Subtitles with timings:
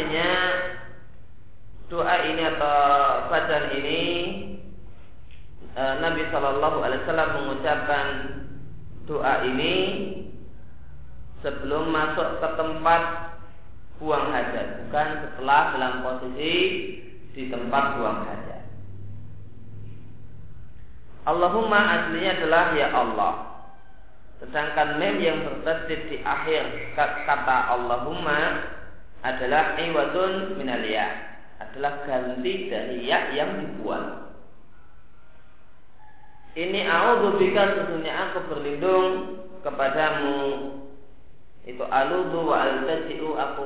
[0.00, 0.32] artinya
[1.92, 2.80] doa ini atau
[3.28, 4.02] bacaan ini
[5.76, 8.06] e, Nabi Shallallahu Alaihi Wasallam mengucapkan
[9.04, 9.76] doa ini
[11.44, 13.02] sebelum masuk ke tempat
[14.00, 16.54] buang hajat, bukan setelah dalam posisi
[17.36, 18.64] di tempat buang hajat.
[21.28, 23.34] Allahumma aslinya adalah ya Allah.
[24.40, 28.79] Sedangkan mem yang bertasdid di akhir kata Allahumma
[29.20, 34.32] adalah iwatun minalia adalah ganti dari ya yang dibuat.
[36.56, 39.08] Ini Aku a'udzubika sesungguhnya aku berlindung
[39.62, 40.40] kepadamu.
[41.62, 43.64] Itu alu wa altaji'u aku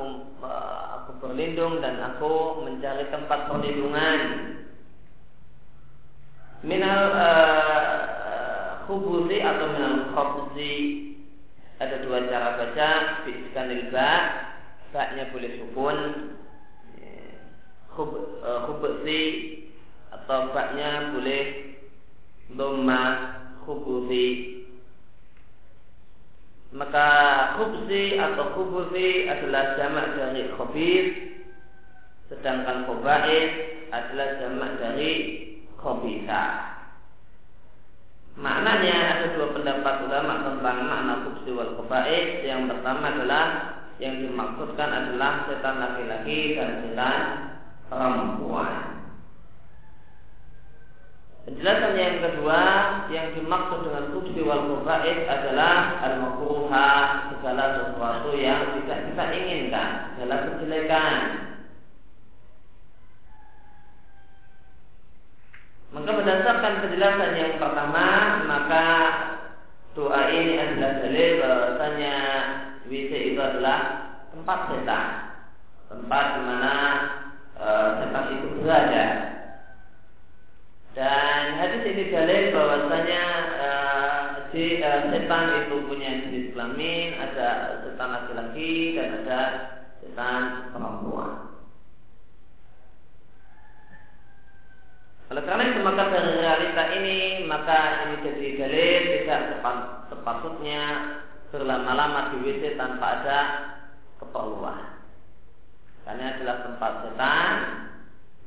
[1.01, 4.21] aku berlindung dan aku mencari tempat perlindungan.
[6.61, 10.75] Minal uh, atau minal khobzi
[11.81, 12.89] ada dua cara baca
[13.25, 14.11] bisikan lilba
[14.95, 15.97] Saatnya boleh sukun
[16.95, 17.19] ya,
[17.91, 18.15] khub,
[19.03, 19.21] e,
[20.15, 21.43] atau taknya boleh
[22.55, 23.03] dhamma
[23.67, 24.55] khubusi
[26.71, 27.07] maka
[27.59, 31.05] khubsi atau khubusi adalah jamak dari khobir
[32.31, 33.51] sedangkan khobais
[33.93, 35.11] adalah jamak dari
[35.77, 36.43] Khubisa.
[38.35, 43.45] Maknanya ada dua pendapat ulama tentang makna khubsi wal khobais yang pertama adalah
[43.99, 47.21] yang dimaksudkan adalah setan laki-laki dan setan
[47.87, 48.95] perempuan.
[51.45, 52.61] Penjelasan yang kedua
[53.13, 56.89] yang dimaksud dengan kubsi wal kubaid adalah al makruha
[57.29, 61.17] segala sesuatu yang tidak kita inginkan, segala kejelekan.
[65.93, 68.07] Maka berdasarkan penjelasan yang pertama,
[68.49, 68.85] maka
[69.93, 72.15] doa ini adalah dalil bahwasanya
[72.87, 73.79] WC itu adalah
[74.33, 75.05] tempat setan,
[75.89, 76.75] tempat di mana
[77.55, 77.67] e,
[78.01, 79.07] setan itu berada.
[80.95, 83.23] Dan hadis ini dalil bahwasanya
[83.59, 84.23] uh,
[84.55, 89.39] si uh, setan itu punya jenis kelamin, ada setan laki-laki dan ada
[89.99, 91.51] setan perempuan.
[95.35, 99.41] Oleh karena itu maka dari realita ini maka ini jadi dalil tidak
[100.07, 100.81] sepatutnya
[101.49, 103.39] berlama-lama di WC tanpa ada
[104.21, 105.05] keperluan.
[106.05, 107.53] Karena adalah tempat setan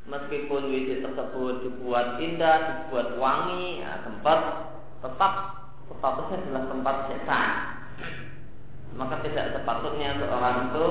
[0.08, 4.38] meskipun WC tersebut dibuat indah, dibuat wangi, ya, tempat
[5.04, 5.32] tetap
[5.98, 7.50] statusnya adalah tempat setan.
[8.98, 10.88] Maka tidak sepatutnya seorang itu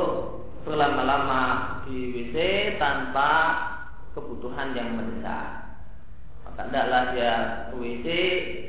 [0.63, 1.41] berlama-lama
[1.87, 2.35] di WC
[2.79, 3.31] tanpa
[4.11, 5.65] kebutuhan yang mendesak.
[6.43, 7.33] Maka tidaklah dia
[7.75, 8.07] WC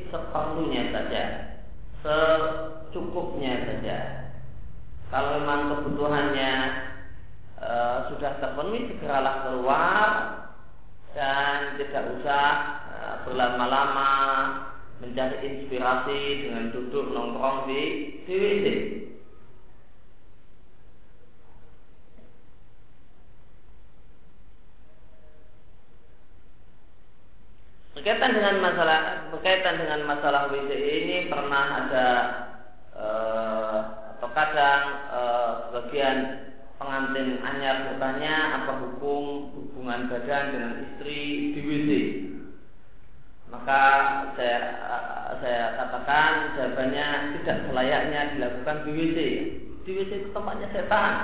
[0.09, 1.25] seperlunya saja,
[2.03, 3.99] secukupnya saja.
[5.09, 6.53] Kalau memang kebutuhannya
[7.57, 7.73] e,
[8.13, 10.09] sudah terpenuhi, segeralah keluar
[11.19, 12.45] dan tidak usah
[12.87, 14.13] uh, berlama-lama
[15.03, 17.83] mencari inspirasi dengan duduk nongkrong di
[18.27, 18.67] di WC.
[27.99, 32.09] Berkaitan dengan masalah berkaitan dengan masalah WC ini pernah ada
[32.95, 33.79] uh,
[34.15, 36.47] atau kadang uh, sebagian
[36.79, 41.91] pengantin anyar bertanya apa hukum hubungan badan dengan istri di WC.
[43.51, 43.83] Maka
[44.39, 44.59] saya
[45.43, 47.07] saya katakan jawabannya
[47.43, 49.19] tidak selayaknya dilakukan di WC.
[49.83, 51.15] Di WC itu tempatnya setan.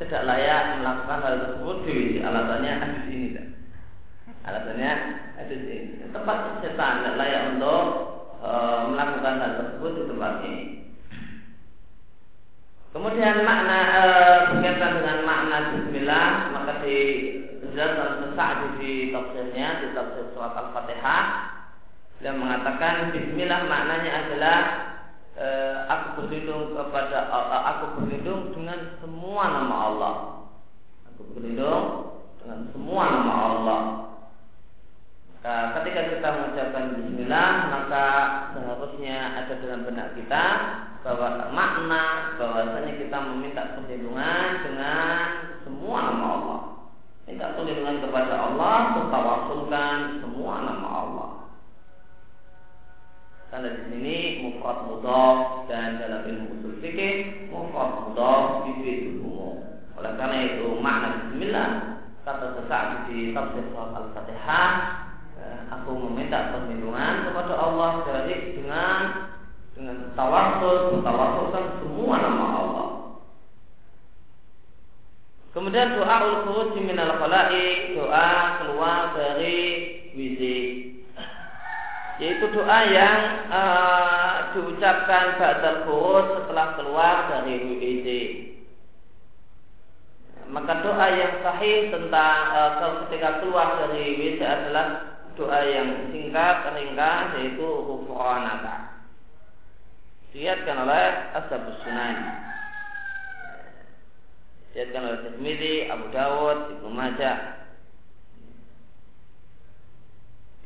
[0.00, 2.12] Tidak layak melakukan hal tersebut di WC.
[2.24, 3.49] Alasannya hadis ini.
[4.50, 4.92] Alasannya
[5.46, 6.10] ini.
[6.10, 7.84] Tempat setan tidak layak untuk
[8.42, 8.50] e,
[8.90, 10.64] melakukan hal tersebut di tempat ini.
[12.90, 14.02] Kemudian makna e,
[14.50, 16.98] berkaitan dengan makna Bismillah maka di
[17.62, 21.24] penjelasan Sa'di di tafsirnya di tafsir surat Al-Fatihah
[22.18, 24.58] dia mengatakan Bismillah maknanya adalah
[25.38, 25.46] e,
[25.86, 27.38] aku berlindung kepada e,
[27.70, 30.14] aku berlindung dengan semua nama Allah.
[31.14, 34.09] Aku berlindung dengan semua nama Allah.
[35.40, 38.06] Nah, ketika kita mengucapkan Bismillah maka
[38.52, 40.44] seharusnya ada dalam benak kita
[41.00, 45.16] bahwa makna bahwasanya kita meminta perlindungan dengan
[45.64, 46.60] semua nama Allah.
[47.24, 51.30] Minta perlindungan kepada Allah, bertawasulkan semua nama Allah.
[53.48, 59.56] Karena di sini mufrad mudhaf dan dalam ilmu usul fikih mufrad mudhaf itu umum.
[59.96, 61.68] Oleh karena itu makna bismillah
[62.28, 64.68] kata sesaat di tafsir surat Al-Fatihah
[65.70, 68.98] aku meminta perlindungan kepada Allah dari dengan
[69.78, 72.88] dengan tawasul, tawasulkan semua nama Allah.
[75.50, 78.30] Kemudian doa ul di minal khalai, doa
[78.62, 79.58] keluar dari
[80.14, 80.42] WC.
[82.20, 88.08] Yaitu doa yang uh, diucapkan ba'dal khuruj setelah keluar dari WC.
[90.50, 92.70] Maka doa yang sahih tentang uh,
[93.06, 99.00] ketika keluar dari WC adalah doa yang singkat, ringkas yaitu ghufranaka.
[100.30, 101.04] Dilihatkan oleh
[101.34, 102.16] Ashabus Sunan.
[104.70, 107.66] Dilihatkan oleh Tirmidzi, Abu Dawud, Ibnu Majah.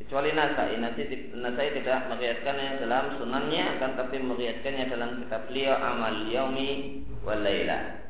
[0.04, 7.00] Kecuali Nasai, Nasai tidak meriatkannya dalam sunannya, akan tapi meriatkannya dalam kitab beliau Amal Yaumi
[7.25, 8.03] wal Laila.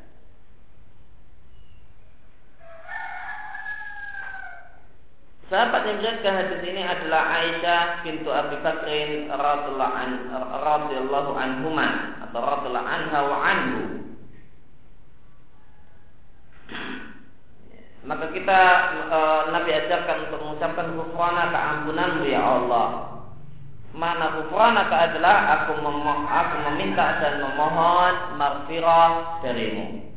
[5.45, 13.19] Sahabat yang menjelaskan hadis ini adalah Aisyah bintu Abi Bakrin radhiyallahu anhuma atau radhiyallahu anha
[13.29, 13.81] wa anhu.
[18.09, 18.61] Maka kita
[19.05, 19.19] e,
[19.53, 22.89] Nabi ajarkan untuk mengucapkan kufrana keampunan ya Allah.
[23.93, 30.14] Mana kufrana adalah aku memoh, aku meminta dan memohon maghfirah darimu.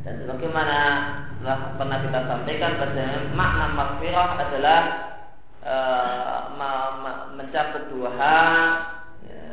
[0.00, 0.78] Dan sebagaimana
[1.40, 3.04] telah pernah kita sampaikan pada
[3.36, 4.80] makna maghfirah adalah
[5.60, 5.76] e,
[7.36, 8.56] mencakup dua hal.
[9.28, 9.48] Ya,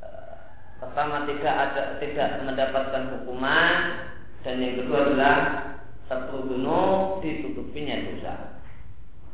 [0.00, 0.08] e,
[0.80, 3.72] pertama tidak ada tidak mendapatkan hukuman
[4.40, 5.36] dan yang kedua adalah
[6.08, 8.34] satu gunung ditutupinya dosa.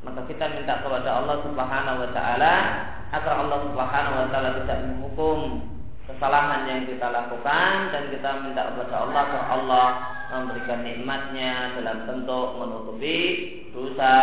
[0.02, 2.54] Maka kita minta kepada Allah Subhanahu wa taala
[3.14, 5.38] agar Allah Subhanahu wa taala tidak menghukum
[6.10, 9.88] kesalahan yang kita lakukan dan kita minta kepada Allah agar Allah
[10.32, 13.18] memberikan nikmatnya dalam bentuk menutupi
[13.70, 14.14] dosa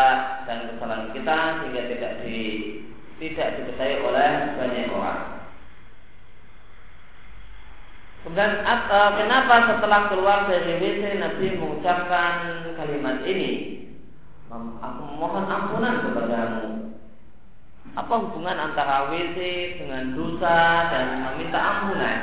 [0.44, 2.40] dan kesalahan kita sehingga tidak di
[3.20, 5.22] tidak dipercaya oleh banyak orang.
[8.20, 13.52] Kemudian uh, kenapa setelah keluar dari WC Nabi mengucapkan kalimat ini?
[14.52, 16.79] Aku mohon ampunan kepadamu.
[17.98, 19.38] Apa hubungan antara WC
[19.82, 20.58] dengan dosa
[20.94, 22.20] dan meminta ampunan?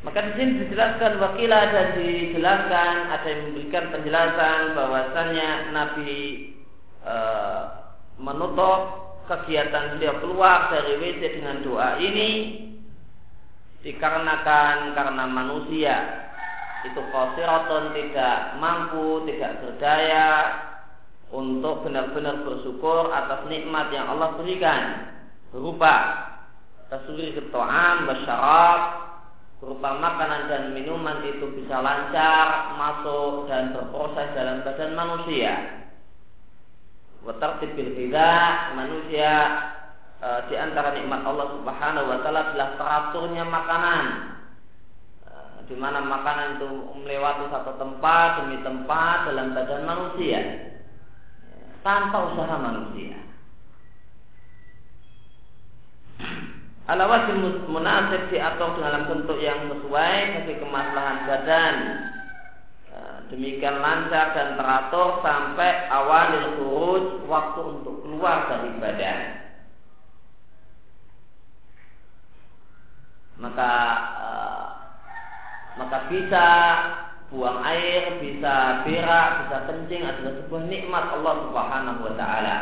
[0.00, 6.12] Maka di sini dijelaskan wakilah dan dijelaskan ada yang memberikan penjelasan bahwasannya Nabi
[7.04, 7.14] e,
[8.16, 8.80] menutup
[9.28, 12.30] kegiatan beliau keluar dari WC dengan doa ini
[13.84, 15.96] dikarenakan karena manusia
[16.88, 20.28] itu kosiroton tidak mampu, tidak berdaya
[21.30, 24.82] untuk benar-benar bersyukur atas nikmat yang Allah berikan
[25.54, 25.94] berupa
[26.90, 28.80] tasuri keto'am, basyarab,
[29.62, 35.54] berupa makanan dan minuman itu bisa lancar masuk dan berproses dalam badan manusia.
[37.22, 39.32] Watartibil tidak manusia
[40.18, 44.04] e, di antara nikmat Allah Subhanahu wa taala adalah teraturnya makanan.
[45.28, 45.32] E,
[45.68, 46.68] di mana makanan itu
[47.04, 50.69] melewati satu tempat demi tempat dalam badan manusia
[51.80, 53.30] tanpa usaha manusia.
[56.90, 61.76] ala wajib munasib diatur dalam bentuk yang sesuai bagi kemaslahan badan
[62.90, 62.96] e,
[63.30, 69.18] demikian lancar dan teratur sampai awal khuruj waktu untuk keluar dari badan
[73.38, 73.72] maka
[74.18, 74.28] e,
[75.78, 76.46] maka bisa
[77.30, 82.56] buang air, bisa berak, bisa kencing adalah sebuah nikmat Allah Subhanahu wa taala.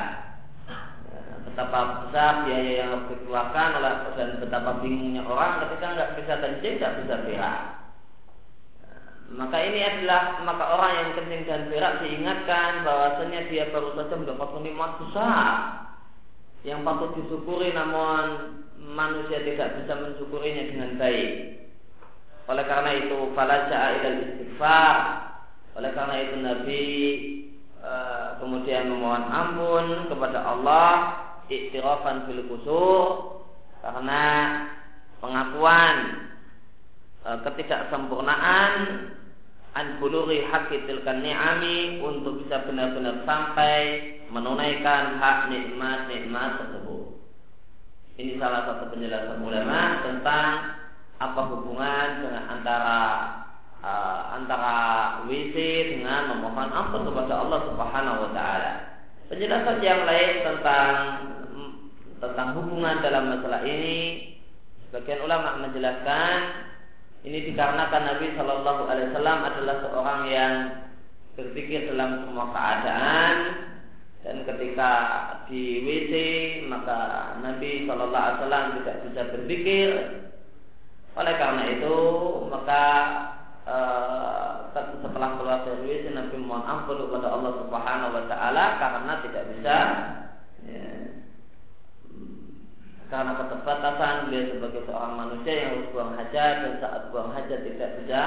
[1.49, 6.75] Betapa besar biaya yang harus dikeluarkan oleh dan betapa bingungnya orang ketika nggak bisa kencing
[6.79, 7.59] nggak bisa berak.
[9.29, 14.49] Maka ini adalah maka orang yang kencing dan berak diingatkan bahwasanya dia baru saja mendapat
[14.61, 15.53] nikmat besar
[16.67, 21.31] yang patut disyukuri namun manusia tidak bisa mensyukurinya dengan baik
[22.49, 24.97] oleh karena itu falaja ilal istighfar
[25.77, 26.87] oleh karena itu Nabi
[27.77, 27.93] e,
[28.41, 30.93] kemudian memohon ampun kepada Allah
[31.53, 33.07] iktirafan fil kusur
[33.85, 34.25] karena
[35.21, 35.97] pengakuan
[37.23, 38.73] e, ketidaksempurnaan
[39.77, 43.77] an buluri ni'ami untuk bisa benar-benar sampai
[44.33, 47.15] menunaikan hak nikmat-nikmat tersebut.
[48.19, 50.51] Ini salah satu penjelasan ulama tentang
[51.19, 52.99] apa hubungan dengan antara
[53.83, 54.75] uh, antara
[55.27, 55.57] WC
[55.99, 58.73] dengan memohon ampun kepada Allah Subhanahu wa taala.
[59.29, 60.95] Penjelasan yang lain tentang
[62.19, 64.35] tentang hubungan dalam masalah ini
[64.89, 66.39] sebagian ulama menjelaskan
[67.23, 70.55] ini dikarenakan Nabi Shallallahu Alaihi Wasallam adalah seorang yang
[71.39, 73.37] berpikir dalam semua keadaan
[74.27, 74.93] dan ketika
[75.47, 76.13] di WC
[76.67, 76.99] maka
[77.39, 79.87] Nabi Shallallahu Alaihi Wasallam tidak bisa berpikir
[81.19, 81.97] oleh karena itu
[82.47, 82.85] maka
[83.67, 84.71] uh,
[85.03, 89.77] setelah keluar dari WC Nabi mohon ampun kepada Allah Subhanahu Wa Taala karena tidak bisa
[90.63, 90.87] ya,
[93.11, 97.91] karena keterbatasan beliau sebagai seorang manusia yang harus buang hajat dan saat buang hajat tidak
[97.99, 98.21] bisa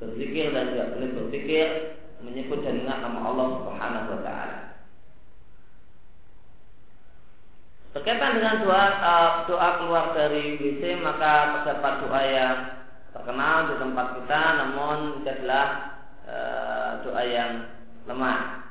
[0.00, 1.66] berpikir dan tidak boleh berpikir
[2.24, 4.71] menyebut dan ingat nama Allah Subhanahu wa taala.
[7.92, 12.56] Berkaitan dengan doa uh, doa keluar dari WC maka terdapat doa yang
[13.12, 15.32] terkenal di tempat kita namun itu
[16.24, 17.52] uh, doa yang
[18.08, 18.64] lemah.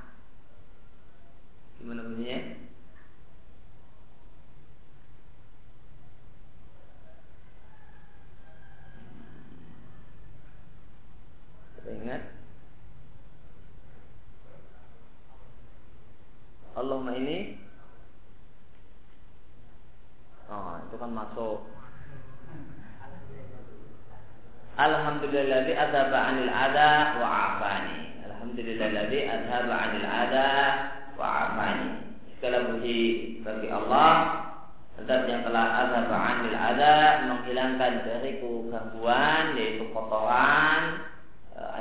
[1.77, 2.61] Gimana bunyinya?
[12.01, 12.23] ingat
[16.73, 17.59] Allahumma ini
[20.51, 21.67] Oh itu kan masuk
[24.71, 28.23] Alhamdulillahilladzi adzaba 'anil ada wa 'afani.
[28.23, 30.47] Alhamdulillahilladzi adzaba 'anil ada
[31.19, 31.89] wa 'afani.
[32.39, 32.99] Segala puji
[33.45, 34.11] bagi Allah
[35.05, 36.93] Zat yang telah adzaba 'anil ada
[37.29, 41.11] menghilangkan dariku gangguan yaitu kotoran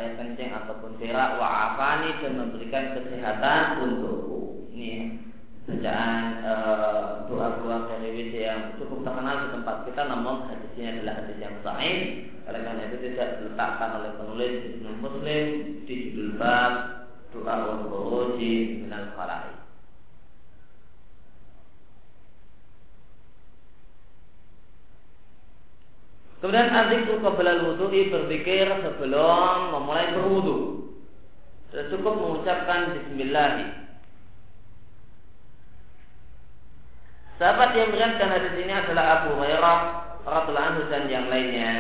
[0.00, 4.68] air kencing ataupun berak wa afani dan memberikan kesehatan untukku.
[4.72, 4.92] Ini
[5.68, 6.54] bacaan e,
[7.28, 11.56] doa keluar dari WC yang cukup terkenal di tempat kita namun hadisnya adalah hadis yang
[11.60, 11.98] sahih
[12.48, 15.46] oleh karena itu tidak diletakkan oleh penulis Ibnu Muslim
[15.84, 16.72] di judul bab
[17.30, 19.60] doa wa minal khalai
[26.40, 27.20] Kemudian azikru
[27.90, 30.58] wudu'i berpikir sebelum memulai berwudu.
[31.74, 33.82] Sudah cukup mengucapkan bismillah.
[37.42, 39.78] Sahabat yang meriwayatkan hadis ini adalah Abu Hurairah
[40.22, 41.74] radhiyallahu anhu dan yang lainnya.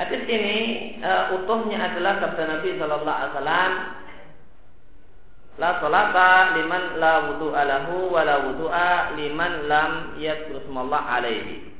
[0.00, 0.58] Hadis ini
[1.04, 3.72] uh, utuhnya adalah sabda Nabi Shallallahu Alaihi Wasallam
[5.60, 5.76] La
[6.10, 11.70] salata liman la wudu'a lahu wa la wudu'a liman lam yadkur alaihi.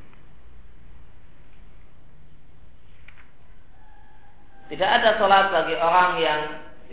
[4.71, 6.41] Tidak ada sholat bagi orang yang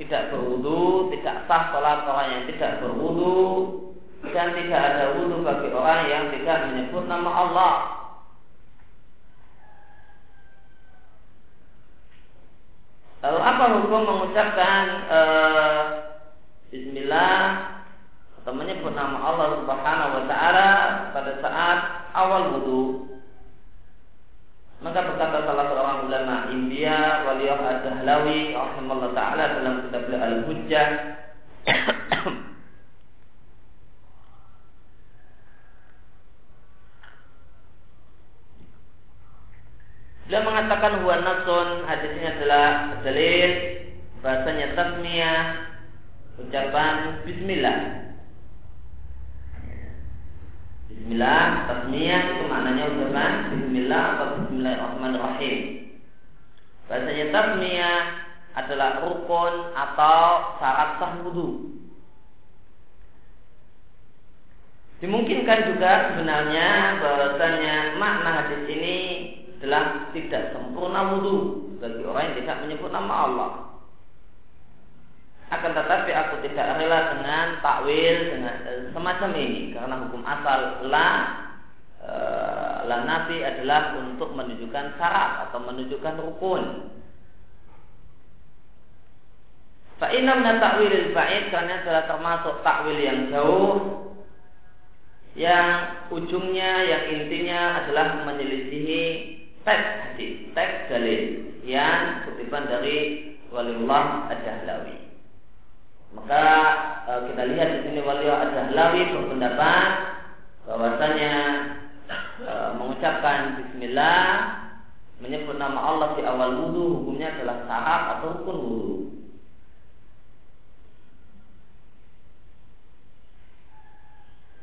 [0.02, 3.38] tidak berwudu, tidak sah sholat orang yang tidak berwudu,
[4.34, 7.76] dan tidak ada wudu bagi orang yang tidak menyebut nama Allah.
[13.22, 16.07] Lalu apa hukum mengucapkan uh,
[16.68, 17.40] Bismillah
[18.44, 20.70] atau menyebut nama Allah Subhanahu wa taala
[21.16, 21.80] pada saat
[22.12, 23.08] awal wudhu.
[24.84, 30.88] Maka berkata salah seorang ulama India Waliyah Ad-Dahlawi rahimahullah taala dalam kitab Al-Hujjah
[40.28, 43.52] Beliau mengatakan huwa nasun hadis ini adalah dalil
[44.20, 45.67] bahasanya tasmiyah
[46.38, 47.80] ucapan bismillah.
[50.88, 55.58] Bismillah, tasmiyah itu maknanya ucapan bismillah atau bismillahirrahmanirrahim.
[56.88, 58.00] Bahasanya tasmiyah
[58.58, 60.22] adalah rukun atau
[60.58, 61.78] syarat sah wudhu.
[64.98, 68.98] Dimungkinkan juga sebenarnya bahwasanya makna hadis ini
[69.62, 73.67] adalah tidak sempurna wudhu bagi orang yang tidak menyebut nama Allah.
[75.48, 81.10] Akan tetapi aku tidak rela dengan takwil dengan e, semacam ini karena hukum asal la
[82.04, 82.12] e,
[82.84, 86.64] la nabi adalah untuk menunjukkan syarat atau menunjukkan rukun.
[90.04, 93.76] Fa'inam dan takwil ba'id karena adalah termasuk takwil yang jauh
[95.38, 99.04] yang ujungnya yang intinya adalah menyelisihi
[99.64, 101.22] teks hadis, teks dalil
[101.64, 105.07] yang kutipan dari Waliullah Ad-Dahlawi.
[106.16, 106.46] Maka
[107.04, 109.90] e, kita lihat di sini wali Ad-Dahlawi berpendapat
[110.68, 111.34] bahwasanya
[112.44, 114.24] e, mengucapkan Bismillah
[115.18, 118.96] menyebut nama Allah di awal wudhu hukumnya adalah syarat atau rukun wudhu.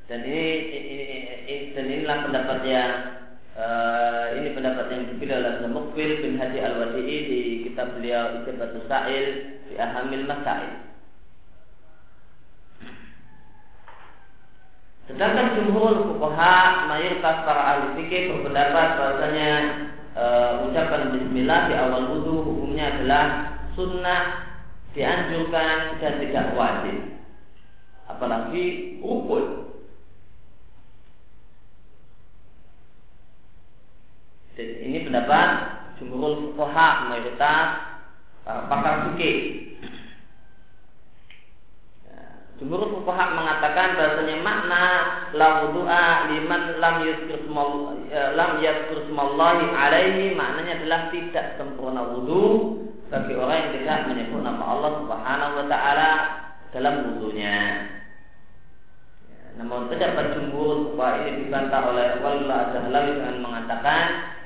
[0.05, 0.97] Dan ini, ini,
[1.49, 2.93] ini dan inilah pendapat yang
[3.57, 9.27] uh, ini pendapat yang dipilih oleh Mukbil bin Hadi Al-Wadi'i di kitab beliau Ijabatul Sa'il
[9.67, 10.94] di Ahamil Masail.
[15.05, 19.51] Sedangkan jumhur fuqaha mayoritas para ahli fikih berpendapat bahwasanya
[20.17, 20.25] e,
[20.65, 23.25] ucapan bismillah di awal wudhu hukumnya adalah
[23.77, 24.49] sunnah
[24.97, 27.21] dianjurkan dan tidak wajib.
[28.09, 29.77] Apalagi rukun.
[34.57, 35.49] Dan ini pendapat
[36.01, 37.67] jumhur fuqaha mayoritas
[38.41, 39.37] para pakar fikih
[42.55, 44.83] Jumhur fuqaha mengatakan bahasanya makna
[45.35, 47.51] la wudu'a liman lam yadhkur
[48.07, 48.63] ya, lam
[49.11, 52.79] smallahi alaihi maknanya adalah tidak sempurna wudu
[53.11, 56.11] bagi orang yang tidak menyebut nama Allah Subhanahu wa taala
[56.71, 57.59] dalam wudunya.
[59.27, 64.05] Ya, namun pendapat jumhur bahwa ini dibantah oleh Wallah Dahlawi dengan mengatakan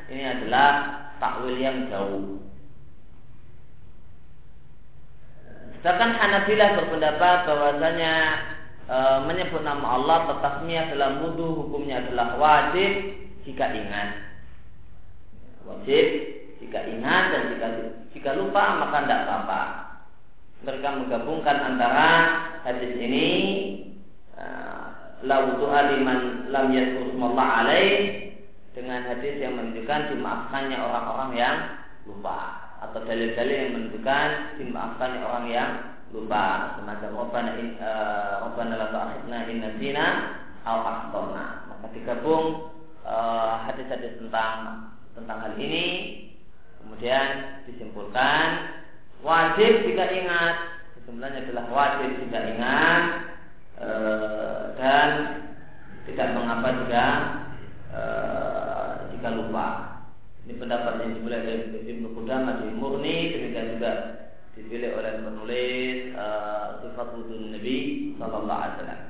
[0.09, 0.69] ini adalah
[1.21, 2.41] takwil yang jauh.
[5.79, 8.15] Sedangkan Hanabilah berpendapat bahwasanya
[8.91, 8.97] e,
[9.31, 13.15] menyebut nama Allah bertasmiyah dalam wudhu hukumnya adalah wajib
[13.47, 14.27] jika ingat.
[15.63, 16.07] Wajib
[16.59, 17.67] jika ingat dan jika
[18.11, 19.63] jika lupa maka tidak apa-apa.
[20.67, 22.11] Mereka menggabungkan antara
[22.67, 23.27] hadis ini
[24.35, 24.45] e,
[25.23, 27.95] la wudu'a liman lam yadhkur alaih
[28.75, 31.57] dengan hadis yang menunjukkan dimaafkannya orang-orang yang
[32.03, 34.29] lupa atau dalil-dalil yang menunjukkan
[34.63, 35.71] dimaafkannya orang yang
[36.15, 40.07] lupa semacam Rabbana in uh, Rabbana la tu'akhidna in nasina
[40.65, 41.69] aw akhtana.
[41.69, 42.73] Maka digabung
[43.05, 44.89] uh, hadis-hadis tentang
[45.19, 45.87] tentang hal ini
[46.81, 48.47] kemudian disimpulkan
[49.21, 50.57] wajib jika ingat
[51.03, 53.03] sebenarnya adalah wajib jika ingat
[53.81, 53.89] e,
[54.79, 55.09] dan
[56.07, 57.07] tidak mengapa jika
[59.11, 59.98] jika lupa.
[60.49, 63.93] Ini pendapat yang dimulai dari Ibnu Qudamah di Murni demikian juga
[64.57, 67.77] dipilih oleh penulis uh, sifat wudhu Nabi
[68.17, 69.03] Sallallahu Alaihi Wasallam.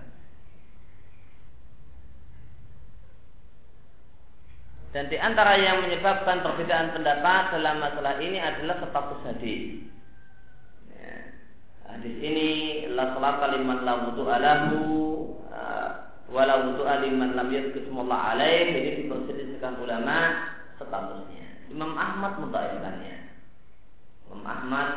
[4.91, 9.87] Dan di antara yang menyebabkan perbedaan pendapat dalam masalah ini adalah status hadis.
[10.91, 11.17] Ya.
[11.87, 12.49] Hadis ini
[12.99, 14.79] la salata liman la wudu alahu
[15.55, 15.89] uh,
[16.35, 21.69] wala wudu liman lam yadhkurullah alaih ini diperselisihkan ulama statusnya.
[21.69, 23.17] Imam Ahmad mutaifkannya.
[24.31, 24.89] Imam Ahmad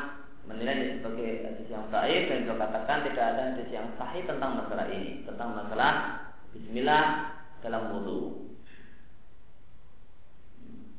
[0.45, 4.87] menilai sebagai hadis yang sahih dan juga katakan tidak ada hadis yang sahih tentang masalah
[4.89, 5.93] ini, tentang masalah
[6.51, 7.03] Bismillah
[7.63, 8.51] dalam wudhu.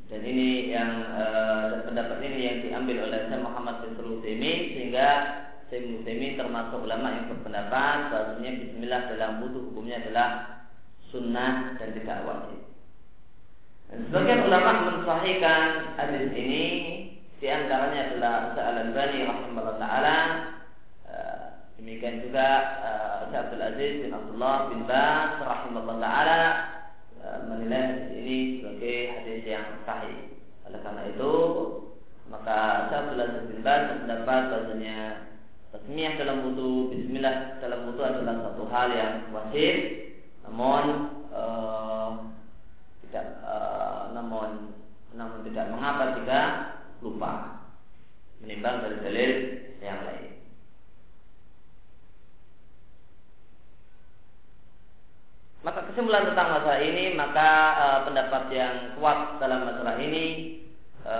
[0.08, 5.08] Dan ini yang uh, pendapat ini yang diambil oleh Syekh Muhammad bin Sulaiman sehingga
[5.72, 10.28] Syekh Muslimin termasuk ulama yang berpendapat bahwasanya Bismillah dalam wudhu hukumnya adalah
[11.12, 12.71] sunnah dan tidak wajib.
[13.92, 16.64] Sebagian ulama mensahihkan hadis ini
[17.36, 20.18] di antaranya adalah Al-Albani rahimahullah taala.
[21.04, 21.44] Eh,
[21.76, 22.48] demikian juga
[22.80, 26.40] uh, Abdul Aziz bin Abdullah bin Baz rahimahullah taala
[27.20, 30.40] uh, menilai hadis ini sebagai hadis yang sahih.
[30.64, 31.34] Oleh karena itu,
[32.32, 34.98] maka Abdul Aziz bin Baz berpendapat bahwasanya
[35.68, 39.76] Tasmiyah dalam wudhu, Bismillah dalam wudhu adalah satu hal yang wajib,
[40.48, 41.12] namun
[43.12, 44.72] tidak, uh, namun
[45.12, 46.40] namun tidak mengapa jika
[47.04, 47.60] lupa
[48.40, 49.32] menimbang dari dalil
[49.84, 50.32] yang lain.
[55.62, 60.58] Maka kesimpulan tentang masalah ini, maka e, pendapat yang kuat dalam masalah ini
[61.06, 61.16] e,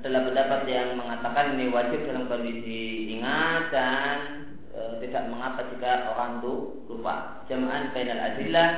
[0.00, 4.18] adalah pendapat yang mengatakan ini wajib dalam kondisi ingat dan
[4.74, 6.54] e, tidak mengapa jika orang itu
[6.86, 7.44] lupa.
[7.46, 8.68] Jamaah bainal adillah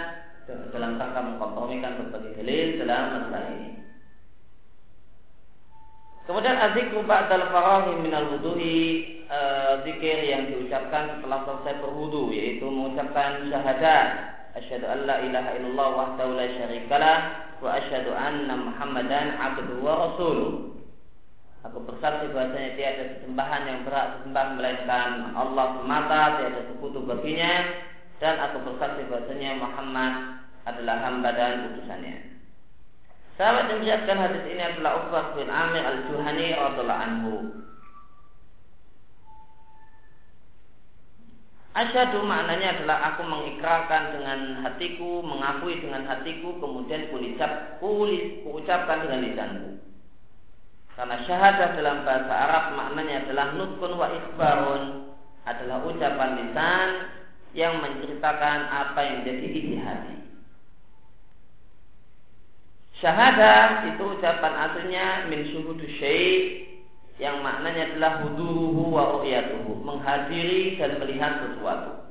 [0.72, 3.70] dalam rangka mengkompromikan berbagai dalil dalam masalah ini.
[6.22, 8.78] Kemudian azikru ba'dal farahi minal wuduhi
[9.26, 9.38] e,
[9.82, 14.08] zikir yang diucapkan setelah selesai berwudu yaitu mengucapkan syahadat
[14.54, 17.16] asyhadu an la ilaha illallah wahdahu la syarikalah
[17.58, 20.50] wa asyhadu anna muhammadan abduhu wa rasuluh.
[21.62, 27.70] Aku bersaksi bahwasanya tiada sesembahan yang berhak disembah melainkan Allah semata, tiada sekutu baginya
[28.18, 30.12] dan aku bersaksi bahwasanya Muhammad
[30.66, 32.32] adalah hamba dan utusannya.
[33.38, 37.34] Sahabat yang menjelaskan hadis ini adalah Uqbah bin Amir al-Juhani radhiallahu anhu.
[41.72, 49.70] Asyadu maknanya adalah aku mengikrarkan dengan hatiku, mengakui dengan hatiku, kemudian kuucapkan dengan lisanku.
[50.92, 54.82] Karena syahadah dalam bahasa Arab maknanya adalah nutkun wa ikhbarun,
[55.48, 56.88] adalah ucapan lisan
[57.56, 60.16] yang menceritakan apa yang menjadi isi hati.
[63.00, 66.70] Syahadah itu ucapan aslinya min syuhudu syai'
[67.18, 72.02] yang maknanya adalah huduruhu wa ru'yatuhu, menghadiri dan melihat sesuatu.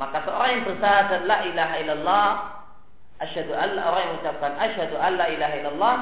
[0.00, 2.28] Maka seorang yang bersyahadat la ilaha illallah
[3.20, 5.96] asyhadu alla orang yang mengucapkan asyhadu alla ilaha illallah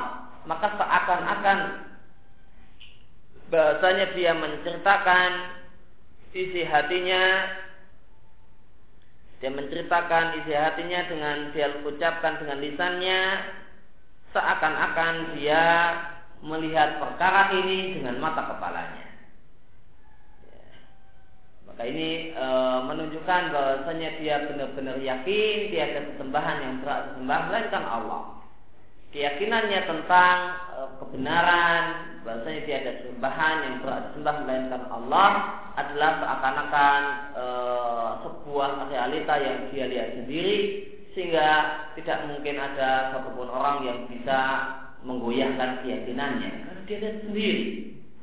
[0.47, 1.59] maka seakan-akan
[3.49, 5.31] bahasanya dia menceritakan
[6.33, 7.25] isi hatinya
[9.39, 13.21] dia menceritakan isi hatinya dengan dia ucapkan dengan lisannya
[14.35, 15.65] seakan-akan dia
[16.45, 19.08] melihat perkara ini dengan mata kepalanya.
[21.79, 22.47] Maka ini e,
[22.91, 28.23] menunjukkan bahwasanya dia benar-benar yakin dia ada sesembahan yang berhak disembah melainkan Allah.
[29.15, 30.39] Keyakinannya tentang
[30.75, 31.83] e, kebenaran
[32.27, 35.31] bahwasanya ada sesembahan yang berhak disembah melainkan Allah
[35.79, 37.01] adalah seakan-akan
[37.39, 37.45] e,
[38.27, 40.57] sebuah realita yang dia lihat sendiri
[41.15, 41.49] sehingga
[41.95, 44.39] tidak mungkin ada satupun orang yang bisa
[45.07, 47.63] menggoyahkan keyakinannya karena dia lihat sendiri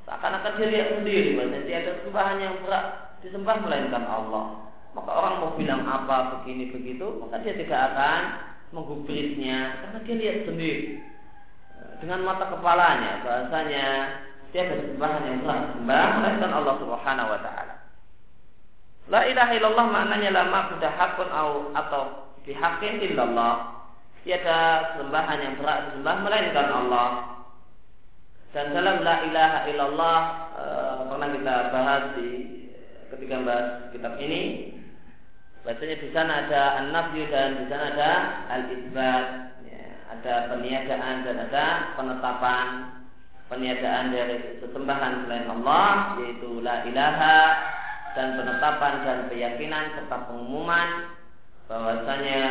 [0.03, 5.35] seakan-akan dia lihat sendiri bahwa dia ada sembahan yang berat disembah melainkan Allah maka orang
[5.43, 8.21] mau bilang apa begini begitu maka dia tidak akan
[8.71, 11.03] menggubrisnya karena dia lihat sendiri
[11.99, 13.87] dengan mata kepalanya bahasanya
[14.53, 17.75] dia ada sembahan yang berat disembah melainkan Allah Subhanahu wa taala
[19.05, 21.29] La ilaha illallah maknanya la ma'budah hakun
[21.77, 23.85] atau bihakin illallah.
[24.25, 27.09] Tiada sembahan yang berat disembah melainkan Allah.
[28.49, 30.19] Dan dalam la ilaha illallah
[30.57, 30.65] e,
[31.05, 32.29] pernah kita bahas di
[33.25, 34.69] ketika bahas kitab ini
[35.65, 38.11] bahasanya di sana ada an-nafyu dan di sana ada
[38.53, 39.25] al-isbat
[39.65, 39.81] ya,
[40.13, 41.65] ada peniadaan dan ada
[41.97, 42.67] penetapan
[43.49, 47.37] peniadaan dari sesembahan selain Allah yaitu la ilaha
[48.13, 51.17] dan penetapan dan keyakinan serta pengumuman
[51.65, 52.41] bahwasanya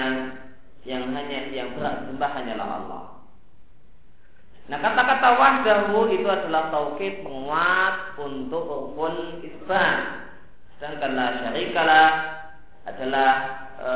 [0.83, 3.03] yang hanya yang berat sembah hanyalah Allah.
[4.67, 10.24] Nah kata-kata wahdahu itu adalah taukid penguat untuk rukun isbat.
[10.85, 12.09] Sedangkan la syarikalah
[12.85, 13.31] adalah
[13.81, 13.93] e,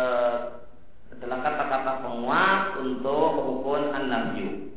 [1.12, 4.72] adalah kata-kata penguat untuk rukun an-nafyu.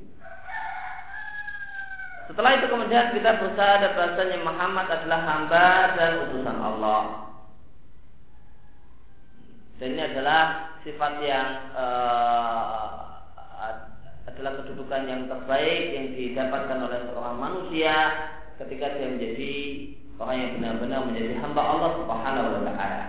[2.27, 7.31] Setelah itu kemudian kita bersyahadat bahasanya Muhammad adalah hamba dan utusan Allah.
[9.79, 11.47] Dan ini adalah sifat yang
[11.79, 13.23] uh,
[14.27, 17.95] adalah kedudukan yang terbaik yang didapatkan oleh seorang manusia
[18.59, 19.55] ketika dia menjadi
[20.21, 23.05] orang yang benar-benar menjadi hamba Allah Subhanahu wa taala.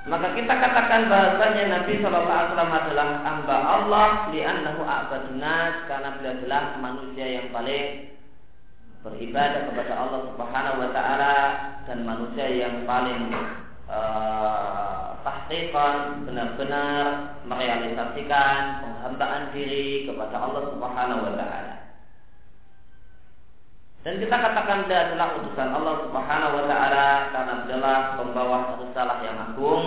[0.00, 7.26] Maka kita katakan bahasanya Nabi SAW adalah hamba Allah li'annahu a'badunnas karena beliau adalah manusia
[7.28, 8.10] yang paling
[9.04, 11.36] beribadah kepada Allah Subhanahu wa taala
[11.84, 13.28] dan manusia yang paling
[13.92, 21.89] uh, tahqiqan benar-benar merealisasikan penghambaan diri kepada Allah Subhanahu wa taala.
[24.00, 29.36] Dan kita katakan dia adalah utusan Allah Subhanahu wa taala karena adalah pembawa risalah yang
[29.52, 29.84] agung,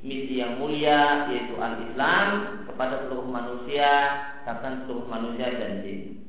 [0.00, 2.26] misi yang mulia yaitu al-Islam
[2.64, 3.90] kepada seluruh manusia,
[4.48, 6.24] bahkan seluruh manusia dan jin.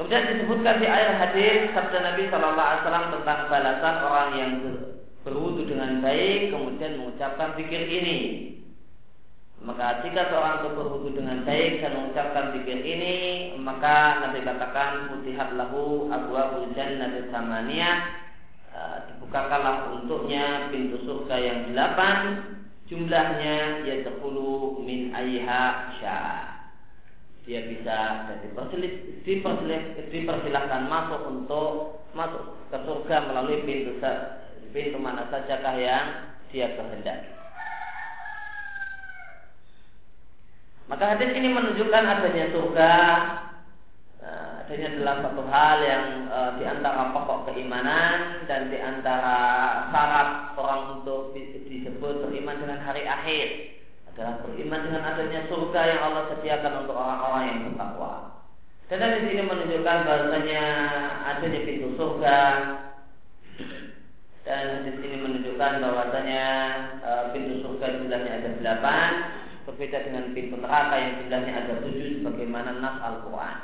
[0.00, 4.52] Kemudian disebutkan di ayat hadis sabda Nabi Shallallahu Alaihi Wasallam tentang balasan orang yang
[5.24, 8.18] berwudu dengan baik kemudian mengucapkan pikir ini
[9.64, 13.16] maka jika seorang itu berwudu dengan baik dan mengucapkan pikir ini
[13.56, 17.98] maka Nabi katakan mutihat lahu abu abu jannah samaniyah
[18.68, 22.18] e, dibukakanlah untuknya pintu surga yang delapan
[22.86, 26.56] jumlahnya ya sepuluh min ayha syah
[27.46, 28.26] dia bisa
[29.22, 31.70] dipersilahkan masuk untuk
[32.12, 34.02] masuk ke surga melalui pintu
[34.74, 36.06] pintu mana sajakah yang
[36.50, 37.45] dia kehendaki.
[40.86, 42.94] Maka hadis ini menunjukkan adanya surga,
[44.22, 49.38] eh, adanya adalah satu hal yang e, di antara pokok keimanan dan di antara
[49.90, 51.34] syarat orang untuk
[51.66, 53.74] disebut beriman dengan hari akhir.
[54.14, 58.14] Adalah beriman dengan adanya surga yang Allah sediakan untuk orang-orang yang bertakwa.
[58.86, 60.64] Dan di sini menunjukkan bahasanya
[61.34, 62.38] adanya pintu surga.
[64.46, 66.46] Dan hadis ini menunjukkan bahwasanya
[67.02, 69.10] e, pintu surga jumlahnya ada delapan,
[69.66, 73.56] berbeda dengan pintu neraka yang jumlahnya ada tujuh, sebagaimana nas Al-Quran.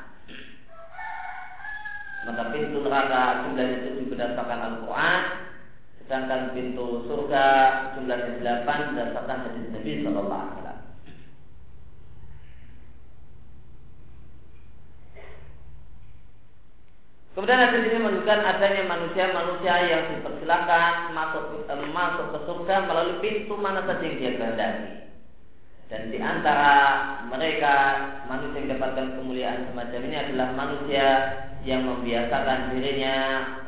[2.22, 5.20] Maka pintu neraka jumlahnya tujuh berdasarkan Al-Quran,
[6.02, 7.46] sedangkan pintu surga
[7.94, 10.80] jumlahnya delapan berdasarkan hadis Nabi Sallallahu Alaihi Wasallam.
[17.32, 21.64] Kemudian hadis ini menunjukkan adanya manusia-manusia yang dipersilakan masuk
[21.96, 25.11] masuk ke surga melalui pintu mana saja yang dia kehendaki.
[25.92, 26.72] Dan di antara
[27.28, 27.76] mereka
[28.24, 31.06] manusia yang dapatkan kemuliaan semacam ini adalah manusia
[31.68, 33.16] yang membiasakan dirinya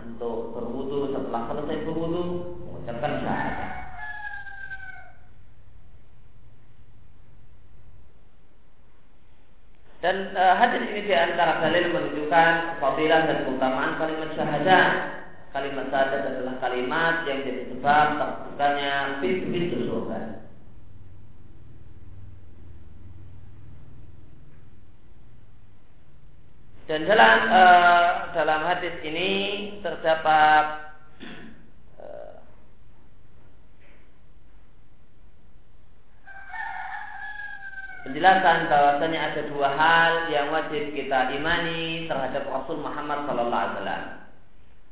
[0.09, 2.25] untuk berwudu setelah selesai berwudu
[2.65, 3.71] mengucapkan syahadat.
[10.01, 14.91] Dan e, hadis ini di antara dalil menunjukkan fadilah dan keutamaan kalimat syahadat.
[15.53, 20.44] Kalimat syahadat adalah kalimat yang jadi sebab terbukanya pintu-pintu surga.
[26.85, 27.63] Dan dalam e,
[28.37, 29.31] dalam hadis ini
[29.81, 30.85] terdapat
[38.05, 44.05] penjelasan bahwasanya ada dua hal yang wajib kita imani terhadap Rasul Muhammad Sallallahu Alaihi Wasallam.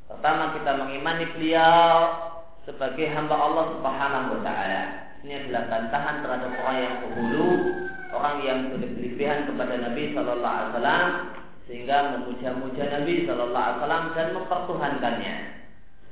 [0.08, 1.88] Pertama kita mengimani beliau
[2.64, 4.82] sebagai hamba Allah Subhanahu Wa Taala.
[5.28, 7.48] Ini adalah bantahan terhadap orang yang dahulu,
[8.16, 11.08] orang yang berlebihan kepada Nabi Sallallahu Alaihi Wasallam
[11.72, 15.36] sehingga memuja-muja Nabi Sallallahu Alaihi Wasallam dan mempertuhankannya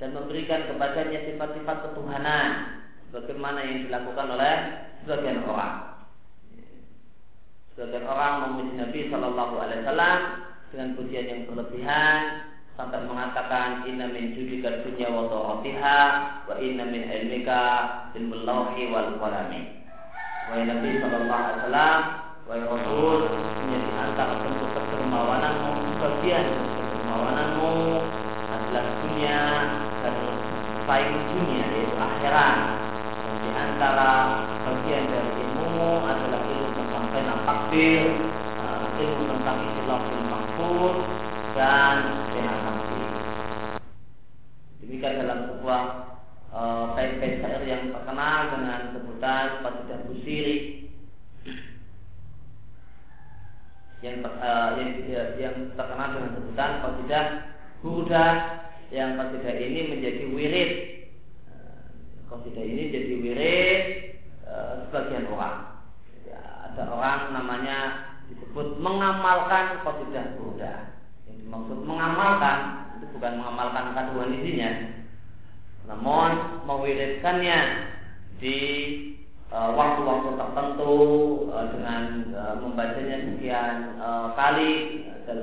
[0.00, 2.48] dan memberikan kepadanya sifat-sifat ketuhanan
[3.12, 4.54] bagaimana yang dilakukan oleh
[5.04, 6.00] sebagian orang.
[7.76, 10.20] Sebagian orang memuji Nabi Shallallahu Alaihi Wasallam
[10.72, 12.20] dengan pujian yang berlebihan
[12.80, 16.00] sampai mengatakan inna min judika dunya wa dhawatiha
[16.48, 17.60] wa inna min ilmika
[18.16, 19.84] ilmul lawhi wal qalami.
[20.48, 23.28] Wa Nabi Shallallahu Alaihi Wasallam wa Rasul
[23.68, 27.72] yang di antara bentuk kedermawananmu bagian kedermawananmu
[28.48, 29.40] adalah dunia
[30.00, 30.16] dan
[30.88, 32.56] saing dunia yaitu akhirat.
[33.20, 34.12] Dan di antara
[34.64, 38.04] bagian dari ilmumu adalah ilmu tentang fenomena takdir,
[38.56, 40.96] uh, ilmu tentang istilah syuhud
[41.52, 41.96] dan
[42.32, 43.00] pihak saksi.
[44.80, 45.82] Demikian dalam sebuah
[46.96, 50.79] bait-bait uh, syair yang terkenal dengan sebutan Qasidah Busiri
[54.00, 54.90] yang uh, yang,
[55.36, 57.26] yang terkenal dengan sebutan Qasidah
[57.80, 58.26] Huda
[58.92, 60.70] yang qasidah ini menjadi wirid.
[62.28, 63.82] Qasidah ini jadi wirid
[64.44, 65.80] uh, sebagian orang.
[66.28, 67.78] Ya, ada orang namanya
[68.30, 70.94] disebut mengamalkan qasidah Buddha
[71.26, 72.58] yang dimaksud mengamalkan
[72.98, 74.70] itu bukan mengamalkan kandungan isinya
[75.90, 77.60] namun mewiridkannya
[78.38, 78.58] di
[79.18, 79.19] eh,
[79.50, 80.94] waktu-waktu uh, tertentu
[81.50, 82.02] uh, dengan
[82.34, 83.76] uh, membacanya sekian
[84.38, 84.72] kali
[85.26, 85.38] dan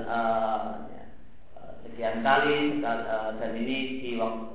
[1.84, 2.80] sekian kali
[3.40, 3.78] dan ini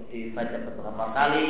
[0.08, 1.48] dibaca beberapa kali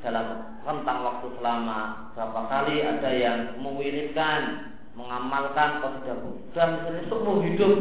[0.00, 7.76] dalam rentang waktu selama berapa kali ada yang mewiridkan mengamalkan qasidah Buddha misalnya seumur hidup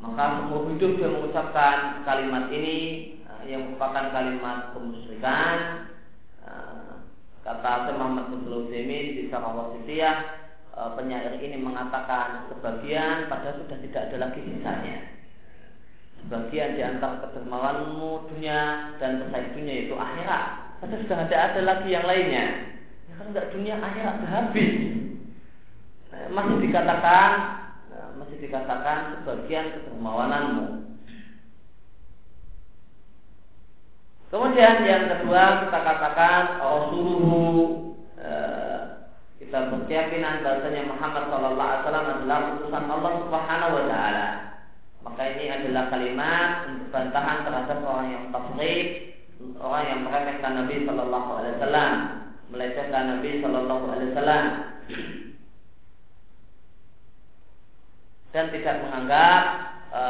[0.00, 2.76] maka seumur hidup dia mengucapkan kalimat ini
[3.28, 5.56] eh, yang merupakan kalimat kemusyrikan
[6.48, 6.87] eh,
[7.56, 10.16] kata Muhammad bin Sulaiman di Wasitiyah
[10.76, 15.18] eh, penyair ini mengatakan sebagian padahal sudah tidak ada lagi sisanya
[16.18, 20.44] Sebagian di antara kedermawanmu dunia dan pesaing dunia itu akhirat.
[20.82, 22.46] Padahal sudah ada ada lagi yang lainnya.
[23.06, 24.72] Ya kan enggak dunia akhirat sudah habis.
[26.10, 27.30] Nah, masih dikatakan
[27.94, 30.87] nah, masih dikatakan sebagian kedermawananmu.
[34.28, 37.56] Kemudian yang kedua kita katakan Rasulullah
[38.20, 38.80] eh,
[39.40, 44.28] kita berkeyakinan bahasanya Muhammad Sallallahu Alaihi Wasallam adalah utusan Allah Subhanahu Wa Taala.
[45.00, 46.50] Maka ini adalah kalimat
[46.92, 48.84] bantahan terhadap orang yang tafsir,
[49.56, 51.92] orang yang meremehkan Nabi Shallallahu Alaihi Wasallam,
[52.52, 54.44] melecehkan Nabi Shallallahu Alaihi Wasallam,
[58.36, 59.42] dan tidak menganggap
[59.88, 60.02] e,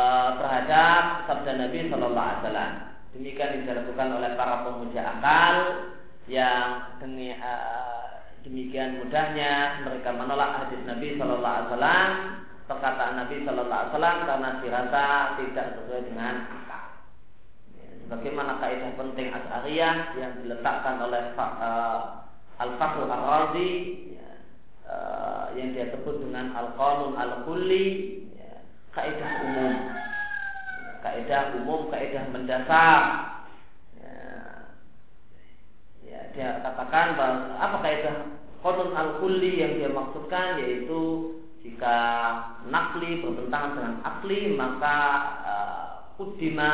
[0.43, 2.88] terhadap sabda Nabi Shallallahu Alaihi Wasallam.
[3.19, 5.55] Demikian dilakukan oleh para pemuja akal
[6.31, 7.55] yang demi, e,
[8.47, 12.11] demikian mudahnya mereka menolak hadis Nabi Shallallahu Alaihi Wasallam
[12.71, 15.05] perkataan Nabi Shallallahu Alaihi Wasallam karena dirasa
[15.35, 16.85] tidak sesuai dengan akal.
[17.75, 22.23] Ya, sebagaimana kaidah penting Asy'ariyah yang diletakkan oleh uh,
[22.63, 23.73] Al-Fakhr Ar-Razi
[24.15, 24.31] ya,
[24.87, 27.87] uh, yang dia sebut dengan Al-Qanun Al-Kulli
[28.39, 28.63] ya,
[28.95, 29.75] kaidah umum.
[31.09, 33.03] Kaidah umum, kaidah mendasar.
[33.97, 34.21] Ya,
[36.05, 38.17] ya, dia katakan bahwa apa kaidah
[38.61, 40.61] Qanun Al-Kulli yang dia maksudkan?
[40.61, 41.33] Yaitu
[41.65, 41.97] jika
[42.69, 44.97] nakli bertentangan dengan akli maka
[46.21, 46.71] kudima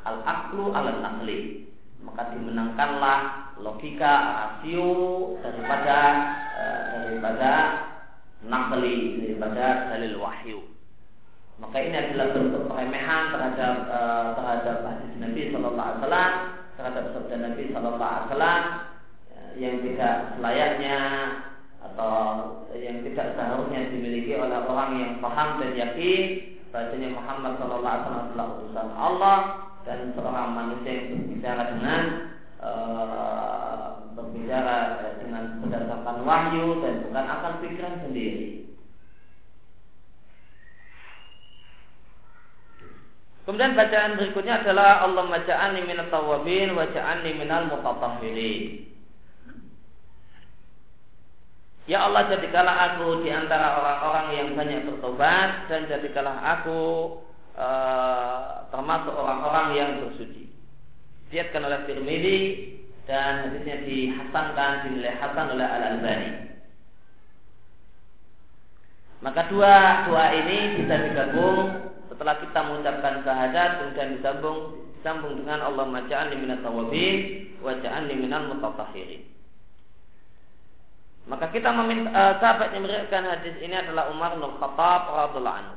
[0.00, 1.68] uh, al aklu ala nakli.
[2.00, 5.98] Maka dimenangkanlah logika rasio daripada
[6.56, 7.52] uh, daripada
[8.48, 10.73] nakli daripada dalil wahyu
[11.62, 16.32] maka ini adalah bentuk peremehan terhadap uh, terhadap hadis Nabi Shallallahu Alaihi Wasallam
[16.74, 18.62] terhadap sabda Nabi Shallallahu Alaihi Wasallam
[19.30, 20.98] uh, yang tidak selayaknya
[21.84, 22.14] atau
[22.74, 26.22] yang tidak seharusnya dimiliki oleh orang yang paham dan yakin
[26.74, 29.38] bahasanya Muhammad Shallallahu Alaihi Wasallam adalah utusan Allah
[29.86, 32.02] dan seorang manusia yang berbicara dengan
[32.58, 33.86] uh,
[34.18, 34.76] berbicara
[35.22, 38.73] dengan berdasarkan wahyu dan bukan akan pikiran sendiri.
[43.44, 47.68] Kemudian bacaan berikutnya adalah Allah maja'ani minat tawabin wa ja'ani minal.
[51.84, 56.80] Ya Allah jadikanlah aku di antara orang-orang yang banyak bertobat dan jadikanlah aku
[57.52, 57.68] e,
[58.72, 60.48] termasuk orang-orang yang bersuci.
[61.28, 62.40] Diatkan oleh Tirmidzi
[63.04, 66.30] dan hadisnya dihasankan dinilai hasan oleh Al Albani.
[69.20, 71.60] Maka dua doa ini bisa digabung
[72.14, 74.58] setelah kita mengucapkan syahadat kemudian disambung
[75.02, 79.26] disambung dengan Allah maja'alni minat tawabin wa ja'alni minal mutatahhirin.
[81.26, 85.76] Maka kita meminta uh, sahabat yang meriwayatkan hadis ini adalah Umar bin Khattab radhiyallahu anhu.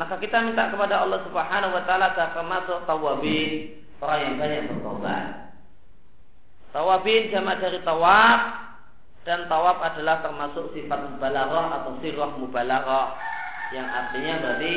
[0.00, 5.26] Maka kita minta kepada Allah Subhanahu wa taala agar termasuk tawabin, orang yang banyak bertobat.
[6.72, 8.40] Tawabin jamaah dari tawab
[9.28, 13.20] dan tawab adalah termasuk sifat mubalaghah atau sirah mubalaghah
[13.72, 14.72] yang artinya berarti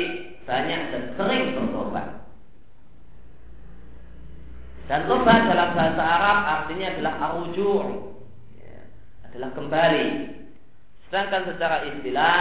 [0.48, 2.08] banyak dan sering bertobat.
[4.86, 8.06] Dan tobat dalam bahasa Arab artinya adalah aruju'
[9.36, 10.06] adalah kembali.
[11.06, 12.40] Sedangkan secara istilah,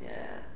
[0.00, 0.46] ya,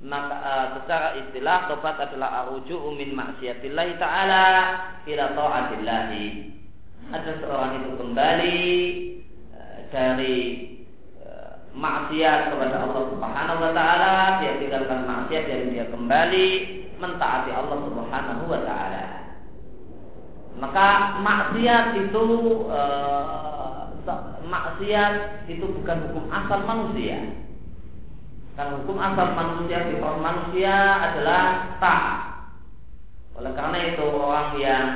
[0.00, 4.46] maka uh, secara istilah tobat adalah aruju min maksiatillah taala
[5.04, 6.10] ila taatillah.
[7.08, 8.60] Ada seorang itu kembali
[9.52, 10.38] uh, dari
[11.78, 16.48] maksiat kepada Allah Subhanahu wa taala, dia tinggalkan maksiat dan dia kembali
[16.98, 19.04] mentaati Allah Subhanahu wa taala.
[20.58, 20.88] Maka
[21.22, 22.24] maksiat itu
[22.66, 22.80] e,
[24.42, 27.18] maksiat itu bukan hukum asal manusia.
[28.58, 31.42] Karena hukum asal manusia di manusia adalah
[31.78, 32.06] tak.
[33.38, 34.86] Oleh karena itu orang yang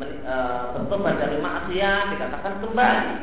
[0.00, 0.34] e,
[0.72, 3.14] bertobat dari maksiat dikatakan kembali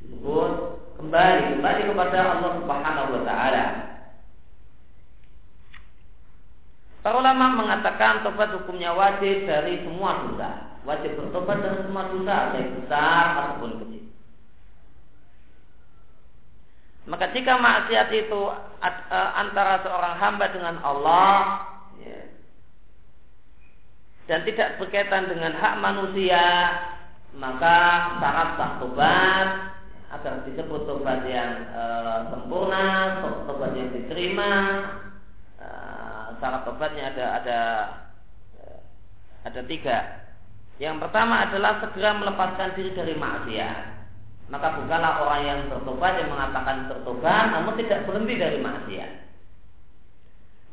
[0.00, 0.71] disebut
[1.02, 3.64] kembali kembali kepada Allah Subhanahu wa taala.
[7.02, 10.78] Para ulama mengatakan tobat hukumnya wajib dari semua dosa.
[10.86, 14.04] Wajib bertobat dari semua dosa, baik besar ataupun kecil.
[17.10, 18.40] Maka jika maksiat itu
[18.78, 21.34] e, antara seorang hamba dengan Allah
[21.98, 22.30] ya,
[24.30, 26.46] dan tidak berkaitan dengan hak manusia,
[27.34, 27.78] maka
[28.22, 29.71] syarat sah tobat
[30.12, 31.84] agar disebut tobat yang e,
[32.28, 32.86] sempurna,
[33.48, 34.52] tobat yang diterima.
[35.56, 35.68] E,
[36.36, 37.60] syarat tobatnya ada ada
[38.60, 38.64] e,
[39.48, 39.98] ada tiga.
[40.76, 43.92] Yang pertama adalah segera melepaskan diri dari maksiat
[44.52, 49.12] maka bukanlah orang yang bertobat yang mengatakan bertobat namun tidak berhenti dari maksiat.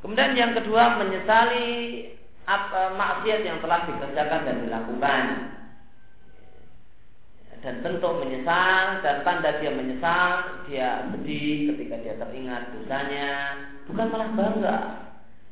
[0.03, 1.67] Kemudian yang kedua menyesali
[2.43, 5.23] apa, maksiat yang telah dikerjakan dan dilakukan.
[7.59, 13.31] Dan tentu menyesal dan tanda dia menyesal, dia sedih ketika dia teringat dosanya,
[13.91, 14.77] bukan malah bangga.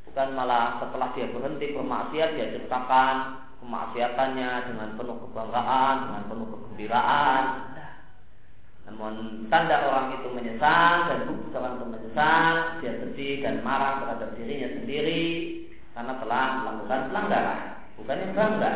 [0.08, 7.44] Bukan malah setelah dia berhenti bermaksiat dia ceritakan kemaksiatannya dengan penuh kebanggaan, dengan penuh kegembiraan.
[8.88, 14.32] Namun tanda orang itu menyesal dan bukti orang itu menyesal, dia sedih dan marah terhadap
[14.32, 15.24] dirinya sendiri
[15.92, 17.60] karena telah melakukan pelanggaran,
[18.00, 18.72] bukannya bangga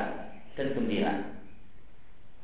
[0.53, 1.15] dan gembira.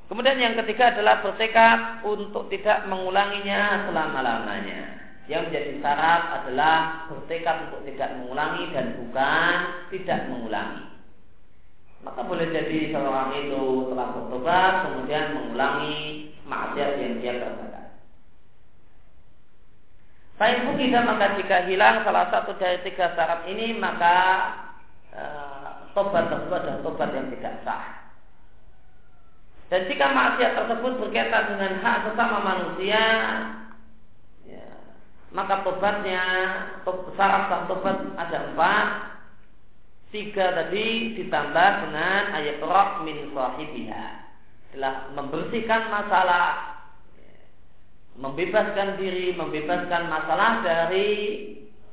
[0.09, 4.97] Kemudian yang ketiga adalah bertekad untuk tidak mengulanginya selama-lamanya.
[5.29, 6.77] Yang menjadi syarat adalah
[7.13, 9.57] bertekad untuk tidak mengulangi dan bukan
[9.93, 10.89] tidak mengulangi.
[12.01, 17.87] Maka boleh jadi seorang itu telah bertobat kemudian mengulangi maksiat yang dia kerjakan.
[20.41, 24.17] Fa'in tidak maka jika hilang salah satu dari tiga syarat ini maka
[25.13, 25.25] e,
[25.93, 28.08] tobat tersebut adalah tobat yang tidak sah.
[29.69, 33.05] Dan jika maksiat tersebut berkaitan dengan hak sesama manusia,
[34.49, 34.67] ya,
[35.29, 36.25] maka tobatnya
[36.89, 38.89] syarat sah tobat ada empat.
[40.09, 44.07] Tiga tadi ditambah dengan ayat roh min sahibiha
[44.73, 46.79] telah membersihkan masalah
[48.19, 51.09] membebaskan diri, membebaskan masalah dari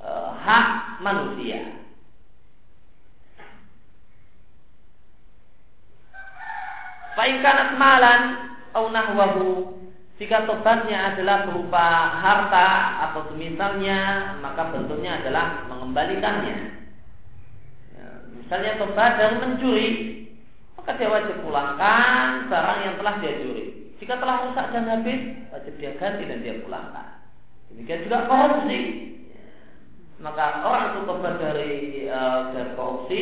[0.01, 0.09] e,
[0.41, 0.67] hak
[1.05, 1.84] manusia.
[7.15, 8.21] Fa'inkanat malan
[8.75, 9.75] au nahwahu
[10.15, 11.85] jika tobatnya adalah berupa
[12.23, 12.67] harta
[13.09, 16.87] atau semisalnya, maka bentuknya adalah mengembalikannya.
[17.91, 19.89] Ya, misalnya tobat dari mencuri,
[20.79, 23.65] maka dia wajib pulangkan barang yang telah dia curi.
[23.99, 25.19] Jika telah rusak dan habis,
[25.51, 27.07] wajib dia ganti dan dia pulangkan.
[27.75, 28.79] Demikian juga korupsi.
[30.23, 31.73] Maka orang itu tobat dari
[32.07, 33.21] uh, dari korupsi,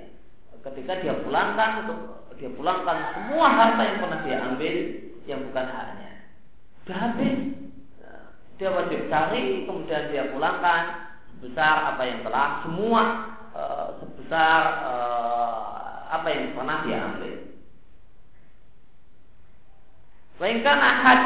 [0.00, 0.04] ya,
[0.64, 4.74] ketika dia pulangkan untuk dia pulangkan semua harta yang pernah dia ambil
[5.30, 6.10] yang bukan haknya.
[6.82, 7.38] Sudah habis,
[8.58, 10.82] dia wajib cari, kemudian dia pulangkan
[11.38, 13.02] sebesar apa yang telah semua
[13.54, 17.34] uh, sebesar uh, apa yang pernah dia ambil.
[20.42, 21.20] Bayangkan ahad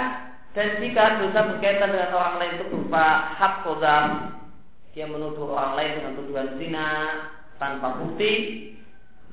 [0.52, 4.04] dan jika dosa berkaitan dengan orang lain itu berupa hak kodam,
[4.92, 6.88] dia menuduh orang lain dengan tuduhan zina
[7.56, 8.32] tanpa bukti,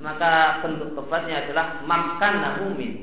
[0.02, 2.94] maka bentuk tobatnya adalah makan nahumin.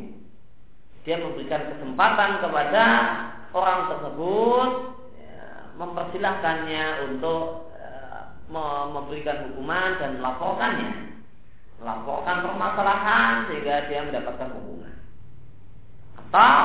[1.07, 2.84] Dia memberikan kesempatan kepada
[3.57, 4.70] orang tersebut
[5.16, 7.95] ya, mempersilahkannya untuk ya,
[8.91, 11.11] memberikan hukuman dan melaporkannya
[11.80, 14.95] melaporkan permasalahan sehingga dia mendapatkan hukuman.
[16.20, 16.61] Atau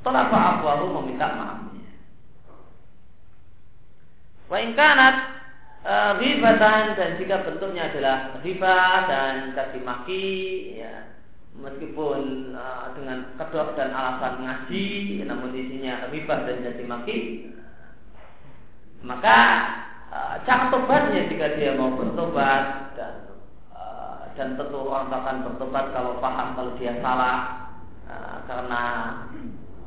[0.00, 1.92] setelah fa'afwahu meminta maafnya.
[4.48, 5.35] Wa ingkanat
[5.86, 10.26] e, ribatan dan jika bentuknya adalah riba dan caci maki
[10.82, 11.06] ya
[11.56, 14.86] meskipun uh, dengan kedok dan alasan ngaji
[15.24, 17.18] namun isinya riba dan caci maki
[19.00, 19.38] maka
[20.12, 23.14] uh, cara tobatnya jika dia mau bertobat dan
[24.36, 27.72] dan tentu orang akan bertobat kalau paham kalau dia salah
[28.04, 28.82] uh, karena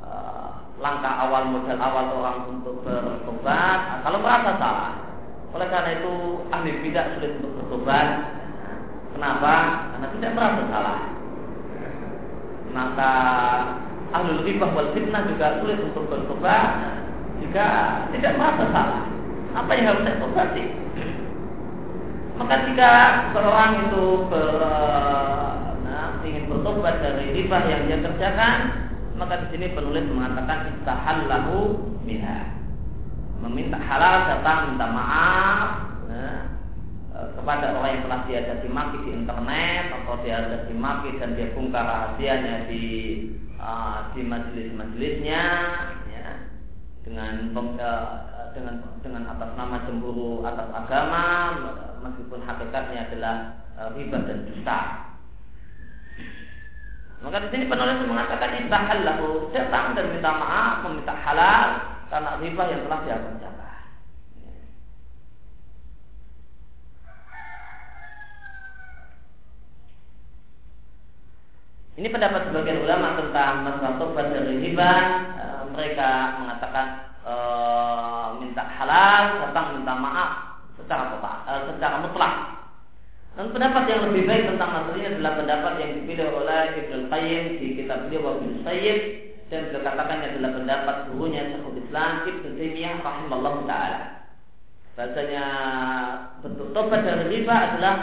[0.01, 5.08] uh, langkah awal modal awal orang untuk bertobat uh, kalau merasa salah
[5.49, 6.13] oleh karena itu
[6.53, 8.07] ahli tidak sulit untuk bertobat
[9.17, 9.53] kenapa
[9.95, 10.99] karena tidak merasa salah
[12.69, 13.13] maka
[14.13, 16.99] ahli ribah wal fitnah juga sulit untuk bertobat
[17.41, 17.67] juga
[18.13, 19.03] tidak merasa salah.
[19.55, 20.63] Apa yang harus saya tobati?
[22.37, 22.91] Maka jika
[23.35, 24.47] seorang itu ber,
[25.83, 28.59] nah, ingin bertobat dari riba yang dia kerjakan,
[29.19, 30.71] maka di sini penulis mengatakan
[31.27, 32.58] lahu minha.
[33.39, 35.69] Meminta halal datang minta maaf
[36.11, 36.39] nah,
[37.39, 41.87] kepada orang yang telah dia maki di internet atau dia caci maki dan dia bongkar
[41.87, 42.83] rahasianya di
[43.55, 45.43] uh, di majelis-majelisnya
[47.09, 51.25] dengan eh, dengan dengan atas nama cemburu atas agama
[52.05, 53.35] meskipun hakikatnya adalah
[53.79, 54.79] uh, dan dusta.
[57.19, 62.63] Maka di sini penulis mengatakan istahal lahu datang dan minta maaf, meminta halal karena riba
[62.73, 63.67] yang telah dia kerjakan.
[71.99, 74.91] Ini pendapat sebagian ulama tentang masalah tobat dari riba.
[75.35, 75.45] E,
[75.75, 77.33] mereka mengatakan e,
[78.39, 80.31] minta halal, datang minta maaf
[80.79, 82.33] secara total, e, secara mutlak.
[83.35, 87.43] Dan pendapat yang lebih baik tentang masalah ini adalah pendapat yang dipilih oleh Ibnu Qayyim
[87.59, 92.95] di kitab beliau Wabil Sayyid dan beliau katakannya adalah pendapat gurunya Syekhul Islam Ibnu Taimiyah
[93.01, 94.01] rahimahullah taala.
[94.93, 95.45] Bahasanya
[96.45, 97.95] bentuk tobat dari riba adalah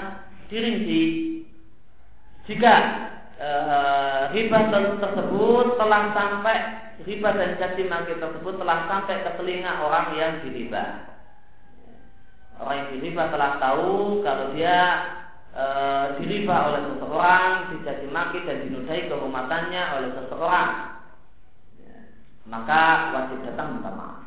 [0.51, 1.03] dirinci
[2.47, 2.75] jika
[3.37, 6.57] Eh, riba tersebut telah sampai
[7.05, 11.05] riba dan caci maki tersebut telah sampai ke telinga orang yang diriba.
[12.57, 14.81] Orang yang diriba telah tahu kalau dia
[15.53, 15.65] e,
[16.17, 20.96] diriba oleh seseorang, dicaci maki dan dinudai kehormatannya oleh seseorang.
[22.47, 24.23] Maka wajib datang minta maaf.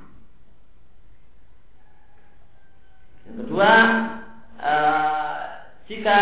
[3.24, 3.72] Yang kedua,
[4.59, 4.74] e,
[5.88, 6.20] jika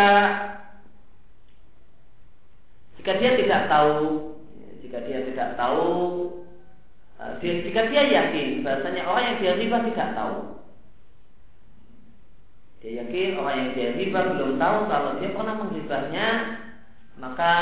[3.08, 4.36] jika dia tidak tahu,
[4.84, 5.88] jika dia tidak tahu,
[7.24, 10.38] eh, jika dia yakin bahasanya orang yang dia riba tidak tahu,
[12.84, 16.28] dia yakin orang yang dia riba belum tahu kalau dia pernah mengribahnya,
[17.16, 17.54] maka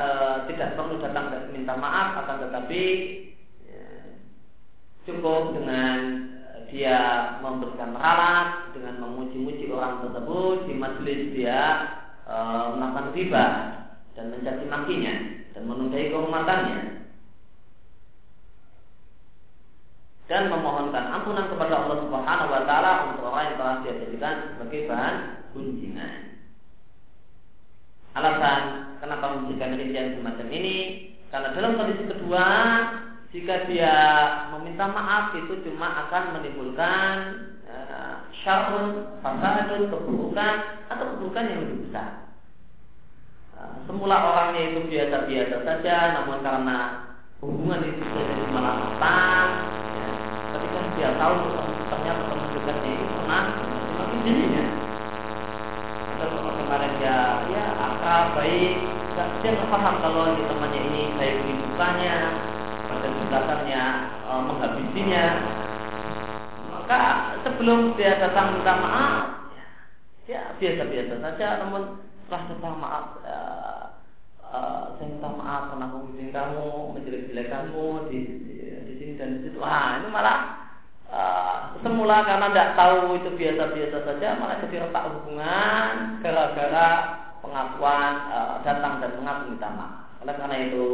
[0.00, 0.06] e,
[0.48, 2.82] tidak perlu datang minta maaf, akan tetapi
[5.04, 6.24] cukup dengan
[6.72, 6.98] dia
[7.38, 11.60] memberikan ralat dengan memuji-muji orang tersebut di majelis dia
[12.26, 12.36] e,
[12.74, 13.46] melakukan riba
[14.18, 15.14] dan mencaci makinya
[15.54, 16.78] dan menundai kehormatannya
[20.24, 24.88] dan memohonkan ampunan kepada Allah Subhanahu wa taala untuk orang yang telah dia jadikan sebagai
[24.88, 25.16] bahan.
[28.14, 28.60] Alasan
[29.02, 30.76] kenapa memberikan rincian semacam ini
[31.34, 32.46] karena dalam kondisi kedua
[33.34, 33.94] jika dia
[34.54, 37.14] meminta maaf itu cuma akan menimbulkan
[37.66, 40.54] uh, syarun, fasadun, keburukan
[40.86, 42.24] atau keburukan yang lebih besar
[43.84, 46.78] semula orangnya itu biasa-biasa saja, namun karena
[47.40, 48.96] hubungan itu jadi malah
[49.92, 50.08] ya,
[50.56, 51.34] ketika dia tahu
[51.92, 53.42] ternyata teman dekatnya itu pernah
[53.92, 54.64] semakin dirinya.
[56.14, 57.18] Atau kemarin dia
[57.52, 58.74] ya akrab baik,
[59.44, 62.16] dia paham kalau temannya ini di mukanya,
[63.34, 63.84] pada sebatannya
[64.22, 65.24] e, menghabisinya.
[66.70, 67.00] Maka
[67.42, 69.24] sebelum dia datang minta maaf,
[70.30, 73.84] ya biasa-biasa saja, namun setelah datang maaf uh,
[74.40, 78.54] uh, saya minta maaf karena aku bikin kamu menjelek-jelek kamu di, di,
[78.84, 79.60] di sini dan di situ.
[79.60, 80.38] Ah ini malah
[81.08, 85.92] uh, semula karena tidak tahu itu biasa-biasa saja malah jadi retak hubungan
[86.24, 86.88] gara-gara
[87.44, 89.92] pengakuan uh, datang dan mengaku minta maaf.
[90.24, 90.84] Oleh karena itu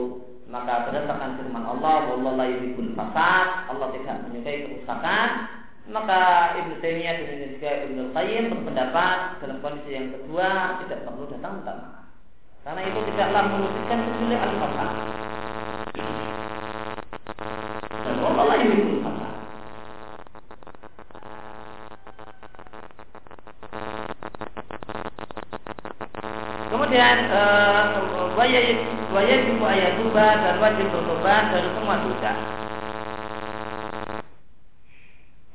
[0.51, 5.29] maka berdasarkan firman Allah wallahu la yuhibbul fasad Allah tidak menyukai kerusakan
[5.91, 11.67] maka Ibnu Taimiyah dan juga Ibnu Qayyim berpendapat dalam kondisi yang kedua tidak perlu datang
[11.67, 12.07] maaf.
[12.63, 14.91] Karena itu tidaklah mewujudkan kecuali al-fasad.
[18.07, 19.33] Dan Allah lain itu fasad.
[26.71, 27.83] Kemudian uh,
[29.11, 32.33] wajib ayat dan wajib bertobat dari semua dosa.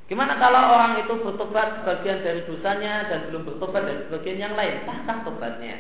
[0.06, 4.86] Gimana kalau orang itu bertobat sebagian dari dosanya dan belum bertobat dari sebagian yang lain?
[4.86, 5.76] Sahkah tobatnya?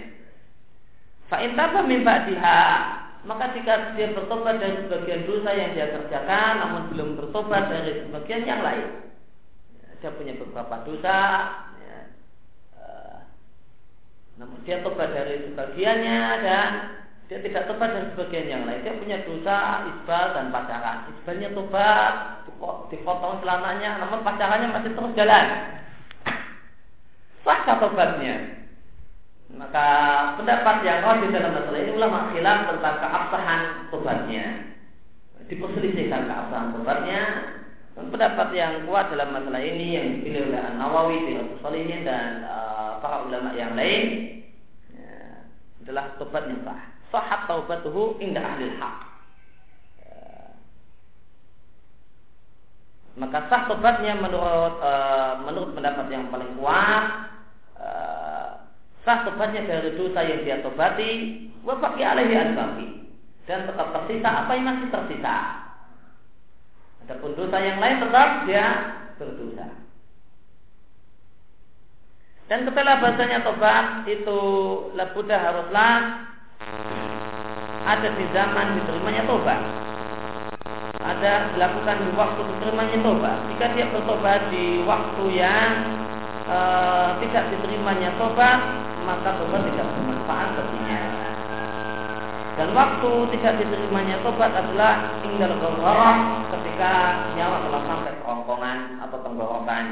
[1.30, 2.64] Fa'intaba mimba diha
[3.26, 8.46] maka jika dia bertobat dari sebagian dosa yang dia kerjakan namun belum bertobat dari sebagian
[8.46, 9.06] yang lain
[9.98, 11.20] dia punya beberapa dosa
[11.82, 12.00] ya,
[12.78, 13.18] uh,
[14.38, 16.70] namun dia tobat dari sebagiannya dan
[17.26, 22.36] dia tidak tobat dari sebagian yang lain dia punya dosa isbal dan pacaran isbalnya tobat
[22.90, 25.46] dipotong celananya, namun pacarannya masih terus jalan.
[27.46, 28.66] Sah tobatnya.
[29.56, 29.88] Maka
[30.42, 33.62] pendapat yang di dalam masalah ini ulama khilaf tentang keabsahan
[33.94, 34.46] tobatnya.
[35.46, 37.22] Diperselisihkan keabsahan tobatnya.
[37.96, 42.44] Dan pendapat yang kuat dalam masalah ini yang dipilih oleh An Nawawi, Riyadhus Shalihin dan
[42.44, 44.04] uh, para ulama yang lain
[44.92, 45.48] ya,
[45.80, 46.95] adalah tobat yang sah.
[47.14, 48.98] Sahat taubatuhu inda ahli haq.
[50.02, 50.20] Ya.
[53.18, 57.06] Maka sah tobatnya menurut uh, menurut pendapat yang paling kuat
[57.80, 58.68] uh,
[59.06, 62.96] sah tobatnya dari dosa yang dia tobati wa baqi alaihi
[63.46, 65.38] dan tetap tersisa apa yang masih tersisa.
[67.06, 68.66] Adapun dosa yang lain tetap dia
[69.22, 69.68] berdosa.
[72.46, 74.40] Dan setelah bahasanya tobat itu
[74.94, 75.94] labudah haruslah
[77.86, 79.62] ada di zaman diterimanya tobat.
[81.06, 83.38] Ada dilakukan di waktu diterimanya tobat.
[83.54, 85.72] Jika dia bertobat di waktu yang
[86.50, 86.58] e,
[87.22, 88.58] tidak diterimanya tobat,
[89.06, 91.02] maka tobat tidak bermanfaat baginya.
[92.58, 96.18] Dan waktu tidak diterimanya tobat adalah tinggal ghararah
[96.58, 96.92] ketika
[97.38, 99.86] nyawa telah sampai kerongkongan atau tenggorokan.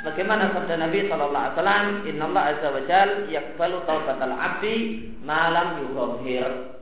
[0.00, 4.76] Bagaimana sabda Nabi Shallallahu Alaihi Wasallam, Inna Allah Azza wa Jal yakbalu taubatal abdi
[5.20, 6.79] malam yuhir.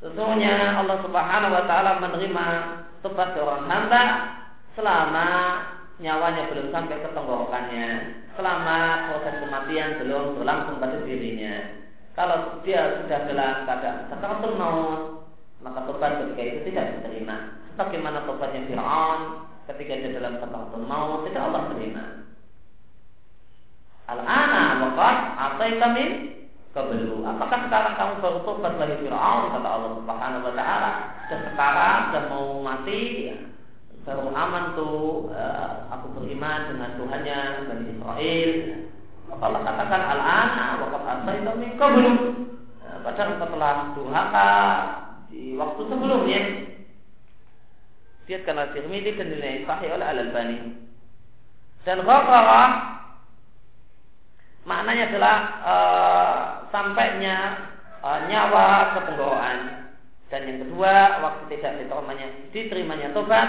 [0.00, 2.46] Sesungguhnya Allah Subhanahu Wa Taala menerima
[3.04, 4.02] tobat seorang hamba
[4.72, 5.28] selama
[6.00, 7.88] nyawanya belum sampai ke tenggorokannya,
[8.32, 8.78] selama
[9.12, 11.84] proses kematian belum berlangsung pada dirinya.
[12.16, 15.00] Kalau dia sudah dalam keadaan sakaratul maut,
[15.60, 17.60] maka tobat ketika itu tidak diterima.
[17.76, 19.20] Sebagaimana tobatnya Fir'aun
[19.68, 22.04] ketika dia dalam sakaratul maut tidak Allah terima.
[24.08, 26.10] Al-ana waqad ataita min
[26.70, 27.26] qablu.
[27.26, 30.90] Apakah sekarang kamu baru tobat dari Fir'aun kata Allah Subhanahu wa taala?
[31.26, 33.36] Dan sekarang sudah mau mati ya.
[34.00, 38.50] Baru aman tuh uh, aku beriman dengan Tuhannya Bani Israel
[39.38, 42.12] Allah katakan al-ana waqad asaita min qablu.
[42.82, 44.50] Nah, padahal setelah durhaka
[45.30, 46.42] di waktu sebelumnya
[48.30, 50.58] karena Tirmidzi dan dinilai sahih oleh Al-Albani.
[51.82, 52.62] Dan ghafara
[54.68, 56.36] maknanya adalah uh,
[56.68, 57.36] sampainya
[58.04, 59.00] uh, nyawa ke.
[60.30, 60.94] Dan yang kedua,
[61.26, 63.48] waktu tidak diterimanya, diterimanya tobat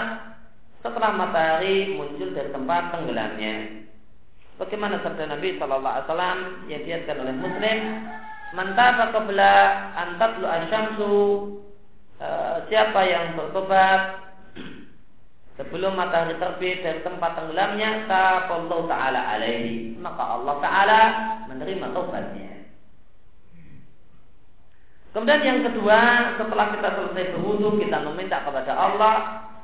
[0.82, 3.86] setelah matahari muncul dari tempat tenggelamnya.
[4.58, 7.78] Bagaimana sabda Nabi Shallallahu Alaihi Wasallam yang diatkan oleh Muslim,
[8.52, 9.54] mantaba qabla
[9.94, 11.14] antatlu asyamsu
[12.18, 14.31] uh, siapa yang bertobat
[15.62, 19.94] sebelum matahari terbit dari tempat tenggelamnya taqallahu taala alaihi.
[20.02, 21.00] Maka Allah taala
[21.46, 22.52] menerima tobatnya
[25.12, 26.00] Kemudian yang kedua,
[26.40, 29.14] setelah kita selesai berwudu, kita meminta kepada Allah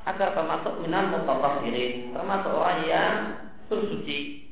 [0.05, 3.15] agar termasuk minal mutatahhirin, termasuk orang yang
[3.73, 4.45] bersuci.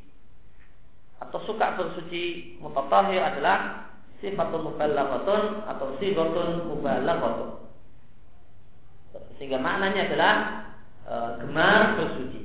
[1.20, 3.88] Atau suka bersuci mutatahir adalah
[4.24, 7.50] sifatun mubalaghatun atau sifatun mubalaghatun.
[9.36, 10.34] Sehingga maknanya adalah
[11.06, 12.42] e, gemar bersuci.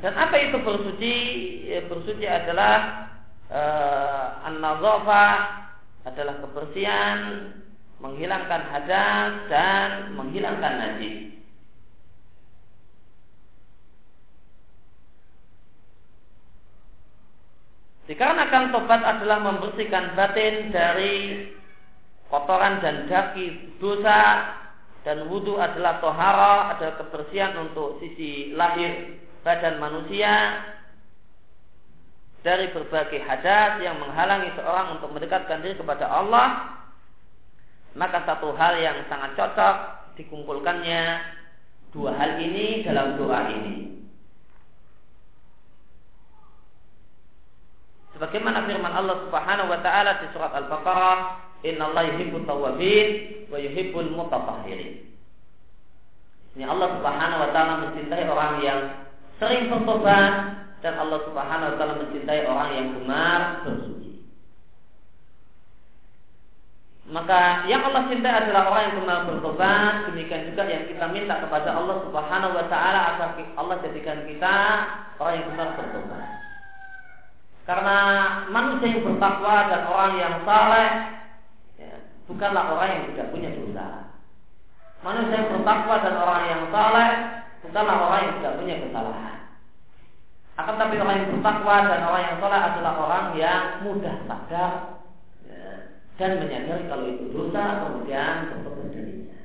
[0.00, 1.14] Dan apa itu bersuci?
[1.66, 3.10] Ya, bersuci adalah
[3.50, 3.62] e,
[4.46, 4.62] an
[6.06, 7.50] adalah kebersihan,
[7.98, 11.36] menghilangkan hadas dan menghilangkan najis.
[18.06, 21.50] Dikarenakan tobat adalah membersihkan batin dari
[22.30, 24.46] kotoran dan daki dosa
[25.06, 30.66] dan wudhu adalah tohara adalah kebersihan untuk sisi lahir badan manusia
[32.42, 36.74] dari berbagai hadas yang menghalangi seorang untuk mendekatkan diri kepada Allah.
[37.94, 39.76] Maka satu hal yang sangat cocok
[40.18, 41.02] dikumpulkannya
[41.94, 44.02] dua hal ini dalam doa ini.
[48.18, 53.06] Sebagaimana firman Allah Subhanahu wa taala di surat Al-Baqarah, "Innallaha yuhibbut tawwabin
[53.50, 55.06] wa yuhibbul mutatahhirin."
[56.56, 58.80] Ini Allah Subhanahu wa taala mencintai orang yang
[59.36, 60.32] sering bertobat
[60.80, 64.24] dan Allah Subhanahu wa taala mencintai orang yang gemar bersuci.
[67.06, 71.70] Maka yang Allah cintai adalah orang yang gemar bertobat, demikian juga yang kita minta kepada
[71.76, 74.56] Allah Subhanahu wa taala agar Allah jadikan kita
[75.20, 76.26] orang yang gemar bertobat.
[77.66, 77.98] Karena
[78.50, 80.90] manusia yang bertakwa dan orang yang saleh
[82.26, 83.86] bukanlah orang yang tidak punya dosa.
[85.02, 87.10] Manusia yang bertakwa dan orang yang saleh
[87.62, 89.36] bukanlah orang yang tidak punya kesalahan.
[90.56, 94.72] Akan tapi orang yang bertakwa dan orang yang saleh adalah orang yang mudah sadar
[95.46, 95.68] ya,
[96.18, 99.36] dan menyadari kalau itu dosa kemudian bertobat darinya.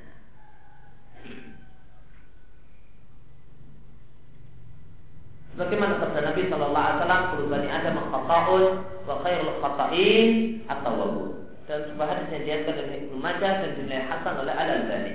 [5.52, 8.64] Bagaimana sabda Nabi Shallallahu Alaihi Wasallam, "Kulubani ada mengkataun
[9.04, 10.28] wa khairul khata'in
[10.64, 11.41] atau wabu."
[11.72, 15.12] Dan sebuah hadis yang diatkan oleh Ibnu Majah dan dinilai Hasan oleh Al Albani.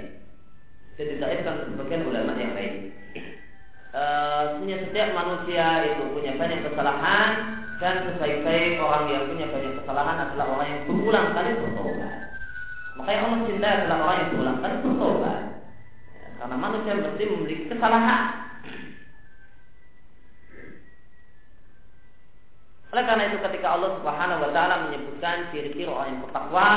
[0.97, 2.73] dan disairkan sebagian ulama yang lain.
[3.93, 10.45] Uh, setiap manusia itu punya banyak kesalahan dan sebaik-baik orang yang punya banyak kesalahan adalah
[10.57, 12.13] orang yang berulang kali bertobat.
[12.97, 15.41] Makanya Allah cinta adalah orang yang berulang kali bertobat.
[16.09, 18.21] Ya, karena manusia mesti memiliki kesalahan.
[22.87, 26.67] Oleh karena itu ketika Allah Subhanahu wa taala menyebutkan ciri-ciri orang yang bertakwa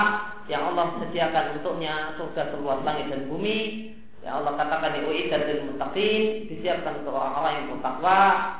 [0.51, 3.91] yang Allah sediakan untuknya surga seluas langit dan bumi,
[4.21, 8.19] Ya Allah katakan dan lil muttaqin disiapkan untuk orang-orang yang bertakwa,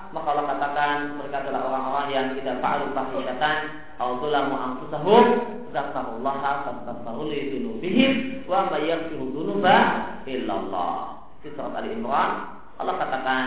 [0.09, 3.57] maka Allah katakan mereka adalah orang-orang yang tidak fa'alu fahishatan
[4.01, 5.25] aw dzalamu anfusahum
[5.69, 8.11] dzakarullaha fastaghfiru dzunubihim
[8.49, 9.77] wa may yaghfiru dzunuba
[10.25, 11.29] illallah.
[11.45, 12.57] Di surat Ali Imran.
[12.81, 13.45] Allah katakan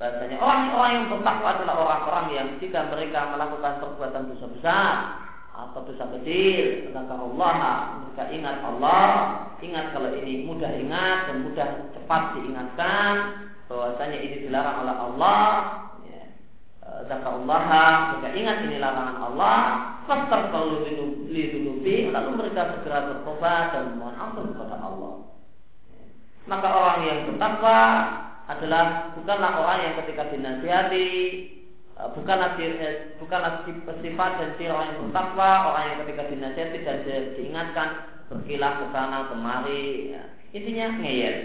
[0.00, 4.94] bahasanya orang-orang yang bertakwa adalah orang-orang yang jika mereka melakukan perbuatan dosa besar
[5.52, 9.04] atau dosa kecil tentang Allah mereka ingat Allah
[9.60, 13.12] ingat kalau ini mudah ingat dan mudah cepat diingatkan
[13.68, 15.44] bahwasanya ini dilarang oleh Allah
[16.08, 16.24] ya.
[17.20, 17.60] Allah
[18.16, 19.56] mereka ingat ini larangan Allah
[20.08, 20.80] fastar kalau
[21.28, 25.28] lidunubi lalu mereka segera bertobat dan memohon ampun kepada Allah
[26.48, 27.80] maka orang yang bertakwa
[28.50, 31.10] adalah bukanlah orang yang ketika dinasihati
[32.00, 33.68] Eh, bukanlah eh, bukanlah
[34.00, 36.98] sifat dan ciri orang yang bertakwa, orang yang ketika dinasihati dan
[37.36, 37.88] diingatkan
[38.32, 40.16] berkilah ke sana kemari.
[40.16, 40.22] Ya.
[40.56, 41.36] Intinya ngeyel.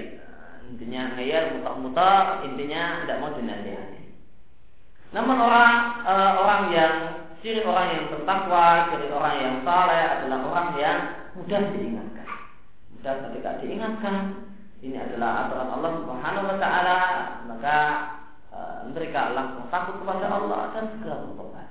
[0.72, 4.02] Intinya ngeyel, mutar-mutar, intinya tidak mau dinasihati.
[5.12, 5.74] Namun orang
[6.08, 6.96] e, orang yang
[7.44, 11.00] ciri orang yang bertakwa, ciri orang yang saleh adalah orang yang
[11.36, 12.28] mudah diingatkan.
[12.96, 14.16] Mudah ketika diingatkan,
[14.86, 17.00] ini adalah aturan Allah Subhanahu wa taala,
[17.50, 17.78] maka
[18.56, 21.68] Eh, mereka langsung takut kepada Allah dan segera bertobat.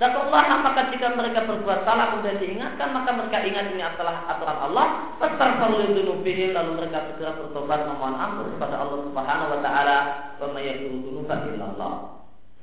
[0.00, 4.56] Dan Allah apakah jika mereka berbuat salah kemudian diingatkan maka mereka ingat ini adalah aturan
[4.56, 6.24] Allah fastaghfiru
[6.56, 9.98] lalu mereka segera bertobat memohon ampun kepada Allah Subhanahu wa taala
[10.40, 11.92] wa may illallah.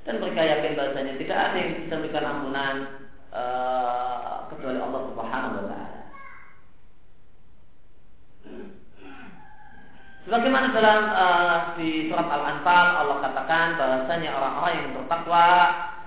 [0.09, 2.75] Dan mereka yakin bahasanya tidak ada yang bisa memberikan ampunan
[3.29, 5.99] uh, kecuali Allah Subhanahu wa taala.
[10.27, 15.47] Sebagaimana dalam uh, di surat Al-Anfal Allah katakan bahwasanya orang-orang yang bertakwa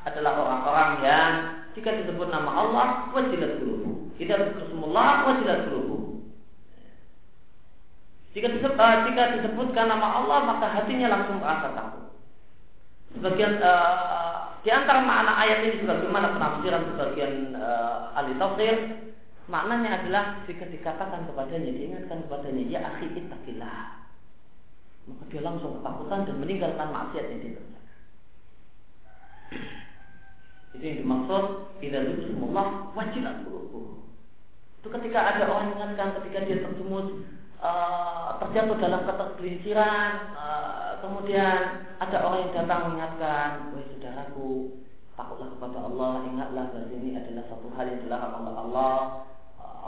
[0.05, 1.33] adalah orang-orang yang
[1.73, 4.13] jika disebut nama Allah wajilat qulubuh.
[4.21, 6.21] Jika disebutullah wajilat qulubuh.
[8.37, 12.13] Jika, disebut, uh, jika disebutkan nama Allah maka hatinya langsung merasa takut.
[13.17, 18.77] Sebagian uh, di antara makna ayat ini sebagaimana penafsiran sebagian uh, ahli tafsir
[19.49, 24.00] maknanya adalah jika dikatakan kepadanya diingatkan kepadanya ya akhi ittaqillah
[25.09, 27.89] maka dia langsung ketakutan dan meninggalkan maksiat yang dia kerjakan.
[30.77, 31.45] Itu yang dimaksud
[31.81, 32.03] tidak
[32.41, 34.05] Allah wajilat qulubuh.
[34.81, 37.09] Itu ketika ada orang mengingatkan ketika dia terjumus
[37.61, 44.81] uh, terjatuh dalam ketergelinciran, uh, kemudian ada orang yang datang mengingatkan, wahai saudaraku,
[45.21, 48.97] takutlah kepada Allah, ingatlah bahwa ini adalah satu hal yang dilarang oleh Allah,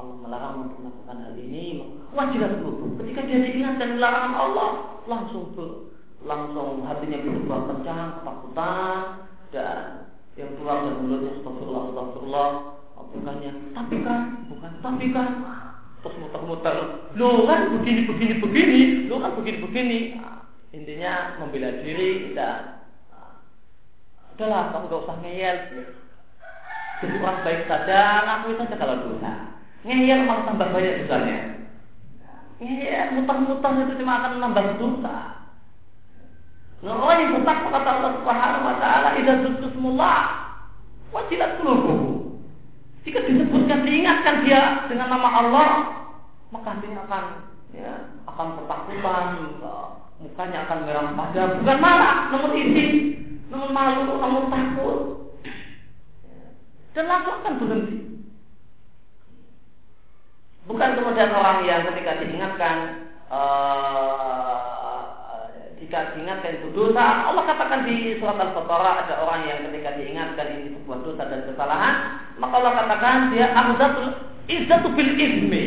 [0.03, 1.65] Allah melarang untuk melakukan hal ini,
[2.11, 2.99] wajilah dulu.
[2.99, 4.71] Ketika dia diingatkan larangan Allah,
[5.07, 5.95] langsung ber,
[6.27, 8.99] langsung hatinya berubah kencang, ketakutan,
[9.55, 9.79] dan
[10.35, 12.51] yang keluar dari mulutnya astagfirullah, astagfirullah,
[13.13, 15.29] bukannya tapi kan, bukan tapi kan,
[16.03, 16.77] terus muter-muter,
[17.15, 19.99] lo kan begini, begini, begini, lo kan begini, begini.
[20.19, 20.43] Nah,
[20.73, 22.81] intinya membela diri dan
[23.13, 23.45] nah,
[24.33, 25.57] udahlah kamu gak usah ngeyel
[27.05, 29.33] jadi orang baik saja ngakui saja kalau dosa
[29.83, 31.39] Ngeyel malah tambah banyak dosanya.
[32.63, 35.17] Ngeyel mutar-mutar itu cuma akan menambah dosa.
[36.83, 40.19] Nah, orang yang bertakwa kata Allah Subhanahu wa taala, "Idza dzukrismullah
[41.15, 42.43] wajilat qulubuhum."
[43.03, 45.71] Jika disebutkan diingatkan dia dengan nama Allah,
[46.55, 47.25] maka dia akan
[47.75, 47.93] ya,
[48.31, 49.27] akan ketakutan,
[50.23, 52.87] mukanya akan merah padam, bukan marah, namun isi,
[53.51, 54.99] namun malu, namun takut.
[56.95, 57.99] Dan langsung akan berhenti.
[60.63, 62.77] Bukan kemudian orang yang ketika diingatkan
[63.27, 64.63] uh,
[65.83, 70.79] jika diingatkan itu dosa, Allah katakan di surat Al-Baqarah ada orang yang ketika diingatkan ini
[70.79, 71.95] sebuah dosa dan kesalahan,
[72.39, 74.15] maka Allah katakan dia ahzatul
[74.47, 75.67] izzatu bil izmi.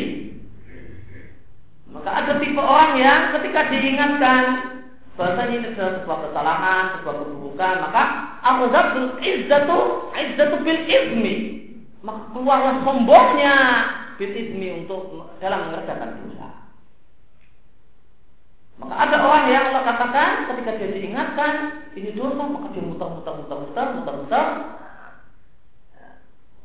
[1.92, 4.44] Maka ada tipe orang yang ketika diingatkan
[5.20, 8.02] bahasanya ini adalah sebuah kesalahan, sebuah keburukan, maka
[8.40, 9.78] ahzatul izzatu
[10.16, 11.34] izzatu bil izmi.
[12.00, 13.56] Maka keluarlah sombongnya
[14.16, 16.48] bitismi untuk dalam mengerjakan dosa.
[18.76, 21.52] Maka ada orang yang Allah katakan ketika dia diingatkan
[21.96, 24.46] ini dosa maka dia muter-muter muter-muter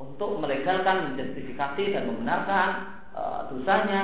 [0.02, 2.68] untuk melegalkan, menjustifikasi dan membenarkan
[3.14, 4.02] uh, dosanya.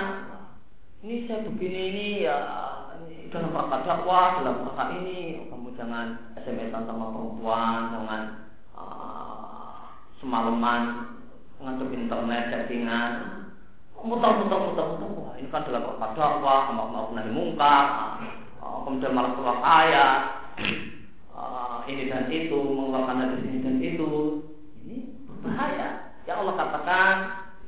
[1.06, 2.38] ini saya begini ini ya
[3.06, 8.22] ini dalam rangka dakwah dalam rangka ini kamu jangan SMS sama perempuan jangan
[8.74, 10.82] uh, semalaman
[11.62, 13.12] ngantuk internet chattingan.
[13.98, 15.10] Muter muter muter muter.
[15.18, 17.86] Wah ini kan dalam rangka dakwah mau mau nahi mungkar.
[18.62, 20.22] Uh, kemudian malah keluar ayat.
[21.34, 24.10] Uh, ini dan itu mengeluarkan dari sini dan itu.
[24.86, 24.98] Ini
[25.28, 27.16] berbahaya ya Allah katakan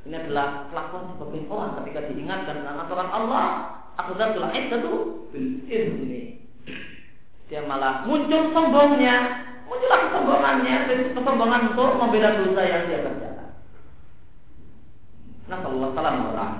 [0.08, 3.46] ini adalah kelakuan sebagian orang ketika diingatkan dengan aturan Allah.
[4.00, 4.92] Aku telah itu
[5.28, 6.40] bil ini.
[7.52, 10.74] Dia malah muncul sombongnya, muncul kesombongannya,
[11.12, 13.49] kesombongan untuk membela dosa yang dia kerjakan.
[15.50, 16.54] Allah salam orang.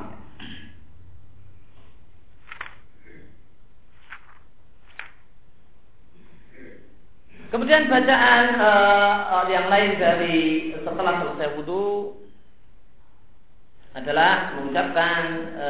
[7.51, 12.15] Kemudian bacaan uh, yang lain dari setelah selesai wudhu
[13.91, 15.69] adalah mengucapkan e,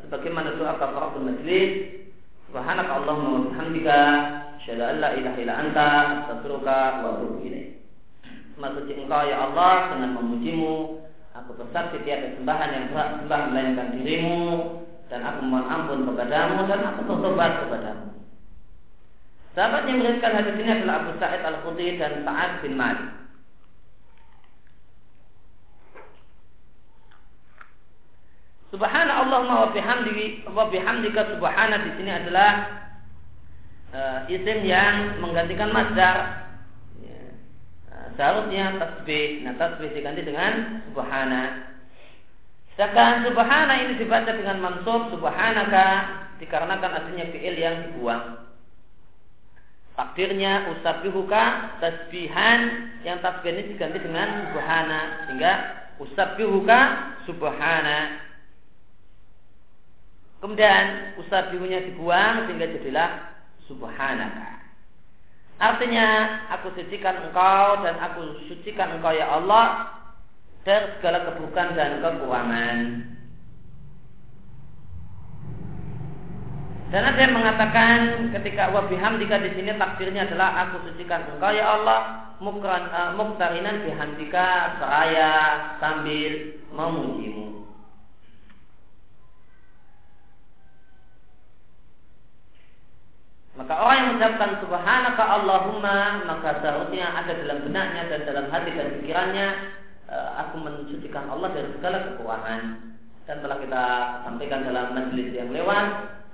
[0.00, 2.00] sebagaimana doa kafaratul majlis
[2.48, 4.00] subhanaka allahumma wa bihamdika
[4.56, 5.88] asyhadu an la ilaha illa anta
[6.24, 7.76] astaghfiruka wa atubu ilaik
[8.56, 11.04] Maksud engkau ya Allah dengan memujimu
[11.46, 14.42] aku bersaksi tiada sembahan yang berhak sembah melainkan dirimu
[15.06, 18.06] dan aku mohon ampun kepadamu dan aku bertobat kepadamu
[19.56, 23.08] Sahabat yang meriwayatkan hadis ini adalah Abu Sa'id Al-Khudri dan Sa'ad bin Malik.
[28.68, 32.50] Subhana wa bihamdika wa bihamdika subhana di sini adalah
[33.96, 36.45] uh, isim yang menggantikan masdar.
[38.16, 39.44] Seharusnya tasbih.
[39.44, 41.76] Nah, tasbih diganti dengan subhana.
[42.72, 45.86] Sedangkan subhana ini dibaca dengan mansub subhanaka
[46.40, 48.44] dikarenakan aslinya fi'il yang dibuang.
[49.96, 51.44] Takdirnya usabihuka
[51.80, 55.52] tasbihan yang tasbih ini diganti dengan subhana sehingga
[55.96, 56.80] usabihuka
[57.24, 58.26] subhana
[60.36, 63.10] Kemudian usabihunya dibuang sehingga jadilah
[63.64, 64.55] subhanaka.
[65.56, 66.08] Artinya
[66.52, 69.88] aku sucikan engkau dan aku sucikan engkau ya Allah
[70.68, 72.78] dari segala keburukan dan kekurangan.
[76.86, 81.66] Dan ada yang mengatakan ketika wa bihamdika di sini takdirnya adalah aku sucikan engkau ya
[81.66, 85.32] Allah mukran uh, muktarinan bihamdika seraya
[85.82, 87.65] sambil memujimu.
[93.56, 99.00] Maka orang yang mengucapkan subhanaka Allahumma maka seharusnya ada dalam benaknya dan dalam hati dan
[99.00, 99.48] pikirannya
[100.12, 102.62] eh, aku mensucikan Allah dari segala kekurangan
[103.24, 103.84] dan telah kita
[104.28, 105.86] sampaikan dalam majelis yang lewat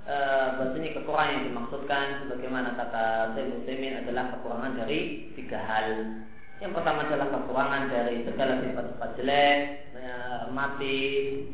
[0.03, 3.05] eh, bahasanya kekurangan yang dimaksudkan sebagaimana kata
[3.39, 4.99] Syekh Muslimin adalah kekurangan dari
[5.39, 5.89] tiga hal.
[6.59, 9.59] Yang pertama adalah kekurangan dari segala sifat-sifat jelek,
[9.95, 10.99] eh, mati,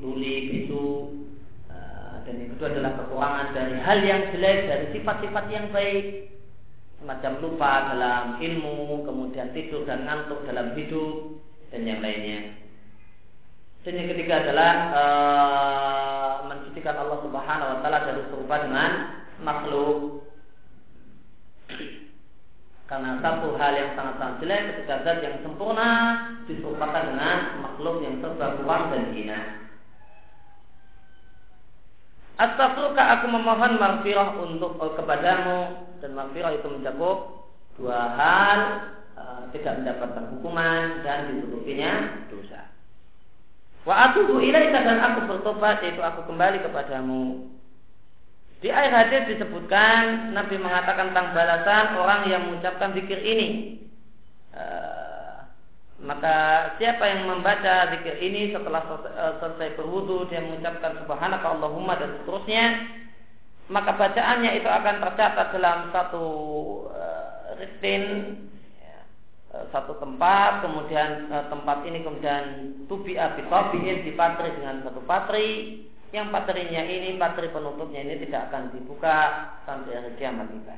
[0.02, 1.14] tuli, bisu,
[2.30, 6.30] dan kedua adalah kekurangan dari hal yang jelek dari sifat-sifat yang baik.
[7.02, 11.42] Semacam lupa dalam ilmu kemudian tidur dan ngantuk dalam hidup
[11.74, 12.54] dan yang lainnya.
[13.82, 15.04] Dan yang ketiga adalah e,
[16.52, 18.92] mensucikan Allah Subhanahu wa taala dari serupa dengan
[19.42, 20.28] makhluk.
[22.86, 25.90] Karena satu hal yang sangat-sangat jelek ketika zat yang sempurna
[26.50, 29.40] diserupakan dengan makhluk yang serba kurang dan hina.
[32.40, 38.60] Astaghfiruka aku memohon maghfirah untuk uh, kepadamu dan maghfirah itu mencakup dua hal
[39.20, 42.72] uh, tidak mendapatkan hukuman dan ditutupinya dosa.
[43.84, 47.52] Wa atubu ilaika dan aku bertobat yaitu aku kembali kepadamu.
[48.60, 53.48] Di akhir hadis disebutkan Nabi mengatakan tentang balasan orang yang mengucapkan zikir ini.
[54.56, 54.99] Uh,
[56.00, 56.36] maka
[56.80, 62.66] siapa yang membaca zikir ini setelah eh, selesai berwudu dia mengucapkan subhanaka Allahumma dan seterusnya
[63.70, 66.26] maka bacaannya itu akan tercatat dalam satu
[66.90, 68.34] uh, rutin
[68.82, 68.98] ya,
[69.54, 72.44] uh, satu tempat kemudian tempat ini kemudian
[72.90, 78.74] tubi abi tabiin dipatri dengan satu patri yang patrinya ini patri penutupnya ini tidak akan
[78.74, 79.18] dibuka
[79.70, 80.74] sampai hari kiamat tiba.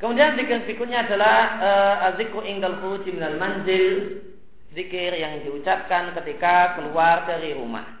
[0.00, 4.24] Kemudian zikir berikutnya adalah uh, azikru ingdal khuruji minal manzil,
[4.72, 8.00] zikir yang diucapkan ketika keluar dari rumah.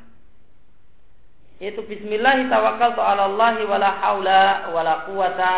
[1.60, 5.56] Itu bismillah tawakal ala Allah wala haula wala quwata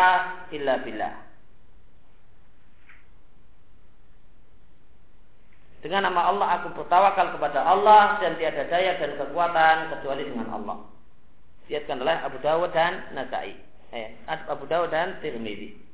[0.51, 1.15] illa billah.
[5.79, 10.91] Dengan nama Allah aku bertawakal kepada Allah dan tiada daya dan kekuatan kecuali dengan Allah.
[11.71, 13.55] Diatkan oleh Abu Dawud dan Nasai.
[13.95, 15.92] Eh, Abu Dawud dan Tirmidzi.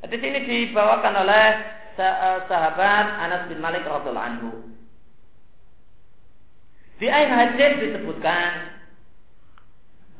[0.00, 1.46] Di sini dibawakan oleh
[2.00, 4.50] eh, sahabat Anas bin Malik radhiallahu anhu.
[7.00, 8.76] Di akhir hadis disebutkan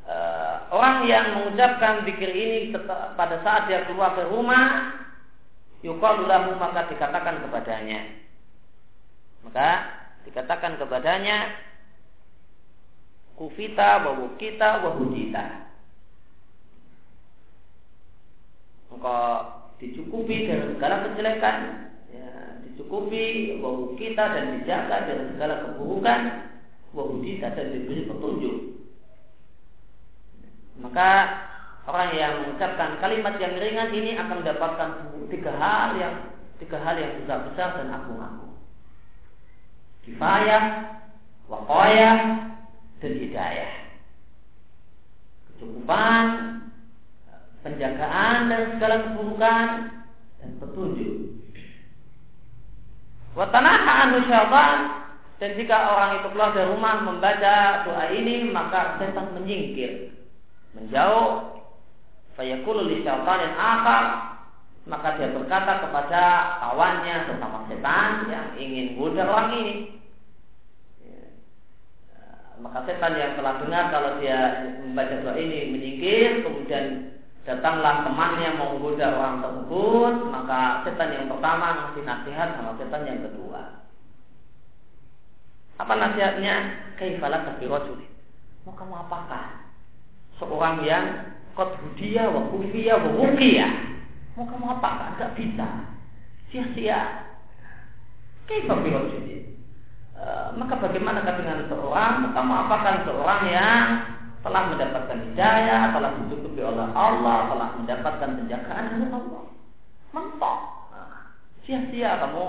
[0.08, 2.72] uh, orang yang mengucapkan zikir ini
[3.20, 4.96] pada saat dia keluar ke rumah,
[5.84, 8.00] yukalulahu maka dikatakan kepadanya.
[9.44, 9.70] Maka
[10.24, 11.52] dikatakan kepadanya
[13.36, 15.68] kufita wa kita wa hudita.
[18.88, 21.56] Engkau dicukupi dari segala kejelekan,
[22.12, 22.30] ya,
[22.68, 26.20] dicukupi wa kita dan dijaga dari segala keburukan,
[26.92, 28.56] wa hudita dan diberi petunjuk.
[30.80, 31.10] Maka
[31.88, 34.90] orang yang mengucapkan kalimat yang ringan ini akan mendapatkan
[35.32, 36.14] tiga hal yang
[36.60, 38.52] tiga hal yang besar besar dan agung-agung.
[40.04, 40.64] Kifayah,
[41.48, 42.16] waqayah,
[43.00, 43.72] dan hidayah.
[45.48, 46.24] Kecukupan,
[47.60, 49.66] penjagaan dan segala keburukan
[50.40, 51.14] dan petunjuk.
[53.36, 54.78] Watanaha syaitan
[55.38, 60.12] dan jika orang itu keluar dari rumah membaca doa ini maka setan menyingkir,
[60.76, 61.56] menjauh.
[62.38, 64.04] Fayaqulu li syaitanin akar
[64.88, 66.22] maka dia berkata kepada
[66.62, 69.74] kawannya sesama setan yang ingin goda orang ini
[72.60, 76.84] maka setan yang telah dengar kalau dia membaca doa ini menyingkir, kemudian
[77.50, 83.26] datanglah temannya mau menggoda orang tersebut, maka setan yang pertama ngasih nasihat sama setan yang
[83.26, 83.82] kedua.
[85.82, 86.54] Apa nasihatnya?
[86.94, 88.06] Kaifalah tapi rojuli.
[88.62, 89.66] Mau kamu apakan?
[90.38, 93.10] Seorang yang kot hudia wa kufiya wa
[94.38, 95.18] Mau kamu apakan?
[95.18, 95.68] Gak bisa.
[96.54, 97.26] Sia-sia.
[98.46, 99.58] Kaifalah birojuli.
[100.20, 103.84] Eh, maka bagaimana dengan seorang maka apakan seorang yang
[104.40, 109.42] telah mendapatkan hidayah, telah dicukupi oleh Allah, telah mendapatkan penjagaan dari Allah.
[110.16, 110.58] Mentok.
[111.68, 112.44] Sia-sia kamu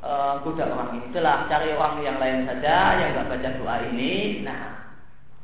[0.00, 0.10] e,
[0.42, 1.06] goda orang ini.
[1.12, 4.42] Jelas cari orang yang lain saja yang nggak baca doa ini.
[4.48, 4.96] Nah,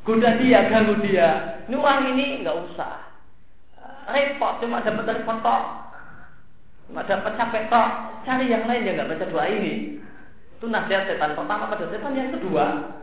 [0.09, 1.61] goda dia, ganggu dia.
[1.69, 3.13] Ini orang ini nggak usah.
[4.09, 5.63] Repot cuma dapat repot tok.
[6.89, 7.89] Cuma dapat capek tok.
[8.25, 10.01] Cari yang lain yang nggak baca doa ini.
[10.57, 12.97] Itu nasihat setan pertama pada setan yang kedua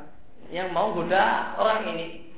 [0.50, 2.29] yang mau goda orang ini.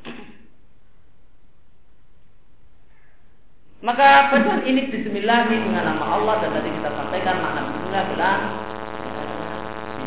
[3.81, 8.35] Maka bacaan ini Bismillah dengan nama Allah dan tadi kita sampaikan makna Bismillah adalah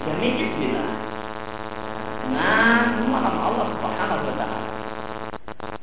[0.07, 0.91] Bismillah
[2.25, 4.61] dengan semua nama Allah Subhanahu Wa Taala.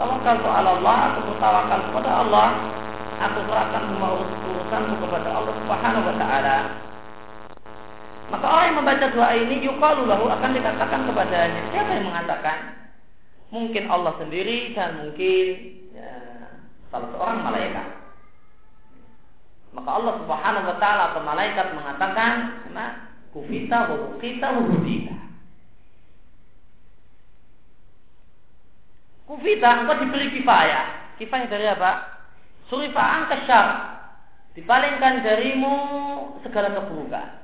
[0.02, 2.48] Tawakal soal Allah, aku bertawakal kepada Allah,
[3.22, 6.58] aku serahkan semua urusanku kepada Allah Subhanahu Wa Taala.
[8.32, 11.62] Maka orang yang membaca doa ini yukalu lahu akan dikatakan kepadanya.
[11.76, 12.58] Siapa yang mengatakan?
[13.52, 15.46] Mungkin Allah sendiri dan mungkin
[15.92, 16.12] ya,
[16.88, 17.88] salah seorang malaikat.
[19.82, 22.32] Maka Allah Subhanahu wa taala atau malaikat mengatakan,
[22.70, 25.18] "Nah, kufita wa kita wa hudita."
[29.26, 31.18] Kufita engkau diberi kifayah.
[31.18, 31.92] Kifayah dari apa?
[32.70, 33.68] Surifa'an kesyar.
[34.54, 35.74] Dipalingkan darimu
[36.46, 37.42] segala keburukan.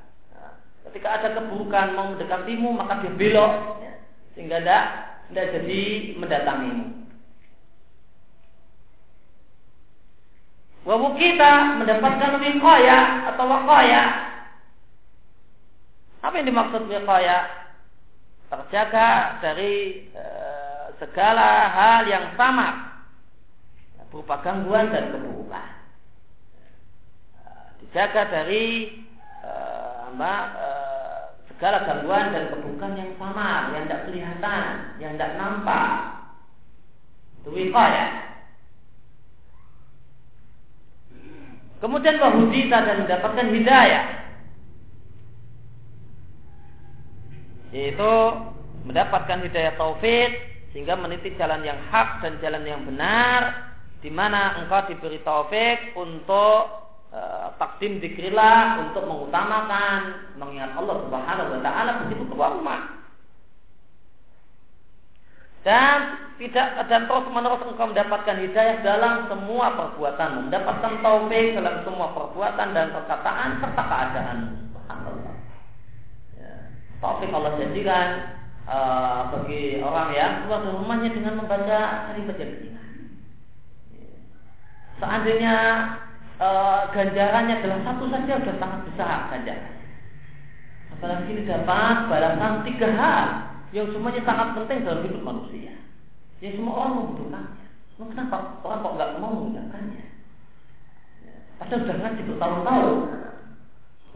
[0.86, 3.94] Ketika ada keburukan mau mendekatimu maka dia belok ya,
[4.38, 4.84] sehingga tidak
[5.32, 5.82] tidak jadi
[6.22, 6.86] mendatangimu.
[10.88, 14.04] Wabu kita mendapatkan wikoya atau wakoya.
[16.24, 17.44] Apa yang dimaksud wikoya?
[18.48, 20.26] Terjaga dari e,
[21.04, 23.04] segala hal yang sama
[24.08, 25.70] berupa gangguan dan keburukan.
[27.84, 29.04] Dijaga dari
[29.44, 29.52] e,
[30.08, 30.68] apa, e,
[31.52, 34.64] segala gangguan dan keburukan yang sama, yang tidak kelihatan,
[35.04, 35.92] yang tidak nampak.
[37.44, 38.27] Itu ya.
[41.78, 44.06] Kemudian wahudita dan mendapatkan hidayah.
[47.70, 48.14] Yaitu
[48.88, 50.30] mendapatkan hidayah taufik
[50.72, 56.88] sehingga meniti jalan yang hak dan jalan yang benar di mana engkau diberi taufik untuk
[57.08, 58.04] Eh, takdim
[58.84, 62.97] untuk mengutamakan mengingat Allah Subhanahu wa taala begitu keluar rumah.
[65.68, 66.00] Dan
[66.40, 72.68] tidak dan terus menerus engkau mendapatkan hidayah dalam semua perbuatan, mendapatkan taufik dalam semua perbuatan
[72.72, 74.38] dan perkataan serta keadaan.
[76.40, 76.72] Ya.
[77.04, 78.08] Taufik Allah jadikan
[78.64, 81.80] uh, bagi orang yang keluar dari rumahnya dengan membaca
[82.16, 82.82] kalimat yang ya.
[84.98, 85.56] Seandainya
[86.42, 86.50] e,
[86.90, 89.74] ganjarannya adalah satu saja sudah sangat besar ganjaran.
[90.98, 93.28] Apalagi dapat balasan tiga hal
[93.76, 95.74] yang semuanya sangat penting dalam hidup manusia.
[96.40, 97.66] Yang semua orang membutuhkannya.
[97.98, 100.06] Nah, kenapa orang kok nggak mau mengerjakannya?
[101.58, 102.98] Padahal sudah ngaji bertahun-tahun.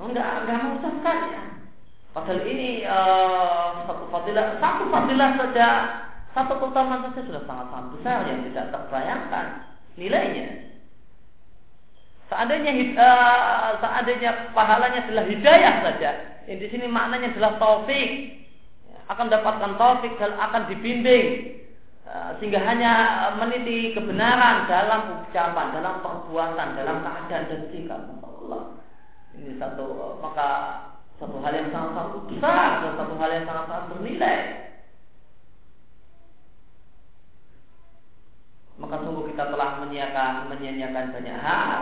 [0.01, 1.43] Enggak, enggak mau ya.
[2.11, 5.67] Padahal ini uh, satu fadilah, satu fadilah saja,
[6.35, 9.45] satu keutamaan saja sudah sangat-sangat besar yang tidak terbayangkan
[9.95, 10.47] nilainya.
[12.27, 16.11] Seandainya uh, seandainya pahalanya adalah hidayah saja,
[16.51, 18.40] yang di sini maknanya adalah taufik,
[19.11, 21.59] akan dapatkan taufik dan akan dibimbing
[22.07, 22.91] uh, sehingga hanya
[23.35, 28.01] meniti kebenaran dalam ucapan, dalam perbuatan, dalam keadaan dan sikap.
[28.23, 28.63] Allah.
[29.35, 30.47] Ini satu maka
[31.19, 34.39] satu hal yang sangat-sangat besar dan satu hal yang sangat-sangat bernilai.
[38.81, 41.81] Maka sungguh kita telah menyiakan, menyanyiakan banyak hal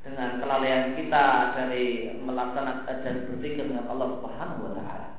[0.00, 5.17] dengan kelalaian kita dari melaksanakan dan berpikir dengan Allah Subhanahu wa taala.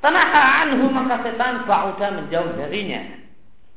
[0.00, 3.20] Tanaha anhu maka setan ba'uda menjauh darinya.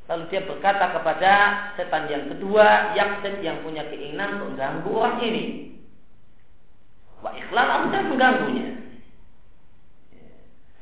[0.08, 1.32] Lalu dia berkata kepada
[1.76, 5.44] setan yang kedua, yang yang punya keinginan untuk mengganggu orang ini.
[7.20, 8.68] Wa ikhlal amda mengganggunya.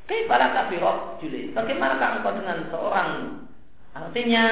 [0.07, 1.55] Kaifala kafirok julid.
[1.55, 3.11] Bagaimana engkau dengan seorang
[3.93, 4.45] artinya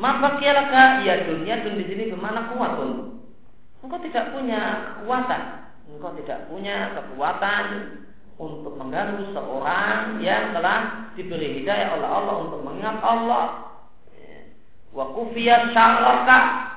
[0.00, 3.20] maka kialaka ya dunia dan di sini kuat pun.
[3.80, 4.60] Engkau tidak punya
[5.00, 5.42] kekuatan.
[5.92, 7.64] Engkau tidak punya kekuatan
[8.40, 13.68] untuk mengganggu seorang yang telah diberi hidayah oleh Allah untuk mengingat Allah.
[14.96, 16.70] Wa kufiyat syaraka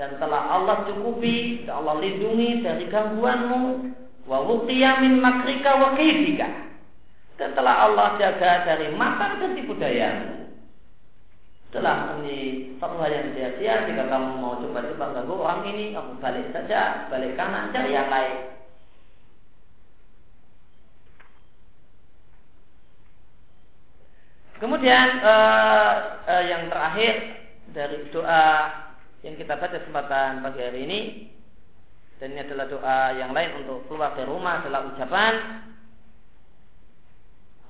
[0.00, 3.62] dan telah Allah cukupi, dan Allah lindungi dari gangguanmu,
[4.24, 6.48] wa wuqiya min makrika wa kaidika.
[7.36, 10.48] Dan telah Allah jaga dari makar dan tipu dayamu.
[11.70, 16.46] Telah ini satu hal yang sia-sia jika kamu mau coba-coba ganggu orang ini, kamu balik
[16.50, 18.59] saja, balik kanan, cari yang lain.
[24.60, 27.14] Kemudian uh, uh, yang terakhir
[27.72, 28.44] dari doa
[29.24, 31.00] yang kita baca kesempatan pagi hari ini
[32.20, 35.64] dan ini adalah doa yang lain untuk keluar dari rumah adalah ucapan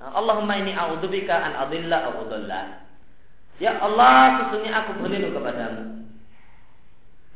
[0.01, 2.25] Allahumma ini a'udzubika an adilla au
[3.61, 5.83] Ya Allah, sesungguhnya aku berlindung kepadamu.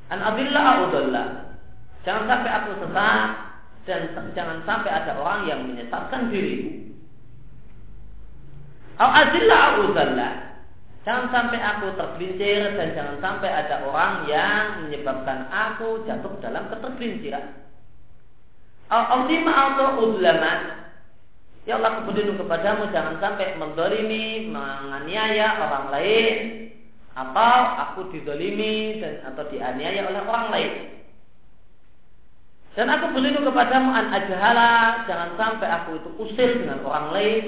[0.09, 0.89] An adilla au
[2.01, 3.21] Jangan sampai aku sesat
[3.85, 4.01] dan
[4.33, 6.84] jangan sampai ada orang yang menyesatkan diriku.
[8.95, 9.91] Au adilla au
[11.05, 17.61] Jangan sampai aku tergelincir dan jangan sampai ada orang yang menyebabkan aku jatuh dalam ketergelinciran.
[18.89, 20.81] Al-Azima atau ulama
[21.65, 22.93] Ya Allah kemudian kepadamu.
[22.93, 26.35] Jangan sampai mendolimi, menganiaya orang lain
[27.17, 30.71] atau aku didolimi dan atau dianiaya oleh orang lain.
[32.77, 37.43] Dan aku berlindung kepadamu an ajahala, jangan sampai aku itu usir dengan orang lain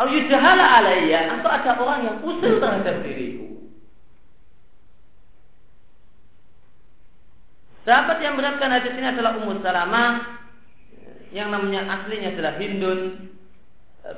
[0.00, 3.68] Au yudhala alaiya atau ada orang yang usil terhadap diriku.
[7.84, 10.40] Sahabat yang beratkan hadis ini adalah Ummu Salamah
[11.36, 13.28] yang namanya aslinya adalah Hindun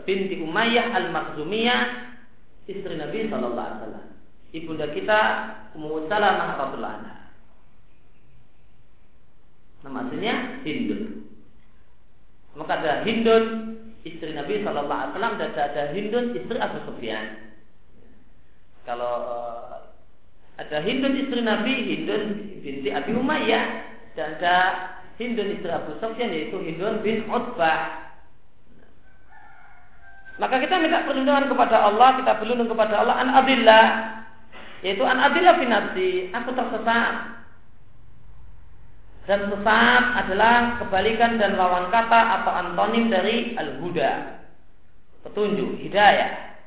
[0.07, 1.83] binti Umayyah al-Makhzumiyah
[2.71, 4.07] istri Nabi sallallahu alaihi wasallam.
[4.55, 5.21] Ibunda kita
[5.75, 7.17] Ummu Salamah radhiyallahu anha.
[9.83, 11.03] Nama aslinya Hindun.
[12.55, 13.45] Maka ada Hindun
[14.03, 17.55] istri Nabi Shallallahu Alaihi Wasallam dan ada Hindun istri Abu Sufyan.
[18.83, 19.77] Kalau uh,
[20.59, 22.23] ada Hindun istri Nabi Hindun
[22.63, 23.65] binti Abi Umayyah
[24.19, 24.57] dan ada
[25.19, 28.11] Hindun istri Abu Sufyan yaitu Hindun bin Utbah.
[30.41, 33.87] Maka kita minta perlindungan kepada Allah, kita berlindung kepada Allah an adillah
[34.83, 37.42] yaitu an adillah finasi, aku tersesat
[39.23, 44.43] dan sesat adalah kebalikan dan lawan kata atau antonim dari al-huda.
[45.23, 46.59] Petunjuk, hidayah.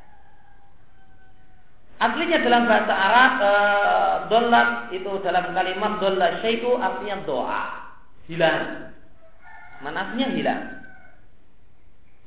[1.99, 3.52] Aslinya dalam bahasa Arab e,
[4.32, 7.64] dolat itu dalam kalimat dolat syai'u artinya doa.
[8.32, 8.95] Hilang.
[9.84, 10.64] Manasnya hilang.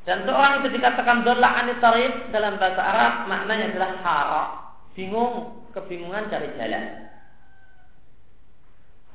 [0.04, 4.48] Dan seorang itu dikatakan dolat anitarif dalam bahasa Arab maknanya adalah harap.
[4.92, 7.07] Bingung, kebingungan cari jalan.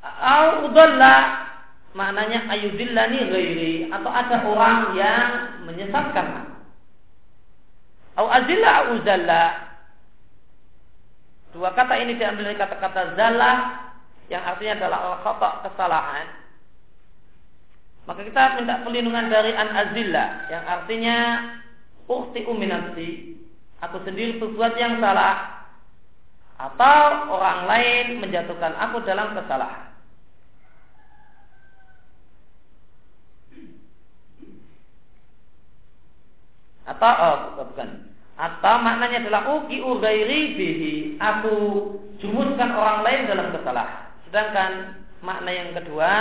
[0.04, 1.48] Au udalla
[1.96, 5.28] maknanya ayudillani ghairi atau ada orang yang
[5.64, 6.52] menyesatkan.
[8.20, 9.44] Au azilla au zalla.
[11.56, 13.52] Dua kata ini diambil dari kata-kata zalla
[14.28, 16.28] yang artinya adalah khata kesalahan.
[18.04, 21.18] Maka kita minta perlindungan dari an azilla yang artinya
[22.12, 23.40] ukti uminasi.
[23.80, 25.64] Aku sendiri berbuat yang salah
[26.60, 29.93] atau orang lain menjatuhkan aku dalam kesalahan.
[37.04, 37.90] Atau oh, bukan
[38.34, 41.56] atau maknanya adalah uki ugairi bihi aku
[42.18, 44.72] jumuskan orang lain dalam kesalahan sedangkan
[45.22, 46.12] makna yang kedua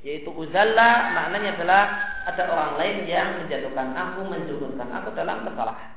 [0.00, 1.84] Yaitu uzalla maknanya adalah
[2.24, 5.92] ada orang lain yang menjatuhkan aku, menjuruskan aku dalam kesalahan.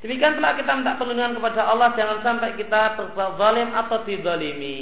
[0.00, 4.78] Demikian pula kita minta perlindungan kepada Allah jangan sampai kita berbuat zalim atau dizalimi.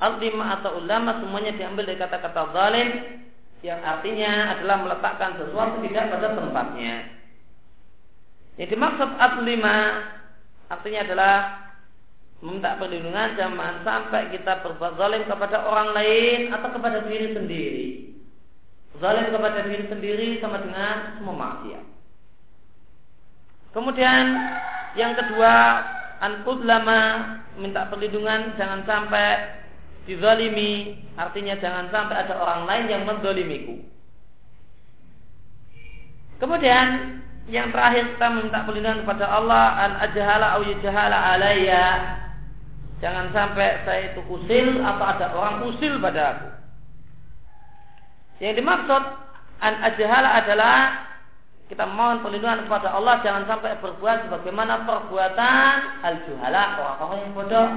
[0.00, 2.88] Al-lima atau ulama semuanya diambil dari kata-kata zalim
[3.64, 6.94] yang artinya adalah meletakkan sesuatu tidak pada tempatnya.
[8.56, 9.76] Yang dimaksud al-lima
[10.66, 11.34] artinya adalah
[12.44, 17.88] meminta perlindungan jangan sampai kita berbuat zalim kepada orang lain atau kepada diri sendiri.
[19.00, 21.64] Zalim kepada diri sendiri sama dengan semua.
[23.76, 24.24] Kemudian
[24.96, 25.84] yang kedua,
[26.24, 27.00] an lama
[27.60, 29.28] minta perlindungan jangan sampai
[30.06, 33.76] dizalimi, artinya jangan sampai ada orang lain yang mendolimiku.
[36.38, 37.18] Kemudian
[37.50, 41.86] yang terakhir kita minta perlindungan kepada Allah an ajahala au yajhala alayya.
[43.02, 46.48] Jangan sampai saya itu usil atau ada orang usil pada aku.
[48.40, 49.02] Yang dimaksud
[49.60, 50.76] an ajahala adalah
[51.66, 55.74] kita mohon perlindungan kepada Allah jangan sampai berbuat sebagaimana perbuatan
[56.04, 57.68] al-juhala orang-orang yang bodoh.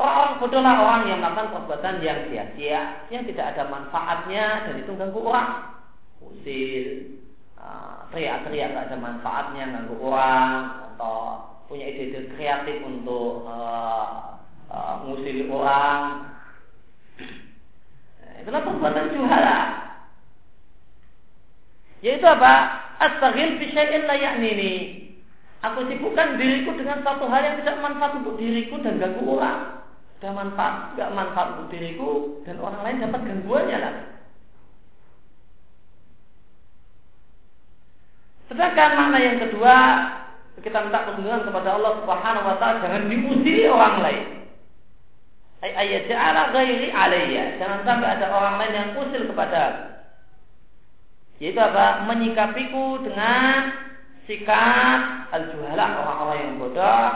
[0.00, 4.92] Orang-orang bodoh lah orang yang melakukan perbuatan yang sia-sia, yang tidak ada manfaatnya dan itu
[4.96, 5.76] ganggu orang.
[6.24, 6.86] Usil,
[7.60, 10.56] uh, teriak-teriak tidak ada manfaatnya, ganggu orang,
[10.92, 11.16] atau
[11.68, 14.40] punya ide-ide kreatif untuk uh,
[14.72, 15.04] uh,
[15.52, 16.32] orang.
[18.16, 19.58] Nah, itulah perbuatan juhala.
[22.00, 22.54] Yaitu apa?
[22.96, 24.74] Astaghil fi syai'in la ya'nini.
[25.62, 29.81] Aku sibukkan diriku dengan satu hal yang tidak manfaat untuk diriku dan ganggu orang.
[30.22, 34.04] Tidak manfaat, tidak manfaat untuk diriku dan orang lain dapat gangguannya lagi.
[38.46, 39.74] Sedangkan makna yang kedua,
[40.62, 44.24] kita minta perlindungan kepada Allah Subhanahu wa taala jangan diusiri orang lain.
[45.66, 47.58] Ayat ja'ala ghairi alayya.
[47.58, 49.62] Jangan sampai ada orang lain yang usil kepada
[51.42, 52.06] yaitu apa?
[52.06, 53.74] Menyikapiku dengan
[54.30, 57.10] sikap al-juhala orang-orang yang bodoh,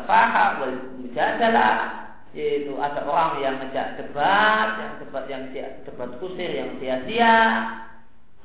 [0.00, 2.01] paham wal mujadalah
[2.32, 5.42] yaitu ada orang yang ngejak debat, yang debat yang
[5.84, 7.36] debat kusir yang sia-sia,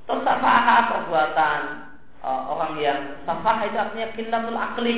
[0.03, 1.59] atau safaha perbuatan
[2.23, 4.95] uh, orang yang safaha itu artinya kilatul akli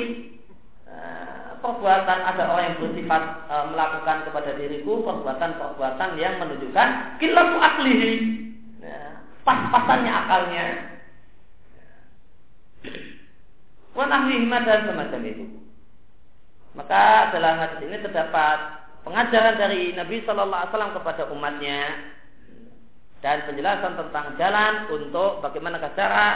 [0.90, 6.88] uh, perbuatan ada orang yang bersifat uh, melakukan kepada diriku perbuatan-perbuatan yang menunjukkan
[7.22, 8.40] kilatul aklihi
[9.44, 10.66] pas-pasannya akalnya.
[13.90, 15.44] Wanahwihima dan semacam itu.
[16.78, 21.80] Maka dalam hadis ini terdapat pengajaran dari Nabi Shallallahu Alaihi Wasallam kepada umatnya
[23.20, 26.26] dan penjelasan tentang jalan untuk bagaimana cara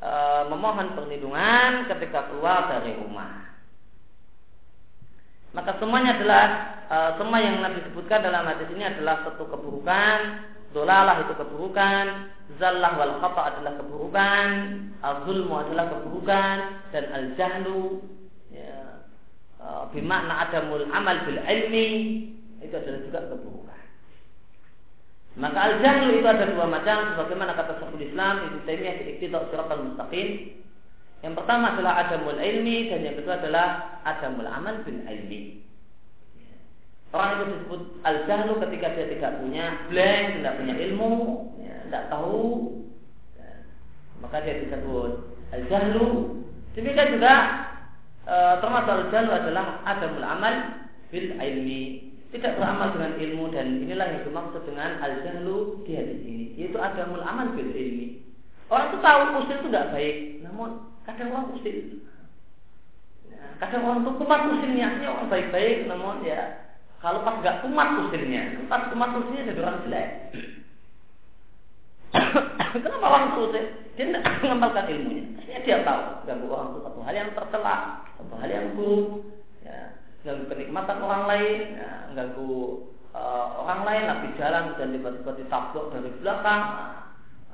[0.00, 0.10] e,
[0.52, 3.56] memohon perlindungan ketika keluar dari rumah.
[5.56, 6.46] Maka semuanya adalah
[6.92, 12.98] e, semua yang Nabi sebutkan dalam hadis ini adalah satu keburukan Dolalah itu keburukan, zallah
[12.98, 14.48] wal khata adalah keburukan,
[15.06, 16.56] al-zulmu adalah keburukan,
[16.90, 18.02] dan al-jahlu
[19.94, 21.86] bimakna adamul amal bil ilmi
[22.60, 23.82] itu adalah juga keburukan.
[25.34, 29.82] Maka al-jahlu itu ada dua macam sebagaimana kata Syekhul Islam itu Taimiyah di Iqtida Siratal
[29.90, 30.28] Mustaqim.
[31.26, 35.64] Yang pertama adalah adamul ilmi dan yang kedua adalah adamul amal bil ilmi.
[37.14, 41.12] Orang itu disebut al-jahlu ketika dia tidak punya blank, tidak punya ilmu,
[41.62, 42.42] ya, tidak tahu,
[43.38, 43.50] ya,
[44.18, 45.12] maka dia disebut
[45.54, 46.06] al-jahlu.
[46.74, 47.34] Demikian juga
[48.24, 50.54] e, termasuk al-jahlu adalah adamul amal
[51.08, 52.12] bil ilmi.
[52.34, 57.22] Tidak beramal dengan ilmu dan inilah yang dimaksud dengan al-jahlu di hadis ini, yaitu adamul
[57.22, 58.26] amal bil ilmi.
[58.66, 62.02] Orang itu tahu usil itu tidak baik, namun kadang orang usil.
[63.30, 66.64] Ya, kadang orang itu kumat usilnya, orang baik-baik, namun ya
[67.04, 70.08] kalau pas nggak kumat usirnya, pas kumat usirnya jadi orang jelek.
[72.74, 73.62] Kenapa orang itu dia
[73.98, 75.24] tidak mengamalkan ilmunya?
[75.34, 77.76] Maksudnya dia tahu ganggu orang itu satu hal yang tercela,
[78.18, 79.08] satu hal yang buruk,
[79.62, 79.78] ya,
[80.26, 82.54] ganggu kenikmatan orang lain, ya, ganggu
[83.14, 86.62] uh, orang lain, nabi jalan dan tiba-tiba ditabrak dari belakang.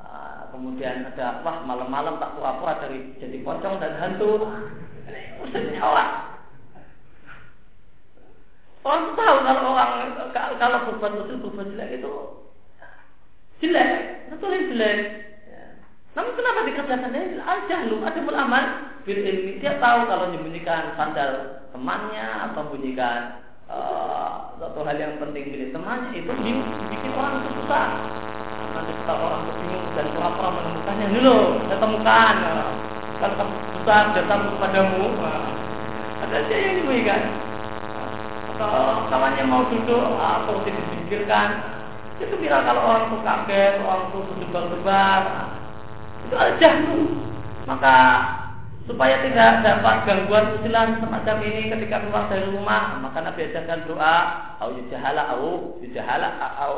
[0.00, 4.48] Uh, kemudian ada wah malam-malam tak pura-pura dari jadi pocong dan hantu.
[5.40, 6.10] Usirnya orang.
[8.80, 9.92] Orang tahu kalau orang
[10.56, 12.12] kalau berbuat dosa berbuat jelek itu
[13.60, 13.90] jelek,
[14.32, 14.98] betul jelek.
[15.46, 15.64] Ya.
[16.16, 17.40] Namun kenapa dikerjakan dia?
[17.44, 18.64] Aja lu ada beramal
[19.04, 19.60] bil ilmi.
[19.60, 26.10] Dia tahu kalau menyembunyikan sandal temannya atau menyembunyikan uh, satu hal yang penting milik temannya
[26.16, 27.86] itu bikin orang susah.
[28.70, 31.38] Nanti kita orang bingung dan pura-pura menemukannya dulu,
[31.68, 32.34] saya temukan.
[33.20, 35.04] Kalau kamu susah datang kepadamu,
[36.24, 37.20] ada aja yang diberikan
[38.60, 41.79] kalau kawannya mau duduk atau disingkirkan
[42.20, 45.22] itu bilang kalau orang itu kaget orang itu berdebar-debar.
[46.28, 46.70] Itu aja.
[47.64, 47.96] Maka
[48.90, 54.16] supaya tidak dapat gangguan usilan semacam ini ketika keluar dari rumah maka Nabi ajarkan doa
[54.58, 56.28] au jahala au jahala
[56.58, 56.74] au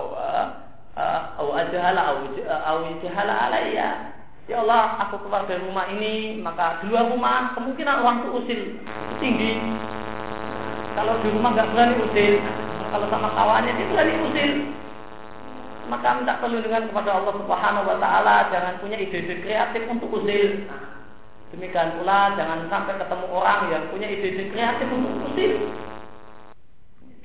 [1.41, 4.13] au ajahala au au jahala alayya
[4.45, 8.61] ya Allah aku keluar dari rumah ini maka di luar rumah kemungkinan itu usil
[9.23, 9.57] tinggi.
[10.93, 12.35] Kalau di rumah nggak berani usil
[12.93, 14.51] kalau sama kawannya dia berani usil
[15.93, 20.65] maka minta perlindungan kepada Allah Subhanahu wa taala jangan punya ide-ide kreatif untuk usil
[21.53, 25.53] Demikian pula jangan sampai ketemu orang yang punya ide-ide kreatif untuk musik.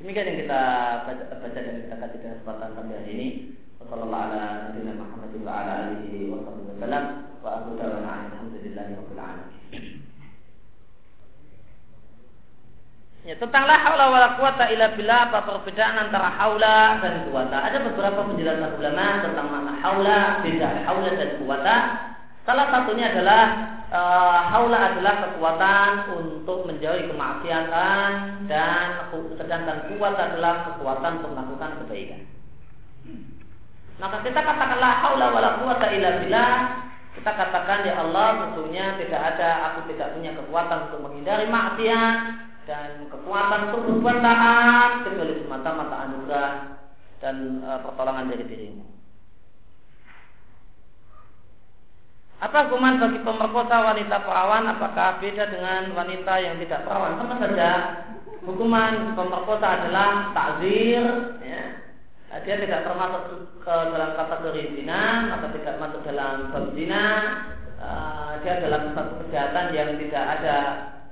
[0.04, 0.62] Demikian yang kita
[1.08, 3.28] baca, baca dan kita kaji dalam kesempatan pagi hari ini.
[3.80, 6.68] Wassalamualaikum warahmatullahi wabarakatuh.
[13.28, 17.60] Ya, tentang la haula wala quwata illa billah apa perbedaan antara haula dan kuwata.
[17.60, 21.76] Ada beberapa penjelasan ulama tentang makna haula, beda haula dan kuwata.
[22.48, 23.44] Salah satunya adalah
[23.92, 28.10] uh, haula adalah kekuatan untuk menjauhi kemaksiatan
[28.48, 32.24] dan sedangkan kuat adalah kekuatan untuk melakukan kebaikan.
[34.00, 36.54] Maka kita katakanlah haula wala quwata illa billah.
[37.12, 43.08] Kita katakan ya Allah sesungguhnya tidak ada aku tidak punya kekuatan untuk menghindari maksiat dan
[43.08, 46.52] kekuatan untuk berbuat taat kecuali semata-mata anugerah
[47.24, 48.84] dan uh, pertolongan dari dirimu.
[52.38, 54.70] Apa hukuman bagi pemerkosa wanita perawan?
[54.70, 57.18] Apakah beda dengan wanita yang tidak perawan?
[57.18, 57.72] Sama saja.
[58.46, 61.02] Hukuman pemerkosa adalah takzir.
[61.42, 61.64] Ya.
[62.30, 63.24] Nah, dia tidak termasuk
[63.64, 67.06] ke dalam kategori zina, maka tidak masuk dalam bab zina.
[67.82, 70.58] Uh, dia dalam satu kejahatan yang tidak ada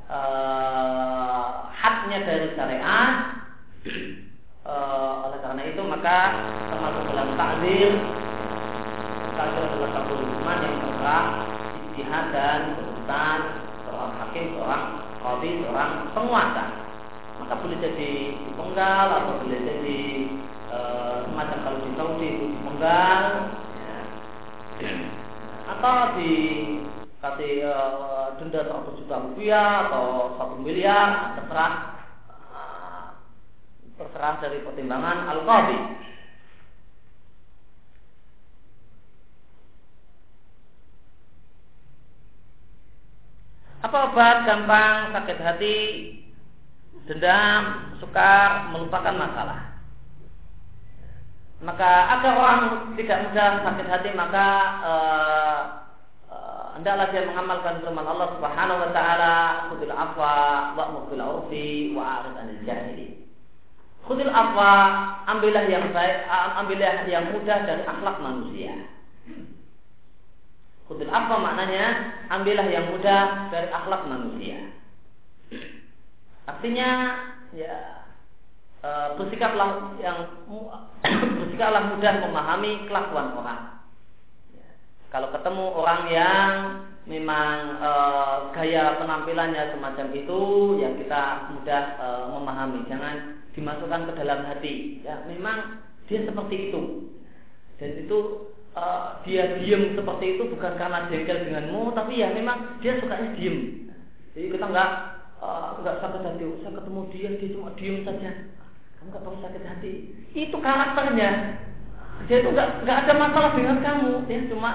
[0.10, 0.75] uh,
[2.06, 3.14] haknya dari syariat.
[4.62, 6.38] Uh, oleh karena itu maka
[6.70, 7.92] termasuk dalam takzir
[9.34, 11.26] takzir adalah satu hukuman yang terserah
[11.90, 13.40] istihad dan keputusan
[13.90, 14.84] seorang hakim, seorang
[15.18, 16.66] kodi, seorang penguasa.
[17.42, 20.02] Maka boleh jadi dipenggal atau boleh jadi
[20.70, 20.78] e,
[21.26, 23.22] semacam kalau di Saudi itu dipenggal
[24.78, 24.94] ya.
[25.74, 26.34] atau di
[27.22, 27.76] kasih e,
[28.38, 31.95] denda 100 juta rupiah atau satu miliar terserah e,
[33.96, 35.80] terserah dari pertimbangan al-qadi.
[43.86, 45.78] Apa obat gampang sakit hati,
[47.06, 49.78] dendam, sukar, melupakan masalah?
[51.62, 52.62] Maka agar orang
[53.00, 54.48] tidak mudah sakit hati maka
[54.84, 55.60] uh,
[56.76, 59.36] hendaklah dia mengamalkan firman Allah Subhanahu wa taala,
[59.72, 60.34] "Khudil afwa
[60.76, 63.25] wa'mur bil 'urfi wa 'arid 'anil jahilin."
[64.06, 64.72] Khudil afwa,
[65.26, 66.30] ambillah yang baik,
[66.62, 68.86] ambillah yang mudah dari akhlak manusia.
[70.86, 71.86] Khudil apa maknanya?
[72.30, 74.70] Ambillah yang mudah dari akhlak manusia.
[76.46, 76.90] Artinya
[77.58, 78.06] ya
[78.86, 80.46] e, bersikaplah yang
[81.42, 83.62] bersikaplah mudah memahami kelakuan orang.
[84.54, 84.70] Ya,
[85.10, 86.54] kalau ketemu orang yang
[87.06, 87.92] memang e,
[88.54, 90.42] gaya penampilannya semacam itu,
[90.82, 92.80] yang kita mudah e, memahami.
[92.90, 93.16] Jangan
[93.56, 94.74] dimasukkan ke dalam hati.
[95.06, 96.82] Ya, memang dia seperti itu.
[97.76, 98.20] Dan itu
[98.76, 103.90] uh, dia diem seperti itu bukan karena jengkel denganmu, tapi ya memang dia sukanya diem.
[104.36, 104.92] Jadi kita nggak
[105.84, 106.44] nggak sakit hati.
[106.64, 108.32] Saya ketemu dia, dia cuma diem saja.
[109.00, 109.94] Kamu nggak perlu sakit hati.
[110.36, 111.30] Itu karakternya.
[112.32, 114.12] Dia itu nggak nggak ada masalah dengan kamu.
[114.28, 114.72] Dia cuma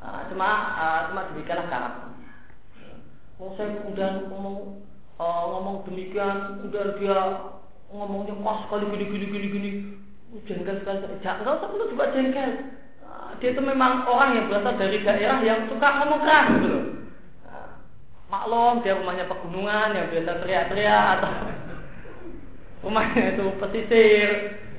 [0.00, 2.30] uh, cuma uh, cuma demikianlah karakternya.
[3.40, 4.84] Oh saya udah ngomong
[5.16, 7.18] uh, ngomong demikian, udah dia
[7.92, 9.70] ngomongnya pas sekali gini gini gini gini
[10.44, 11.20] jengkel sekali.
[11.24, 12.50] Jangan nggak usah perlu coba jengkel
[13.40, 16.84] dia itu memang orang yang berasal dari daerah yang suka ngomong keras gitu loh.
[18.30, 21.32] Maklum dia rumahnya pegunungan yang biasa teriak-teriak atau
[22.84, 24.28] rumahnya itu pesisir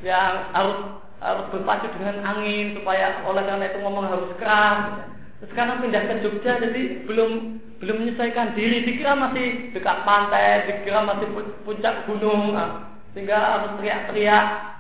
[0.06, 5.06] yang harus harus berpacu dengan angin supaya oleh karena itu ngomong harus keras.
[5.42, 11.30] Sekarang pindah ke Jogja jadi belum belum menyesuaikan diri dikira masih dekat pantai dikira masih
[11.66, 14.72] puncak gunung nah, sehingga harus teriak-teriak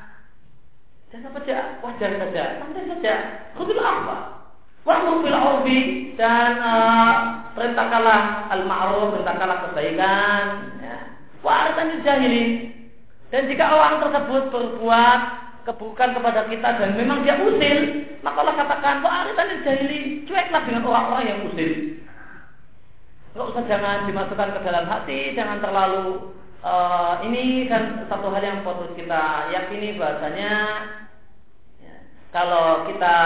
[1.12, 3.16] dan apa saja, wajar saja, santai saja.
[3.60, 4.48] Khudul apa?
[4.88, 7.16] Wa'mur bil urfi dan uh,
[7.52, 10.44] perintahkanlah al ma'ruf, perintahkanlah kebaikan.
[10.80, 10.98] Ya.
[11.44, 12.72] Wa'aratan jahilin.
[13.28, 15.22] Dan jika orang tersebut berbuat
[15.72, 17.80] keburukan kepada kita dan memang dia usil,
[18.20, 20.28] maka Allah katakan wa'aratan jahilin.
[20.28, 21.72] Cueklah dengan orang-orang yang usil.
[23.32, 26.36] Enggak usah jangan dimasukkan ke dalam hati, jangan terlalu
[26.66, 30.54] uh, ini kan satu hal yang patut kita yakini bahasanya
[31.80, 31.96] ya,
[32.36, 33.18] kalau kita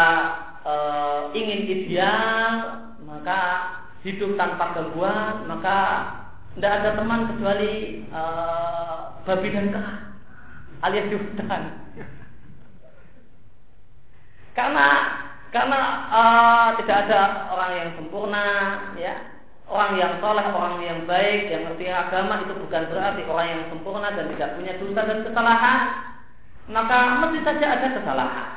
[0.62, 2.54] uh, ingin ideal
[3.02, 3.42] maka
[4.06, 5.78] hidup tanpa gangguan maka
[6.54, 9.94] tidak ada teman kecuali uh, babi dan kera
[10.86, 11.85] alias hutan
[14.56, 14.88] karena
[15.54, 15.80] karena
[16.10, 17.22] uh, tidak ada
[17.54, 18.48] orang yang sempurna
[18.98, 23.62] ya Orang yang soleh, orang yang baik, yang ngerti agama itu bukan berarti orang yang
[23.74, 25.80] sempurna dan tidak punya dosa dan kesalahan.
[26.70, 28.50] Maka mesti saja ada kesalahan.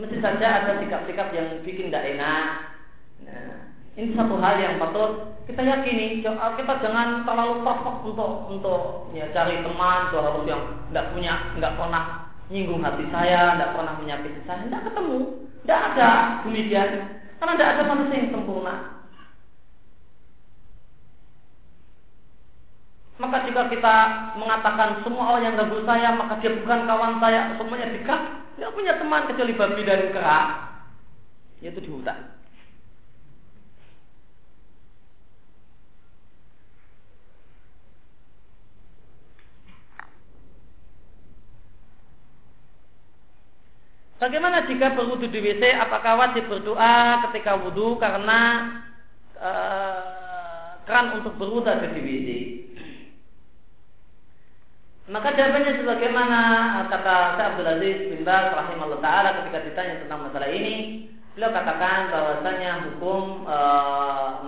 [0.00, 2.44] Mesti saja ada sikap-sikap yang bikin tidak enak.
[3.28, 3.56] Nah,
[4.00, 6.24] ini satu hal yang patut kita yakini.
[6.24, 8.82] Kita jangan terlalu perfect untuk untuk
[9.12, 12.23] ya, cari teman, tuh harus yang tidak punya, nggak pernah
[12.54, 15.18] nyinggung hati saya, tidak pernah menyakiti saya, tidak ketemu,
[15.66, 16.10] tidak ada
[16.46, 16.90] demikian.
[17.42, 18.74] Karena tidak ada manusia yang sempurna.
[23.18, 23.96] Maka jika kita
[24.38, 28.20] mengatakan semua orang yang ganggu saya, maka dia bukan kawan saya, semuanya dekat,
[28.54, 30.40] tidak punya teman kecuali babi dan kera,
[31.58, 32.18] yaitu di hutan.
[44.24, 45.76] Bagaimana jika berwudu di WC?
[45.84, 48.72] Apakah wajib berdoa ketika wudhu karena
[49.36, 52.28] uh, keran untuk berwudu ada di WC?
[55.12, 56.40] Maka jawabannya sebagaimana
[56.88, 61.04] kata Syekh Abdul Aziz bin Baz rahimahullah taala ketika ditanya tentang masalah ini,
[61.36, 63.56] beliau katakan bahwasanya hukum e,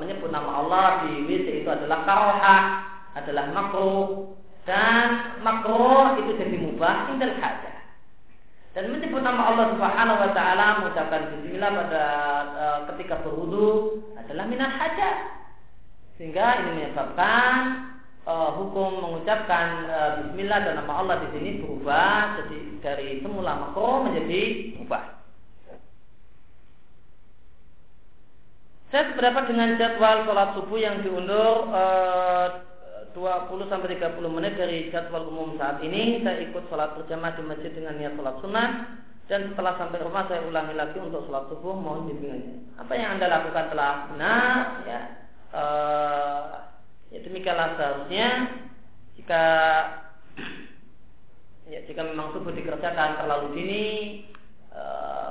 [0.00, 2.58] menyebut nama Allah di WC itu adalah karoha,
[3.12, 4.32] adalah makruh
[4.64, 7.75] dan makruh itu jadi mubah indal hajah.
[8.76, 12.04] Dan menyebut nama Allah Subhanahu wa taala mengucapkan bismillah pada
[12.44, 15.32] e, ketika berwudu adalah minat hajah.
[16.20, 17.56] Sehingga ini menyebabkan
[18.26, 24.08] uh, hukum mengucapkan uh, Bismillah dan nama Allah di sini berubah jadi dari semula makro
[24.08, 25.04] menjadi mubah.
[28.88, 32.46] Saya seberapa dengan jadwal sholat subuh yang diundur uh,
[33.16, 36.20] 20 sampai 30 menit dari jadwal umum saat ini.
[36.20, 38.68] Saya ikut sholat berjamaah di masjid dengan niat sholat sunnah
[39.26, 42.76] dan setelah sampai rumah saya ulangi lagi untuk sholat subuh mohon bimbingannya.
[42.76, 45.00] Apa yang anda lakukan telah benar ya.
[45.56, 46.66] Uh,
[47.14, 48.28] Ya demikianlah seharusnya
[49.14, 49.44] jika
[51.70, 53.84] ya jika memang subuh dikerjakan terlalu dini
[54.74, 54.82] e,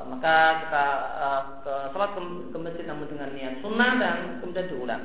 [0.08, 1.28] maka kita e,
[1.68, 2.22] ke sholat ke,
[2.52, 5.04] ke masjid namun dengan niat sunnah dan kemudian diulang.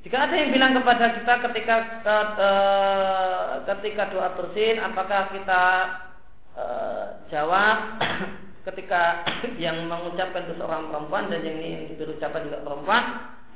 [0.00, 1.76] Jika ada yang bilang kepada kita ketika
[3.68, 5.62] ketika doa bersin, apakah kita
[6.56, 6.64] e,
[7.28, 7.78] jawab?
[8.60, 9.24] Ketika
[9.56, 13.02] yang mengucapkan itu seorang perempuan dan yang ini ucapan juga perempuan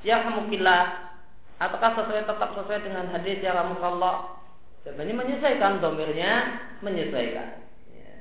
[0.00, 1.12] ya mungkinlah
[1.60, 4.40] ataukah sesuai tetap sesuai dengan hadis ya ramukallah
[4.80, 6.32] sebenarnya menyesuaikan domirnya
[6.80, 7.68] menyesuaikan.
[7.92, 8.16] Ya.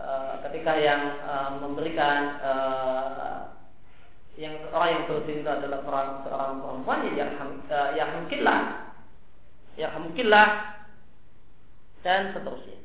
[0.00, 0.04] e,
[0.48, 2.20] ketika yang e, memberikan
[4.38, 7.26] yang orang yang bersin itu adalah seorang, seorang perempuan ya
[7.98, 8.60] ya mungkinlah
[9.74, 10.48] ya mungkinlah
[12.06, 12.78] dan seterusnya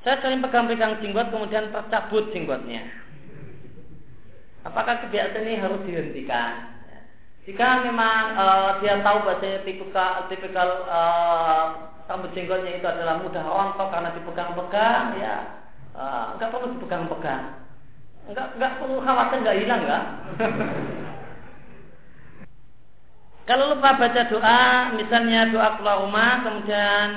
[0.00, 2.88] Saya sering pegang-pegang jenggot kemudian tercabut jenggotnya.
[4.64, 6.72] Apakah kebiasaan ini harus dihentikan?
[7.44, 13.92] Jika memang uh, dia tahu bahasa tipikal tipikal uh, rambut jenggotnya itu adalah mudah rontok
[13.92, 15.59] karena dipegang-pegang, ya
[15.96, 17.44] uh, nggak perlu dipegang-pegang,
[18.30, 20.04] nggak nggak perlu khawatir nggak hilang nggak.
[23.50, 27.08] Kalau lupa baca doa, misalnya doa keluar rumah, kemudian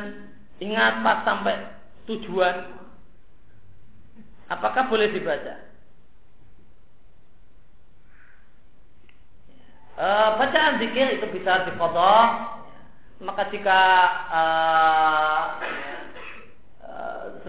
[0.58, 1.62] ingat pas sampai
[2.10, 2.74] tujuan
[4.50, 5.56] apakah boleh dibaca?
[9.94, 10.08] E,
[10.42, 12.30] bacaan zikir itu bisa dikodok
[13.22, 13.82] maka jika
[14.34, 14.42] e,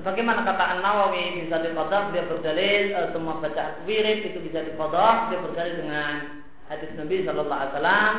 [0.05, 5.32] sebagaimana kata An Nawawi bisa dikodok dia berdalil e, semua bacaan wirid itu bisa dikodok
[5.32, 8.14] dia berdalil dengan hadis Nabi Shallallahu Alaihi Wasallam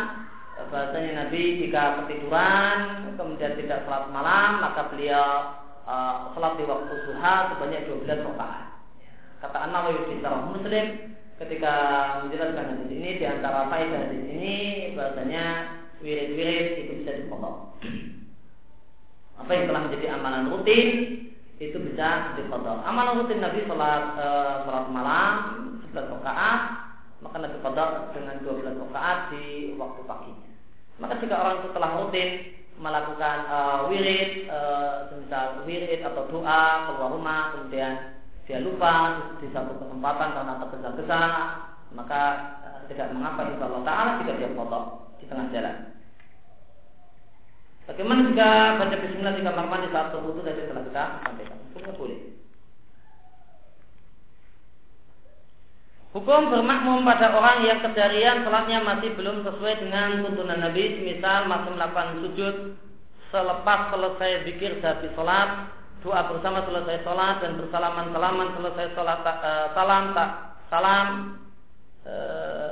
[0.74, 2.78] bahasanya Nabi jika ketiduran
[3.14, 8.66] kemudian tidak sholat malam maka beliau uh, sholat di waktu duha sebanyak 12 rakaat.
[9.46, 10.86] Kata An-Nawawi di Sarah Muslim
[11.38, 11.74] ketika
[12.26, 14.56] menjelaskan hadis ini di antara faedah hadis ini
[14.98, 15.46] bahasanya
[16.02, 17.78] wirid-wirid itu bisa dipotong.
[19.38, 20.90] Apa yang telah menjadi amalan rutin
[21.60, 22.84] itu bisa dipotong.
[22.84, 25.34] Amalan rutin Nabi sholat uh, sholat malam
[25.92, 26.62] 11 rakaat
[27.24, 30.48] maka Nabi kodok dengan 12 rakaat di waktu paginya.
[31.00, 32.30] Maka jika orang itu telah rutin
[32.76, 39.80] melakukan uh, wirid, uh, semisal wirid atau doa keluar rumah, kemudian dia lupa di satu
[39.80, 41.22] kesempatan karena tergesa-gesa,
[41.96, 42.22] maka
[42.68, 44.88] uh, tidak mengapa insya Allah Taala jika dia potong
[45.24, 45.95] di tengah jalan.
[47.86, 51.58] Bagaimana jika baca bismillah di kamar mandi saat berwudu tadi telah kita sampaikan?
[51.70, 52.20] Hukumnya boleh.
[56.18, 61.76] Hukum bermakmum pada orang yang kejarian sholatnya masih belum sesuai dengan tuntunan Nabi, misal masih
[61.76, 62.56] melakukan sujud
[63.36, 69.68] selepas selesai zikir dari sholat, doa bersama selesai sholat dan bersalaman salaman selesai sholat uh,
[69.76, 70.30] salam tak
[70.72, 71.08] salam
[72.08, 72.72] uh,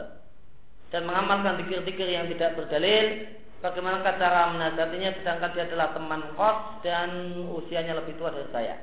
[0.89, 3.27] dan mengamalkan zikir-zikir yang tidak berdalil.
[3.63, 8.75] Bagaimana cara menasihatinya sedangkan dia adalah teman kos dan usianya lebih tua dari saya?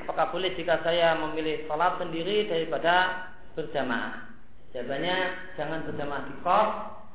[0.00, 4.32] Apakah boleh jika saya memilih sholat sendiri daripada berjamaah.
[4.72, 5.16] Jawabannya
[5.60, 6.70] jangan berjamaah di kos,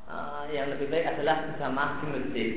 [0.06, 2.50] uh, yang lebih baik adalah berjamaah di masjid.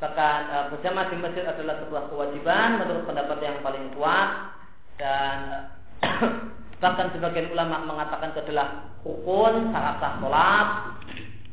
[0.00, 4.56] Bahkan uh, berjamaah di masjid adalah sebuah kewajiban menurut pendapat yang paling kuat
[4.96, 5.68] dan
[6.00, 10.68] uh, bahkan sebagian ulama mengatakan itu adalah rukun syarat sah sholat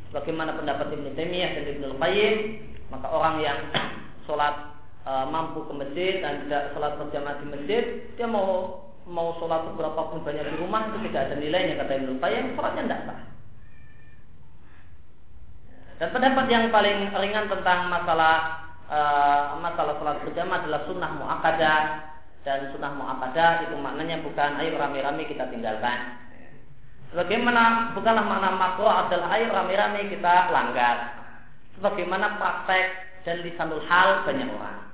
[0.10, 2.36] bagaimana pendapat Ibnu Taimiyah dan Ibnu Qayyim
[2.90, 3.60] maka orang yang
[4.26, 4.74] sholat
[5.06, 7.84] e, mampu ke masjid dan tidak sholat berjamaah di masjid,
[8.18, 12.14] dia mau mau sholat beberapa pun banyak di rumah itu tidak ada nilainya kata Ibnu
[12.18, 13.20] Qayyim, sholatnya tidak sah.
[16.00, 18.36] Dan pendapat yang paling ringan tentang masalah
[18.90, 19.00] e,
[19.62, 22.09] masalah sholat berjamaah adalah sunnah muakkadah
[22.48, 26.20] dan sunnah muakkadah itu maknanya bukan ayo rame-rame kita tinggalkan.
[27.10, 31.20] Sebagaimana bukanlah makna makro adalah ayo rame-rame kita langgar.
[31.76, 32.86] Sebagaimana praktek
[33.28, 34.90] dan lisanul hal banyak orang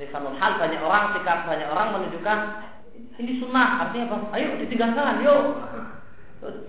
[0.00, 2.38] lisanul hal banyak orang, sikap banyak orang menunjukkan
[3.20, 4.16] ini sunnah, artinya apa?
[4.32, 5.44] Ayo ditinggalkan, yuk.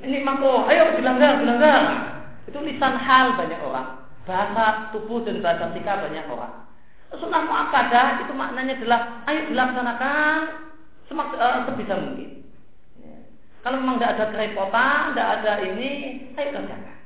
[0.03, 1.81] Ini makro, ayo dilanggar, dilanggar.
[2.43, 4.03] Itu lisan hal banyak orang.
[4.27, 6.67] Bahasa tubuh dan bahasa sikap banyak orang.
[7.11, 10.39] Sunnah muakkadah itu maknanya adalah ayo dilaksanakan
[11.11, 12.47] semak, uh, sebisa mungkin.
[13.03, 13.17] Ya.
[13.67, 15.91] Kalau memang tidak ada kerepotan, tidak ada ini,
[16.39, 16.97] ayo kerjakan.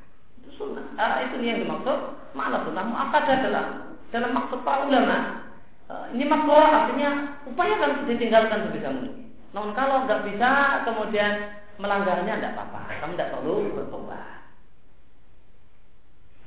[0.44, 0.86] Itu sunnah.
[0.94, 2.22] Uh, itu yang dimaksud.
[2.38, 3.66] Mana sunnah muakkadah adalah
[4.14, 5.46] dalam maksud para ulama
[5.86, 9.30] Eh, ini makro artinya upayakan ditinggalkan sebisa mungkin.
[9.54, 12.90] Namun kalau nggak bisa kemudian melanggarnya tidak apa-apa.
[13.06, 14.05] Kamu tidak perlu bertobat.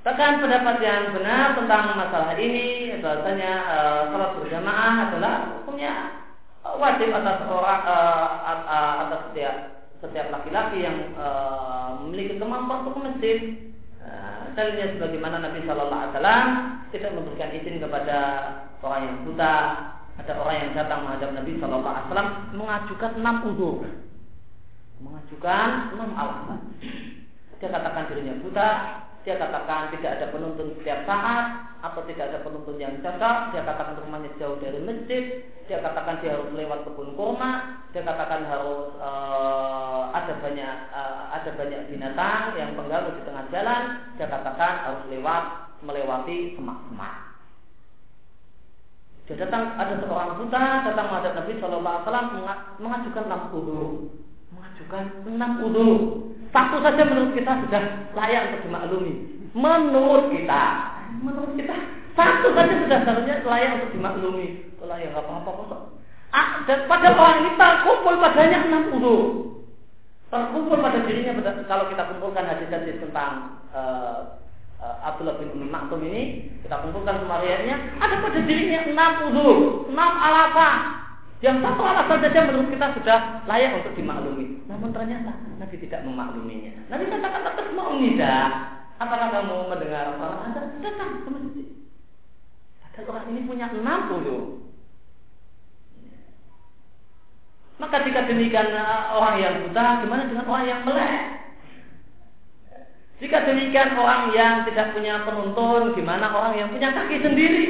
[0.09, 3.79] Bahkan pendapat yang benar tentang masalah ini bahasanya e,
[4.09, 6.25] salat berjamaah adalah hukumnya
[6.65, 7.97] wajib atas orang e,
[9.05, 9.55] atas setiap
[10.01, 11.27] setiap laki-laki yang e,
[12.01, 13.39] memiliki kemampuan untuk ke masjid.
[14.57, 16.47] E, sebagaimana Nabi Shallallahu Alaihi Wasallam
[16.89, 18.19] tidak memberikan izin kepada
[18.81, 19.57] orang yang buta,
[20.25, 23.85] ada orang yang datang menghadap Nabi Shallallahu Alaihi Wasallam mengajukan enam udur,
[25.05, 25.69] mengajukan
[26.01, 26.61] enam alasan.
[27.61, 28.71] Dia katakan dirinya buta,
[29.29, 34.01] dia katakan tidak ada penuntun setiap saat, atau tidak ada penuntun yang cocok, dia katakan
[34.01, 40.09] rumahnya jauh dari masjid, dia katakan dia harus lewat kebun kurma, dia katakan harus uh,
[40.17, 43.83] ada banyak uh, ada banyak binatang yang pengganggu di tengah jalan,
[44.17, 45.45] dia katakan harus lewat
[45.85, 47.29] melewati semak-semak.
[49.29, 52.29] Dia datang ada seorang buta datang menghadap Nabi Shallallahu Alaihi Wasallam
[52.81, 54.09] mengajukan udur,
[54.79, 55.93] mengajukan enam udur.
[56.55, 57.83] Satu saja menurut kita sudah
[58.15, 59.13] layak untuk dimaklumi.
[59.53, 60.65] Menurut kita,
[61.21, 61.77] menurut kita
[62.17, 64.47] satu saja sudah seharusnya layak untuk dimaklumi.
[64.79, 65.83] Layak apa-apa kok.
[66.33, 69.23] Ah, dan pada orang ini terkumpul padanya enam udur.
[70.29, 74.41] Terkumpul pada dirinya kalau kita kumpulkan hadis-hadis tentang uh,
[74.81, 79.57] uh, Abdullah bin Umi Maktum ini kita kumpulkan semua ada pada dirinya enam udur,
[79.93, 81.08] enam alasan.
[81.39, 84.59] Yang satu alasan saja menurut kita sudah layak untuk dimaklumi.
[84.67, 86.91] Namun ternyata Nabi tidak memakluminya.
[86.91, 88.51] Nabi katakan tetap mau tidak.
[88.99, 91.69] Apakah kamu mendengar orang Anda datang ke masjid?
[92.83, 94.43] Padahal orang ini punya enam udur.
[97.79, 101.39] Maka jika demikian eh, orang yang buta, gimana dengan orang yang melek?
[103.23, 107.67] Jika demikian orang yang tidak punya penuntun, gimana orang yang punya kaki sendiri?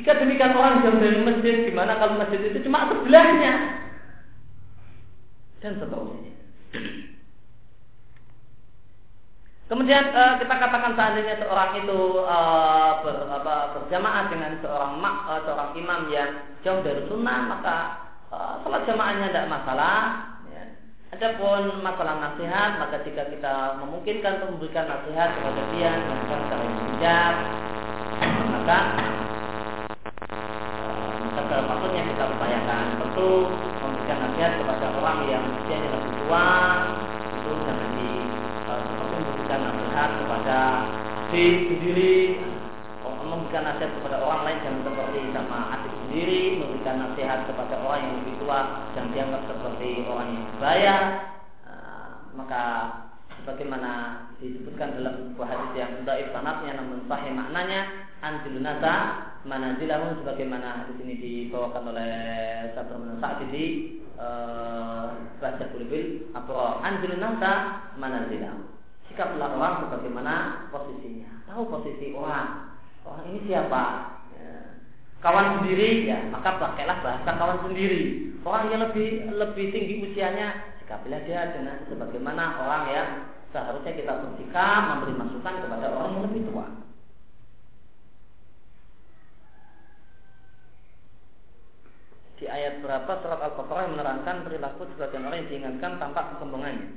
[0.00, 3.84] Jika demikian orang jauh dari masjid, gimana kalau masjid itu cuma sebelahnya?
[5.60, 6.32] Dan seterusnya.
[9.68, 15.40] Kemudian uh, kita katakan seandainya seorang itu uh, ber, apa, berjamaah dengan seorang mak, uh,
[15.44, 17.76] seorang imam yang jauh dari sunnah, maka
[18.64, 20.32] sholat jamaahnya tidak masalah.
[21.10, 27.34] Adapun masalah nasihat, maka jika kita memungkinkan untuk memberikan nasihat kepada dia, secara bijak,
[28.46, 28.78] maka
[31.50, 32.84] maka maksudnya kita upayakan.
[33.02, 33.30] Tentu
[33.82, 36.46] memberikan nasihat kepada orang yang usianya lebih tua
[37.26, 38.10] itu jangan di
[38.70, 40.58] seperti memberikan nasihat kepada
[41.34, 42.18] si sendiri.
[43.02, 48.14] Memberikan nasihat kepada orang lain jangan seperti sama adik sendiri, memberikan nasihat kepada orang yang
[48.22, 48.58] lebih tua
[48.94, 50.96] jangan dianggap seperti orang yang berbahaya.
[51.66, 52.62] Uh, maka
[53.42, 53.90] sebagaimana
[54.38, 57.80] disebutkan dalam sebuah hadis yang dhaif sanatnya namun sahih maknanya
[58.20, 58.94] anjil nasa
[59.48, 62.12] manazilahum sebagaimana hadis ini dibawakan oleh
[62.76, 63.64] Sabr bin Sa'di di
[64.20, 67.52] uh, baca kulibil apa anjil nasa
[67.96, 68.68] manazilahum.
[69.08, 70.34] Sikaplah orang sebagaimana
[70.70, 71.48] posisinya.
[71.48, 72.78] Tahu posisi orang.
[73.02, 73.84] Orang ini siapa?
[74.36, 74.76] Ya.
[75.24, 78.32] kawan sendiri ya maka pakailah bahasa kawan sendiri.
[78.44, 81.50] Orang yang lebih lebih tinggi usianya sikapilah dia
[81.88, 83.08] sebagaimana orang yang
[83.50, 86.79] seharusnya kita bersikap memberi masukan kepada orang yang lebih tua.
[92.40, 96.88] Di ayat berapa surat Al-Baqarah menerangkan perilaku sebagian orang yang diingatkan tanpa perkembangannya.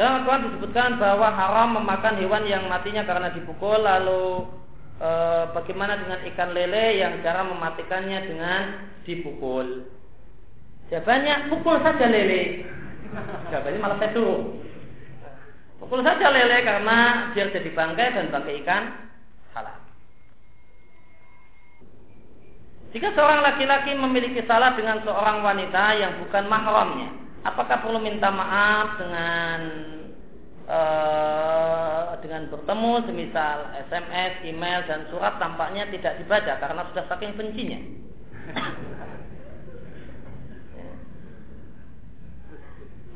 [0.00, 4.48] Dalam Al-Quran disebutkan bahwa haram memakan hewan yang matinya karena dipukul lalu
[4.96, 5.10] e,
[5.52, 8.62] bagaimana dengan ikan lele yang cara mematikannya dengan
[9.04, 9.84] dipukul?
[10.88, 12.64] Jawabannya pukul saja lele.
[13.52, 14.24] Jawabannya malah saya.
[15.90, 16.98] Pukul saja lele karena
[17.34, 18.82] biar jadi bangkai dan bangkai ikan
[19.58, 19.78] halal.
[22.94, 27.10] Jika seorang laki-laki memiliki salah dengan seorang wanita yang bukan mahramnya,
[27.42, 29.58] apakah perlu minta maaf dengan
[30.70, 37.82] Eh, dengan bertemu semisal SMS, email dan surat tampaknya tidak dibaca karena sudah saking bencinya.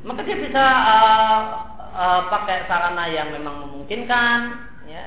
[0.03, 1.39] Maka dia bisa uh,
[1.95, 4.39] uh, pakai sarana yang memang memungkinkan,
[4.91, 5.03] ya,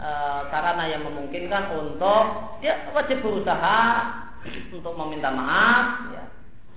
[0.00, 3.80] uh, sarana yang memungkinkan untuk dia wajib berusaha
[4.76, 6.24] untuk meminta maaf, ya,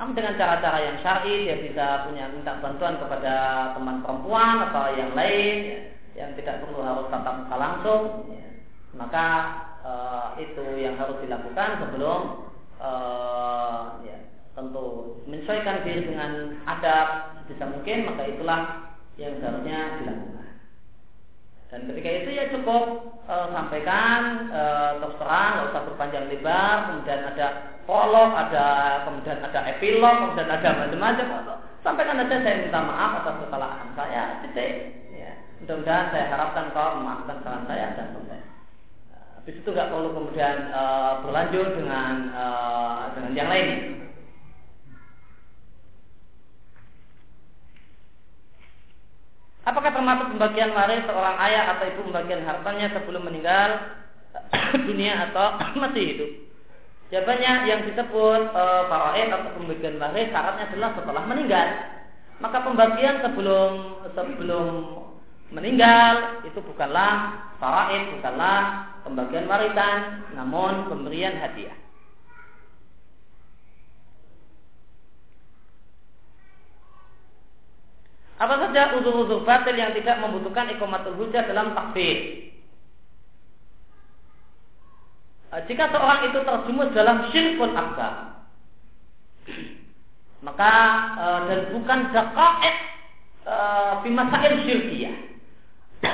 [0.03, 3.35] namun dengan cara-cara yang syar'i dia bisa punya minta bantuan kepada
[3.77, 5.79] teman perempuan atau yang lain ya,
[6.17, 8.03] yang tidak perlu harus tatap muka langsung.
[8.33, 8.49] Ya.
[8.93, 9.27] Maka
[9.85, 9.91] e,
[10.49, 12.49] itu yang harus dilakukan sebelum
[12.81, 12.91] e,
[14.09, 14.17] ya,
[14.57, 18.61] tentu menyesuaikan diri dengan adab bisa mungkin maka itulah
[19.17, 20.47] yang seharusnya dilakukan.
[21.73, 22.83] Dan ketika itu ya cukup
[23.25, 24.21] e, sampaikan
[24.53, 24.61] e,
[25.01, 27.47] terus terang, nggak usah berpanjang lebar, kemudian ada
[27.89, 28.65] prolog, ada
[29.09, 31.27] kemudian ada epilog, kemudian ada macam-macam.
[31.81, 34.71] Sampaikan saja saya minta maaf atas kesalahan saya, titik.
[35.11, 35.33] Ya.
[35.65, 38.39] Mudah-mudahan saya harapkan kau memaafkan kesalahan saya dan selesai.
[39.11, 43.67] Nah, habis itu nggak perlu kemudian uh, berlanjut dengan uh, dengan yang lain.
[49.63, 53.95] Apakah termasuk pembagian waris seorang ayah atau ibu pembagian hartanya sebelum meninggal
[54.87, 56.31] dunia atau masih hidup?
[57.13, 61.67] Jawabannya yang disebut e, atau pembagian waris syaratnya adalah setelah meninggal.
[62.43, 63.71] Maka pembagian sebelum
[64.11, 64.73] sebelum
[65.53, 71.82] meninggal itu bukanlah faraid, bukanlah pembagian warisan, namun pemberian hadiah.
[78.41, 82.43] Apa saja uzur-uzur batil yang tidak membutuhkan ikomatul hujah dalam takfir?
[85.53, 88.41] Eh, jika seorang itu terjumus dalam syirkun akbar
[90.47, 90.73] maka
[91.13, 92.75] e, dan bukan dakaet
[93.45, 93.55] e,
[94.01, 95.15] bimasail syirkiyah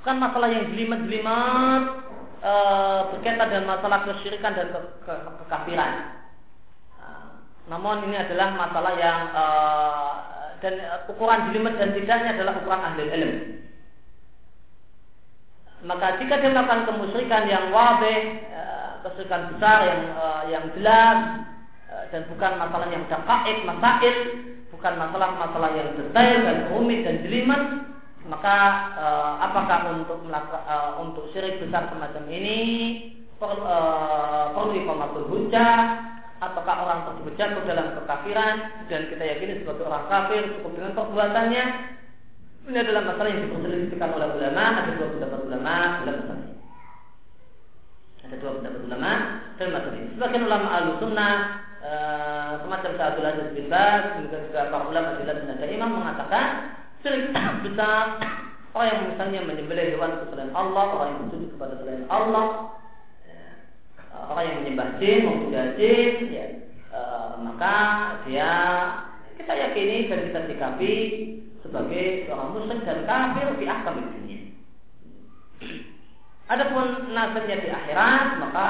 [0.00, 1.84] bukan masalah yang jelimet-jelimet
[3.12, 5.14] berkaitan dengan masalah kesyirikan dan ke, ke,
[5.44, 6.21] kekafiran
[7.70, 9.44] namun ini adalah masalah yang e,
[10.62, 10.74] dan
[11.10, 13.62] ukuran jelimet dan tidaknya adalah ukuran ahli ilmu
[15.82, 21.18] maka jika dia melakukan kemusyrikan yang wabih, eh, kesulitan besar yang eh, yang jelas
[21.90, 24.16] eh, dan bukan masalah yang dakaik, masail,
[24.70, 27.62] bukan masalah-masalah yang detail dan rumit dan jelimet,
[28.30, 28.56] maka
[29.42, 30.22] apakah untuk
[31.02, 32.58] untuk syirik besar semacam ini
[33.42, 33.66] perlu
[34.54, 36.11] perlu informatul hujah
[36.42, 38.54] apakah orang tersebut jatuh dalam kekafiran
[38.90, 41.64] dan kita yakini sebagai orang kafir cukup dengan perbuatannya
[42.62, 44.64] ini adalah masalah yang diperselisihkan oleh ulama.
[44.78, 45.74] Ada dua pendapat ulama
[46.06, 46.48] dalam masalah.
[48.22, 49.10] Ada dua pendapat ulama
[49.58, 50.08] dalam masalah ini.
[50.14, 51.34] Sebagian ulama al sunnah
[51.82, 56.46] uh, semacam Sa'adul Aziz bin Baz, kemudian juga para ulama jelas dan ada imam mengatakan
[57.02, 57.34] sering
[57.66, 58.04] besar
[58.72, 62.46] orang yang misalnya menyembelih hewan selain Allah, orang yang bersujud kepada selain Allah,
[64.12, 66.46] orang yang menyembah jin, memuja jin, ya,
[66.92, 67.74] uh, maka
[68.28, 68.52] dia
[69.36, 70.94] kita yakini dan kita sikapi
[71.64, 74.40] sebagai seorang muslim dan kafir di akhir dunia.
[76.50, 78.68] Adapun nasibnya di akhirat maka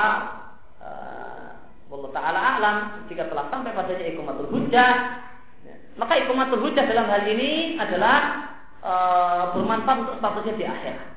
[0.78, 1.48] uh,
[1.92, 2.76] Allah Taala alam
[3.10, 4.92] jika telah sampai padanya ikumatul hujah
[5.66, 8.48] ya, maka ikomatul hujah dalam hal ini adalah
[8.80, 8.92] e,
[9.52, 11.11] bermanfaat untuk statusnya di akhirat.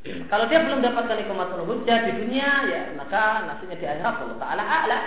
[0.00, 4.64] Kalau dia belum dapatkan ikomatul hujah di dunia, ya maka nasibnya di akhirat Allah Taala
[4.64, 5.00] a'la.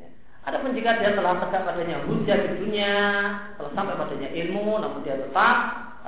[0.00, 0.08] Ya.
[0.48, 2.94] Adapun jika dia telah tegak padanya hujah di dunia,
[3.60, 5.58] telah sampai padanya ilmu, namun dia tetap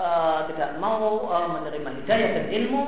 [0.00, 0.06] e,
[0.48, 2.82] tidak mau e, menerima hidayah dan ilmu,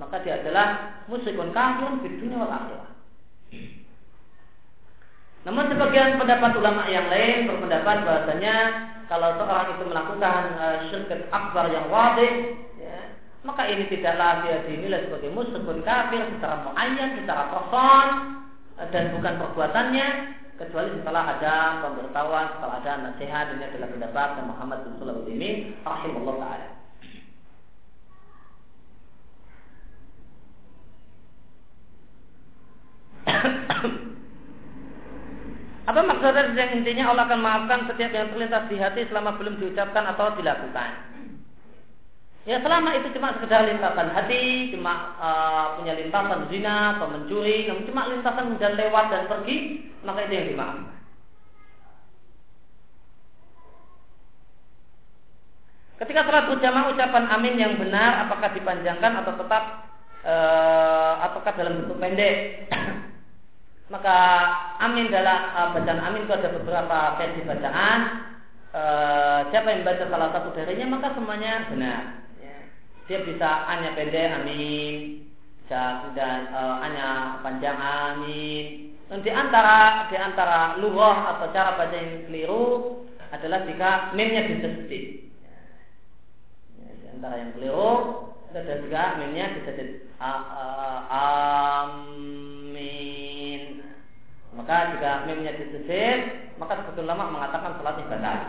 [0.00, 0.66] maka dia adalah
[1.04, 2.88] musyrikun kafir di dunia wal akhirat.
[5.44, 8.56] Namun sebagian pendapat ulama yang lain berpendapat bahasanya
[9.08, 12.56] kalau seorang itu melakukan uh, syirk akbar yang wadih,
[13.46, 18.06] maka ini tidaklah dia dinilai sebagai musyrikun kafir secara muayyan, secara person
[18.90, 20.06] dan bukan perbuatannya
[20.58, 25.54] kecuali setelah ada pemberitahuan, setelah ada nasihat ini adalah pendapat Muhammad bin Sulaiman
[25.86, 26.68] rahimahullah taala.
[35.88, 40.04] Apa maksudnya yang intinya Allah akan maafkan setiap yang terlintas di hati selama belum diucapkan
[40.10, 41.07] atau dilakukan?
[42.48, 47.84] Ya selama itu cuma sekedar lintasan hati, cuma uh, punya lintasan zina atau mencuri, namun
[47.84, 50.96] cuma lintasan dan lewat dan pergi, maka itu yang dimaafkan.
[56.00, 59.64] Ketika sholat berjamaah ucapan amin yang benar apakah dipanjangkan atau tetap
[60.24, 62.64] uh, ataukah dalam bentuk pendek?
[63.92, 64.16] Maka
[64.88, 67.98] amin dalam uh, bacaan amin itu ada beberapa versi bacaan.
[68.72, 72.27] Uh, siapa yang baca salah satu darinya maka semuanya benar
[73.08, 75.24] dia bisa hanya pendek amin.
[75.68, 78.96] Dan uh, hanya panjang amin.
[79.08, 85.28] Dan di antara di antara lughah atau cara baca yang keliru adalah jika mimnya disedit.
[86.76, 87.92] Ya, di antara yang keliru
[88.52, 90.08] ada juga mimnya disedit.
[91.08, 92.82] Amin.
[94.56, 98.40] Maka jika mimnya disedit maka sebagian lama mengatakan salatnya batal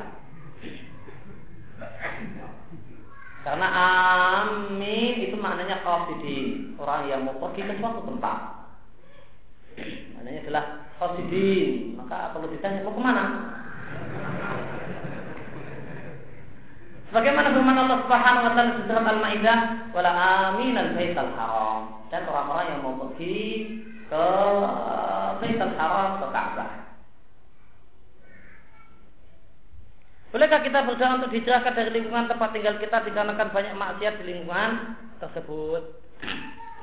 [3.49, 8.37] karena amin itu maknanya qasidin, orang yang mau pergi ke suatu tempat.
[10.13, 10.65] Maknanya adalah
[11.01, 13.25] qasidin, maka perlu ditanya mau ke mana?
[17.09, 19.59] Bagaimana firman Allah Subhanahu wa taala surat Al-Maidah,
[19.97, 20.11] "Wala
[20.53, 23.65] amin al-baital haram." Dan orang-orang yang mau pergi
[24.13, 24.25] ke
[25.41, 26.88] Baitul Haram ke Ka'bah.
[30.29, 34.93] Bolehkah kita berdoa untuk dijauhkan dari lingkungan tempat tinggal kita dikarenakan banyak maksiat di lingkungan
[35.17, 35.97] tersebut?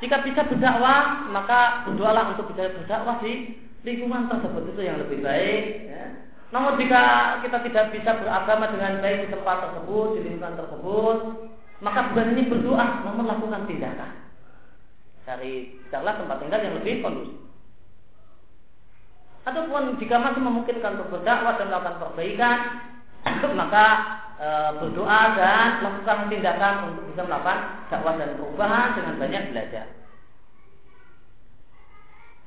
[0.03, 3.55] Jika bisa berdakwah, maka berdoalah untuk bisa berdakwah di
[3.87, 5.63] lingkungan tersebut itu yang lebih baik.
[5.87, 6.05] Ya.
[6.51, 7.03] Namun jika
[7.47, 11.19] kita tidak bisa beragama dengan baik di tempat tersebut, di lingkungan tersebut,
[11.79, 14.11] maka bukan ini berdoa, namun melakukan tindakan.
[15.23, 17.47] Cari carilah tempat tinggal yang lebih kondusif.
[19.47, 22.59] Ataupun jika masih memungkinkan untuk berdakwah dan melakukan perbaikan,
[23.57, 23.87] maka
[24.37, 24.49] e,
[24.79, 27.59] berdoa dan melakukan tindakan untuk bisa melakukan
[27.89, 29.87] dakwah dan perubahan dengan banyak belajar.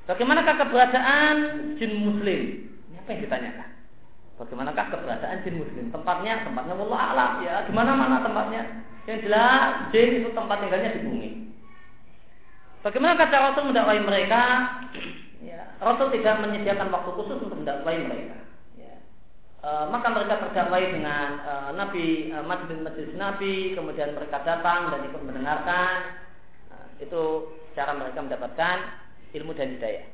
[0.10, 1.36] Bagaimanakah keberadaan
[1.78, 2.42] jin muslim?
[2.90, 3.70] Ini apa yang ditanyakan?
[4.42, 5.86] Bagaimanakah keberadaan jin muslim?
[5.94, 7.56] Tempatnya, tempatnya Allah alam ya.
[7.70, 8.64] Di mana mana tempatnya?
[9.06, 11.30] Yang jelas jin itu tempat tinggalnya di bumi.
[12.80, 14.42] Bagaimana kata Rasul mendakwai mereka?
[15.44, 18.49] Ya, Rasul tidak menyediakan waktu khusus untuk mendakwai mereka.
[19.60, 25.19] E, maka mereka terdakwai dengan e, Nabi e, majelis-majelis Nabi, kemudian mereka datang dan ikut
[25.19, 25.95] mendengarkan.
[26.72, 27.23] E, itu
[27.76, 28.77] cara mereka mendapatkan
[29.36, 30.07] ilmu dan hidayah.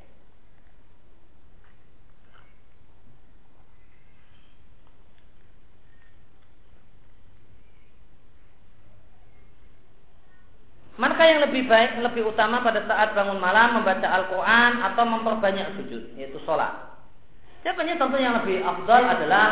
[10.96, 16.16] Manakah yang lebih baik, lebih utama pada saat bangun malam membaca Al-Quran atau memperbanyak sujud,
[16.16, 16.95] yaitu sholat?
[17.66, 19.48] Siapanya tentu yang lebih afdal adalah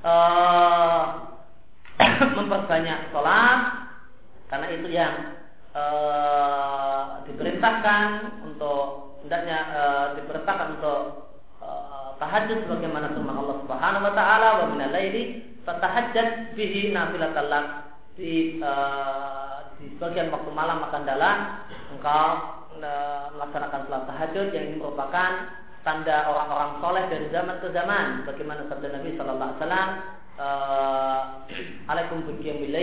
[0.00, 1.02] uh,
[2.40, 3.84] memperbanyak sholat
[4.48, 5.36] karena itu yang
[5.76, 11.00] uh, diperintahkan untuk hendaknya uh, diperintahkan untuk
[12.16, 15.24] tahajud sebagaimana firman Allah Subhanahu wa taala wa min al-laili
[15.64, 17.66] fatahajjat bihi nafilatan lak
[18.16, 18.60] di
[19.80, 21.36] di sebagian waktu malam akan dalam
[21.96, 22.24] engkau
[23.36, 25.48] melaksanakan salat tahajud yang ini merupakan
[25.86, 28.28] tanda orang-orang soleh dari zaman ke zaman.
[28.28, 29.88] Bagaimana sabda Nabi Shallallahu Alaihi Wasallam
[30.40, 31.20] uh,
[31.86, 32.76] alaikum biqiyamil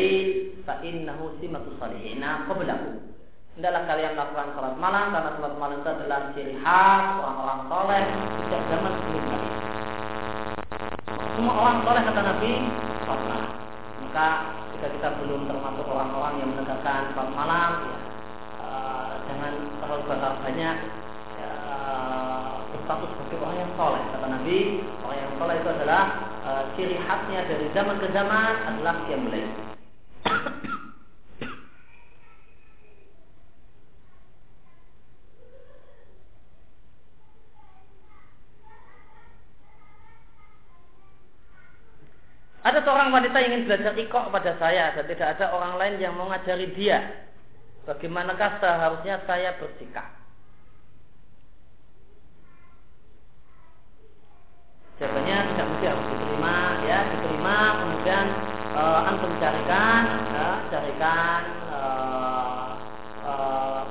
[0.63, 3.17] fa innahu simatu salihina qablakum
[3.57, 8.03] hendaklah kalian melakukan salat malam karena salat malam itu adalah ciri khas orang-orang soleh
[8.45, 9.25] sejak zaman sebelum
[11.33, 12.51] semua orang soleh kata Nabi
[13.01, 13.51] salat malam.
[13.97, 14.27] Maka
[14.77, 17.97] jika kita belum termasuk orang-orang yang menegakkan salat malam ya,
[18.61, 20.03] uh, jangan terlalu
[20.45, 20.75] banyak
[22.87, 24.03] berstatus sebagai orang yang soleh.
[24.15, 24.59] Kata Nabi,
[25.03, 26.03] orang yang soleh itu adalah
[26.39, 29.43] e, ciri khasnya dari zaman ke zaman adalah yang mulai.
[42.63, 46.15] Ada seorang wanita yang ingin belajar ikok pada saya dan tidak ada orang lain yang
[46.15, 47.27] mau ngajari dia.
[47.83, 50.26] Bagaimanakah seharusnya saya bersikap?
[54.97, 56.57] Jawabannya tidak mesti harus diterima,
[56.89, 58.25] ya diterima kemudian
[58.73, 60.03] e, antum carikan,
[60.33, 61.41] ya, carikan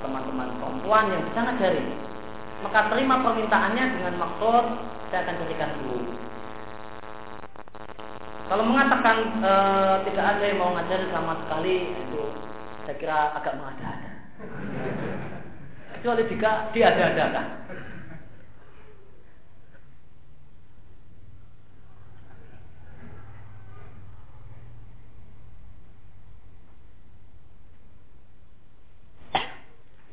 [0.03, 1.85] teman-teman perempuan yang bisa ngajari.
[2.67, 4.65] Maka terima permintaannya dengan maksud
[5.11, 6.11] saya akan carikan dulu.
[8.47, 9.17] Kalau mengatakan
[9.47, 9.53] e,
[10.11, 12.23] tidak ada yang mau ngajari sama sekali itu
[12.83, 14.11] saya kira agak mengada-ada.
[15.95, 16.91] Kecuali jika dia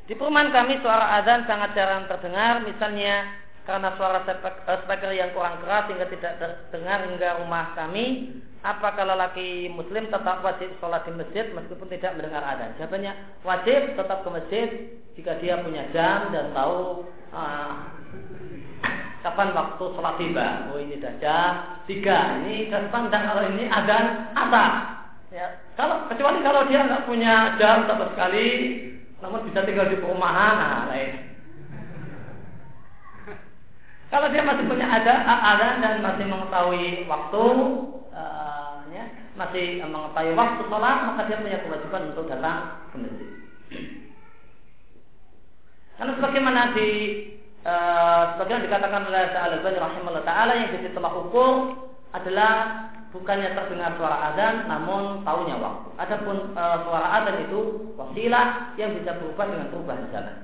[0.04, 3.24] Di perumahan kami suara azan sangat jarang terdengar, misalnya
[3.64, 8.36] karena suara eh, speaker yang kurang keras sehingga tidak terdengar hingga rumah kami.
[8.64, 12.72] Apa kalau laki muslim tetap wajib sholat di masjid meskipun tidak mendengar azan?
[12.80, 13.12] Jawabannya
[13.44, 14.68] wajib tetap ke masjid
[15.16, 17.92] jika dia punya jam dan tahu uh,
[19.20, 20.48] kapan waktu sholat tiba.
[20.72, 21.52] Oh ini dah jam
[21.88, 22.40] tiga.
[22.44, 24.64] Ini dan kalau ini azan apa?
[25.28, 28.48] Ya, kalau kecuali kalau dia nggak punya jam sama sekali,
[29.24, 31.32] namun bisa tinggal di perumahan, nah lain.
[34.12, 37.44] Kalau dia masih punya ada ada dan masih mengetahui waktu,
[38.12, 43.30] uh, ya, masih mengetahui waktu sholat, maka dia punya kewajiban untuk datang ke masjid.
[45.98, 46.88] Karena sebagaimana di
[47.64, 51.54] uh, sebagaimana dikatakan oleh Al-Albani rahimahullah taala yang jadi telah ukur
[52.14, 52.50] adalah
[53.14, 55.88] bukannya terdengar suara azan namun tahunya waktu.
[56.02, 57.60] Adapun e, suara azan itu
[57.94, 60.36] wasilah yang bisa berubah dengan perubahan zaman.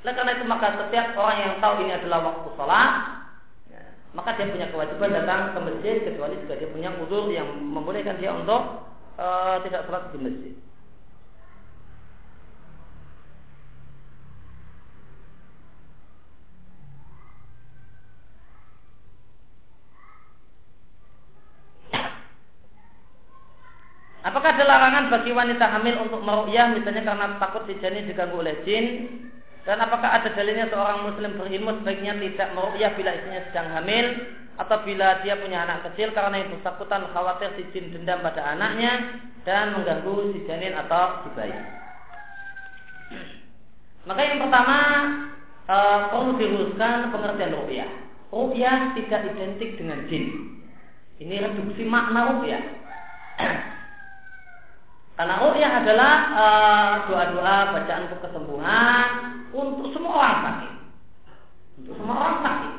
[0.00, 2.92] Oleh karena itu maka setiap orang yang tahu ini adalah waktu sholat,
[3.68, 3.82] ya,
[4.16, 8.32] maka dia punya kewajiban datang ke masjid kecuali jika dia punya uzur yang membolehkan dia
[8.32, 8.88] untuk
[9.20, 9.26] e,
[9.68, 10.54] tidak sholat di masjid.
[24.26, 28.58] Apakah ada larangan bagi wanita hamil untuk meru'yah misalnya karena takut si janin diganggu oleh
[28.66, 29.06] jin?
[29.62, 34.06] Dan apakah ada dalilnya seorang muslim berilmu sebaiknya tidak meru'yah bila istrinya sedang hamil
[34.58, 39.22] atau bila dia punya anak kecil karena yang bersangkutan khawatir si jin dendam pada anaknya
[39.46, 41.54] dan mengganggu si janin atau si bayi.
[44.10, 44.78] Maka yang pertama
[45.70, 45.76] e,
[46.10, 47.90] perlu diluruskan pengertian ru'yah.
[48.34, 50.24] Ru'yah tidak identik dengan jin.
[51.22, 52.64] Ini reduksi makna ru'yah.
[55.16, 59.08] Karena ru'yah adalah uh, doa-doa bacaan untuk kesembuhan
[59.48, 60.72] untuk semua orang sakit.
[61.80, 62.72] Untuk semua orang sakit.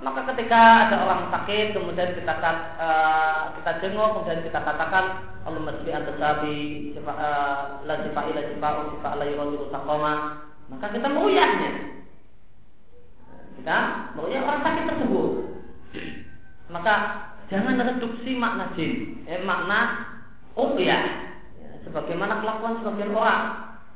[0.00, 2.34] Maka ketika ada orang sakit, kemudian kita
[2.74, 5.04] uh, kita jenguk, kemudian kita katakan
[5.46, 6.58] Allah masbi antasabi
[7.06, 9.24] uh, la sifa ila sifa sifa la
[9.70, 10.12] taqama,
[10.74, 11.70] maka kita meruyahnya.
[13.62, 13.78] Kita
[14.18, 15.30] meruyah orang sakit tersebut.
[16.74, 16.94] Maka
[17.46, 20.10] jangan reduksi makna jin, eh, makna
[20.58, 21.29] ru'yah
[21.86, 23.42] sebagaimana kelakuan sebagian orang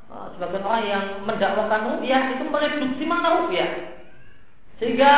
[0.08, 3.70] uh, sebagian orang yang mendakwakan rupiah itu mereduksi mana rupiah
[4.78, 5.10] sehingga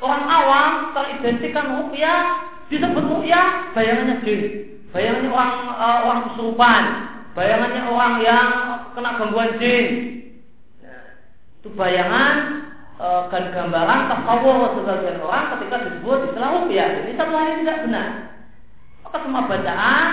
[0.00, 2.18] orang awam teridentikan rupiah
[2.72, 4.40] disebut rupiah bayangannya jin.
[4.90, 6.82] Bayangannya orang uh, orang kesurupan.
[7.34, 8.46] Bayangannya orang yang
[8.94, 9.86] kena gangguan jin.
[11.60, 12.34] Itu bayangan
[13.00, 18.08] uh, gambaran tasawur sebagian orang ketika disebut istilah rupiah ini satu hal yang tidak benar.
[19.04, 20.08] Maka semua bacaan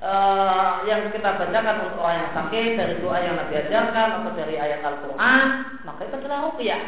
[0.00, 4.56] uh, yang kita bacakan untuk orang yang sakit dari doa yang Nabi ajarkan atau dari
[4.56, 5.46] ayat Al-Quran,
[5.84, 6.82] maka itu adalah rupiah.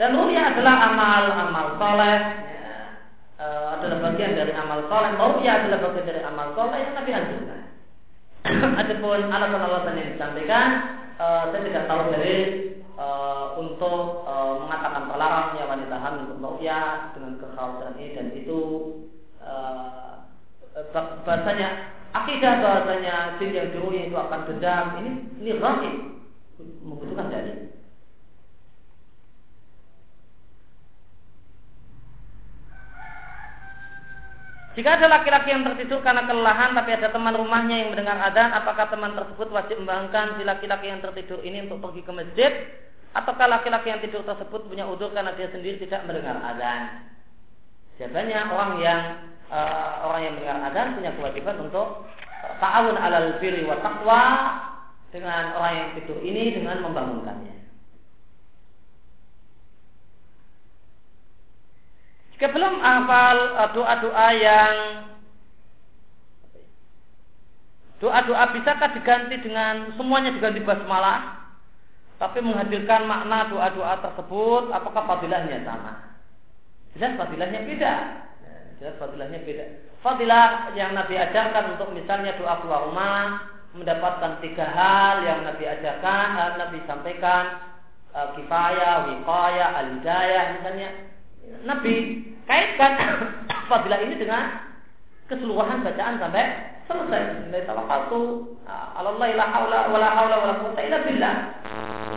[0.00, 2.18] Dan rupiah adalah amal-amal soleh,
[3.40, 5.10] uh, adalah bagian dari amal soleh.
[5.16, 7.60] Rupiah adalah bagian dari amal soleh yang Nabi anjurkan.
[8.82, 10.68] Adapun alasan-alasan yang disampaikan,
[11.16, 12.38] uh, saya tidak tahu dari
[13.52, 18.58] untuk uh, mengatakan terlarangnya wanita hamil untuk rupiah dengan kekhawatiran ini dan itu
[21.24, 21.68] bahasanya
[22.42, 25.94] akidah bahasanya jin yang diruhi itu akan dendam ini ini rahim
[26.82, 27.70] membutuhkan dalil.
[34.74, 38.90] Jika ada laki-laki yang tertidur karena kelelahan tapi ada teman rumahnya yang mendengar adzan, apakah
[38.90, 42.52] teman tersebut wajib membangunkan si laki-laki yang tertidur ini untuk pergi ke masjid?
[43.14, 47.06] Ataukah laki-laki yang tidur tersebut punya udur karena dia sendiri tidak mendengar adzan?
[48.02, 49.00] Jawabannya orang yang
[49.46, 52.10] uh, orang yang mendengar adzan punya kewajiban untuk
[52.42, 54.24] ta'awun alal birri wa taqwa
[55.12, 57.56] dengan orang yang tidur ini dengan membangunkannya.
[62.34, 64.74] Jika belum hafal uh, doa-doa yang
[68.02, 71.38] doa-doa bisakah diganti dengan semuanya diganti basmalah
[72.18, 76.18] tapi menghadirkan makna doa-doa tersebut apakah fadilahnya sama?
[76.98, 77.94] Jelas fadilahnya beda.
[78.82, 79.91] Jelas fadilahnya beda.
[80.02, 83.46] Fadilah yang Nabi ajarkan untuk misalnya doa keluar rumah
[83.78, 87.62] mendapatkan tiga hal yang Nabi ajarkan, hal Nabi sampaikan
[88.10, 90.90] uh, kifayah, wiqayah, al-hidayah misalnya.
[91.62, 91.94] Nabi
[92.50, 92.92] kaitkan
[93.70, 94.74] fadilah ini dengan
[95.30, 96.44] keseluruhan bacaan sampai
[96.90, 97.54] selesai.
[97.54, 101.34] Dari tawakkaltu Allah la haula wala haula wala quwwata illa billah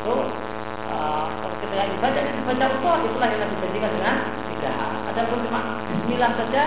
[0.02, 0.16] itu
[0.90, 1.26] uh,
[1.62, 4.16] ketika dibaca dibaca Allah itulah yang Nabi janjikan dengan
[4.58, 4.92] tiga hal.
[5.14, 6.64] Ada pun cuma Bismillah saja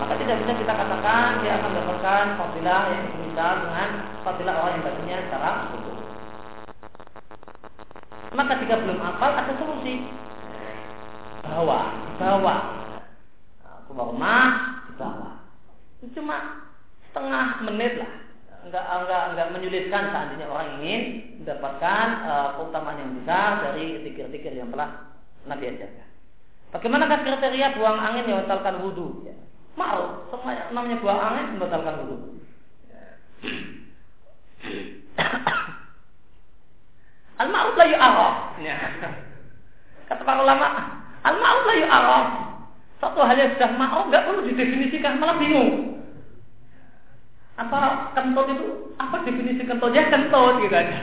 [0.00, 3.88] maka tidak bisa kita katakan dia akan mendapatkan fadilah yang semisal dengan
[4.24, 5.96] fadilah orang yang bacanya secara utuh.
[8.32, 9.94] Maka jika belum hafal ada solusi
[11.44, 11.80] bawa
[12.16, 12.56] bawa
[13.64, 14.48] ke rumah
[14.86, 15.30] dibawa
[16.14, 16.36] cuma
[17.10, 18.12] setengah menit lah
[18.64, 21.00] enggak enggak enggak menyulitkan seandainya orang ingin
[21.42, 25.10] mendapatkan uh, keutamaan yang besar dari tikir-tikir yang telah
[25.48, 26.08] Nabi ajarkan.
[26.70, 29.26] Bagaimanakah kriteria buang angin yang membatalkan wudhu?
[29.26, 29.34] Ya.
[29.78, 32.16] Mau, semua namanya buang angin membatalkan wudhu.
[37.40, 38.36] Al-ma'ruf la yu'araf.
[38.60, 38.76] Ya.
[40.10, 40.66] Kata para ulama,
[41.24, 42.26] al-ma'ruf la yu'araf.
[43.00, 45.90] Satu hal yang sudah ma'ruf nggak perlu didefinisikan, malah bingung
[47.60, 48.66] apa kentut itu
[48.96, 50.96] apa definisi kentut ya kentut gitu aja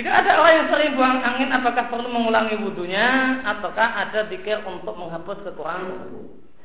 [0.00, 4.96] jika ada orang yang sering buang angin apakah perlu mengulangi wudhunya ataukah ada dikir untuk
[4.96, 6.08] menghapus kekurangan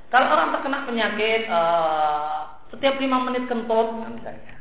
[0.08, 4.56] kalau orang terkena penyakit uh, setiap lima menit kentut misalnya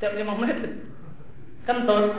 [0.00, 0.80] setiap lima menit
[1.68, 2.16] kentut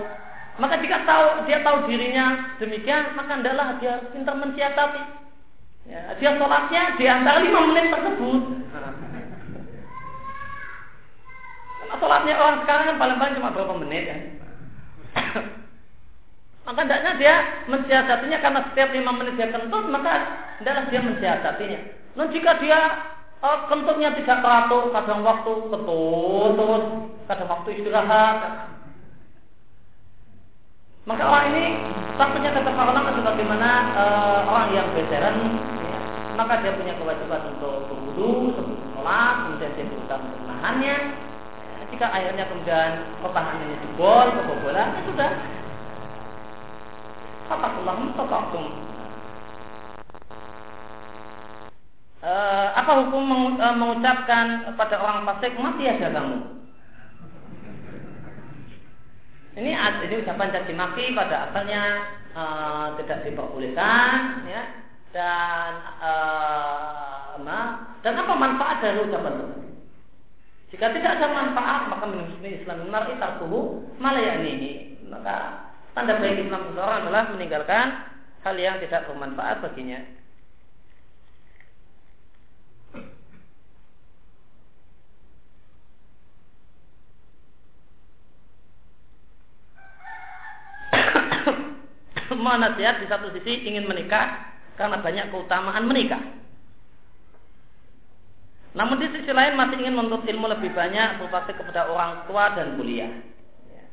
[0.61, 5.25] maka jika tahu dia tahu dirinya demikian maka adalah dia pintar mensiasati
[5.85, 8.41] Ya, dia sholatnya di antara lima menit tersebut.
[11.77, 14.17] Karena sholatnya orang sekarang kan paling-paling cuma berapa menit ya.
[16.65, 17.35] maka hendaknya dia
[17.69, 20.13] mensiasatinya karena setiap lima menit dia kentut, maka
[20.59, 21.79] hendaklah dia mensiasatinya.
[22.15, 22.79] Nah jika dia
[23.43, 26.83] oh, kentutnya tidak teratur, kadang waktu kentut
[27.25, 28.37] kadang waktu istirahat,
[31.05, 31.65] maka orang ini
[32.17, 35.97] takutnya kata ulama sebagaimana uh, orang yang veteran, ya,
[36.33, 40.97] maka dia punya kewajiban untuk berwudu sebelum sholat, kemudian dia berusaha menahannya.
[41.85, 42.91] Ya, jika akhirnya kemudian
[43.21, 45.31] pertahanannya jebol, kebobolan, ya sudah.
[47.45, 48.65] Fatakullah mustaqakum.
[52.25, 56.41] Uh, apa hukum eh, mengucapkan pada orang fasik mati aja kamu?
[59.61, 62.01] Ini ini ucapan caci maki pada asalnya
[62.33, 64.63] uh, tidak diperbolehkan ya
[65.13, 65.71] dan
[66.01, 67.37] uh,
[68.01, 69.64] dan apa manfaat dari ucapan tersebut?
[70.75, 76.67] Jika tidak ada manfaat maka menurut Islam benar itu malah ini maka tanda baik Islam
[76.67, 78.11] seseorang adalah meninggalkan
[78.43, 80.03] hal yang tidak bermanfaat baginya.
[92.27, 96.19] semua nasihat di satu sisi ingin menikah karena banyak keutamaan menikah.
[98.75, 102.75] Namun di sisi lain masih ingin menuntut ilmu lebih banyak berbakti kepada orang tua dan
[102.75, 103.07] kuliah.
[103.71, 103.85] Ya.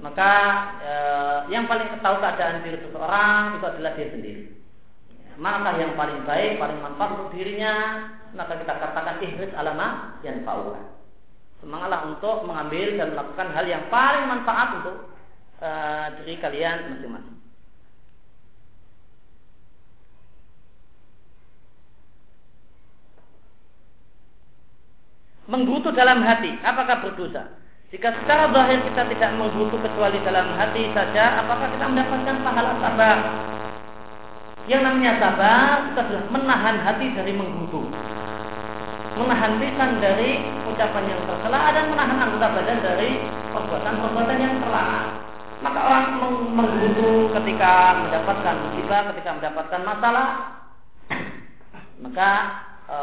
[0.00, 0.32] Maka
[0.80, 4.42] eh, yang paling tahu keadaan diri seseorang itu adalah dia sendiri.
[5.20, 5.32] Ya.
[5.36, 7.74] Maka yang paling baik, paling manfaat untuk dirinya,
[8.32, 10.80] maka kita katakan ihris alama yang fauka.
[11.60, 14.96] Semangatlah untuk mengambil dan melakukan hal yang paling manfaat untuk
[15.60, 17.35] uh, diri kalian masing-masing.
[25.46, 27.56] Menggutu dalam hati, apakah berdosa?
[27.94, 33.18] Jika secara zahir kita tidak menggutu kecuali dalam hati saja, apakah kita mendapatkan pahala sabar?
[34.66, 37.86] Yang namanya sabar itu adalah menahan hati dari menggutu.
[39.16, 43.10] Menahan lisan dari ucapan yang tercela dan menahan anggota badan dari
[43.54, 45.08] perbuatan-perbuatan yang terlarang.
[45.62, 46.06] Maka orang
[46.52, 50.28] menggerutu ketika mendapatkan musibah, ketika mendapatkan masalah,
[52.04, 52.30] maka
[52.86, 52.98] e,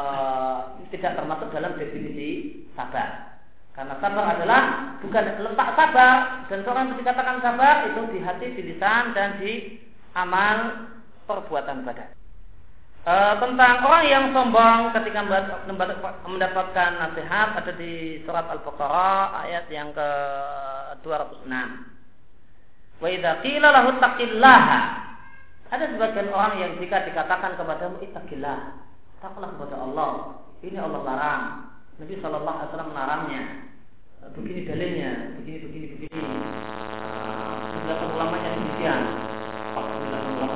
[0.95, 3.39] tidak termasuk dalam definisi sabar.
[3.73, 4.61] Karena sabar adalah
[5.01, 9.81] bukan letak sabar dan seorang yang dikatakan sabar itu di hati, di lisan dan di
[10.13, 10.87] amal
[11.25, 12.09] perbuatan badan.
[13.03, 15.21] E, tentang orang yang sombong ketika
[16.23, 20.09] mendapatkan nasihat ada di surat Al-Baqarah ayat yang ke
[21.03, 21.93] 206.
[23.03, 24.81] Wa idza qila lahu taqillaha.
[25.73, 28.77] Ada sebagian orang yang jika dikatakan kepadamu ittaqillah,
[29.23, 30.09] takutlah kepada Allah.
[30.59, 31.43] Ini Allah larang.
[31.95, 33.41] Nabi Shallallahu Alaihi Wasallam melarangnya.
[34.35, 36.19] Begini dalilnya, begini begini begini.
[37.71, 39.01] Penjelasan ulamanya demikian.
[39.79, 40.55] Ulama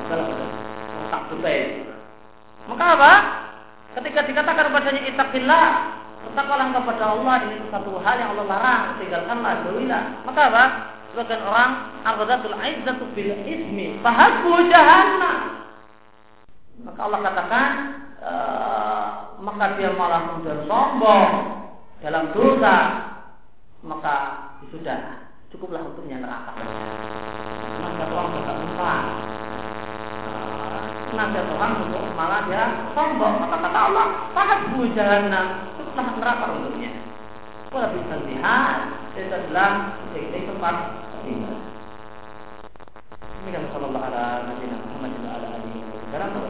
[1.07, 1.47] tak betul.
[2.67, 3.13] Maka apa?
[3.95, 5.67] Ketika dikatakan kepadanya ittaqillah,
[6.27, 10.03] bertakwalah kepada Allah ini satu hal yang Allah larang, tinggalkanlah, jauhilah.
[10.27, 10.63] Maka apa?
[11.15, 11.71] Sebagian orang
[12.03, 15.66] aghdatul aizzatu bil ismi, fahabu jahannam.
[16.85, 17.69] Maka Allah katakan
[18.21, 18.33] e,
[19.41, 21.31] maka dia malah kemudian sombong
[22.01, 22.75] dalam dosa
[23.81, 24.15] maka
[24.69, 26.53] sudah cukuplah untuknya neraka.
[27.81, 28.93] Maka orang tidak lupa
[31.17, 32.63] nasihat orang untuk malah dia
[32.93, 33.41] sombong.
[33.41, 34.05] Maka kata Allah,
[34.35, 36.91] fahabu jahannam, cukuplah neraka untuknya.
[37.67, 38.75] Kalau bisa lihat,
[39.17, 40.75] itu adalah sebagai tempat.
[43.47, 46.46] Ini kan sallallahu ala nabi Muhammad ala alihi wa.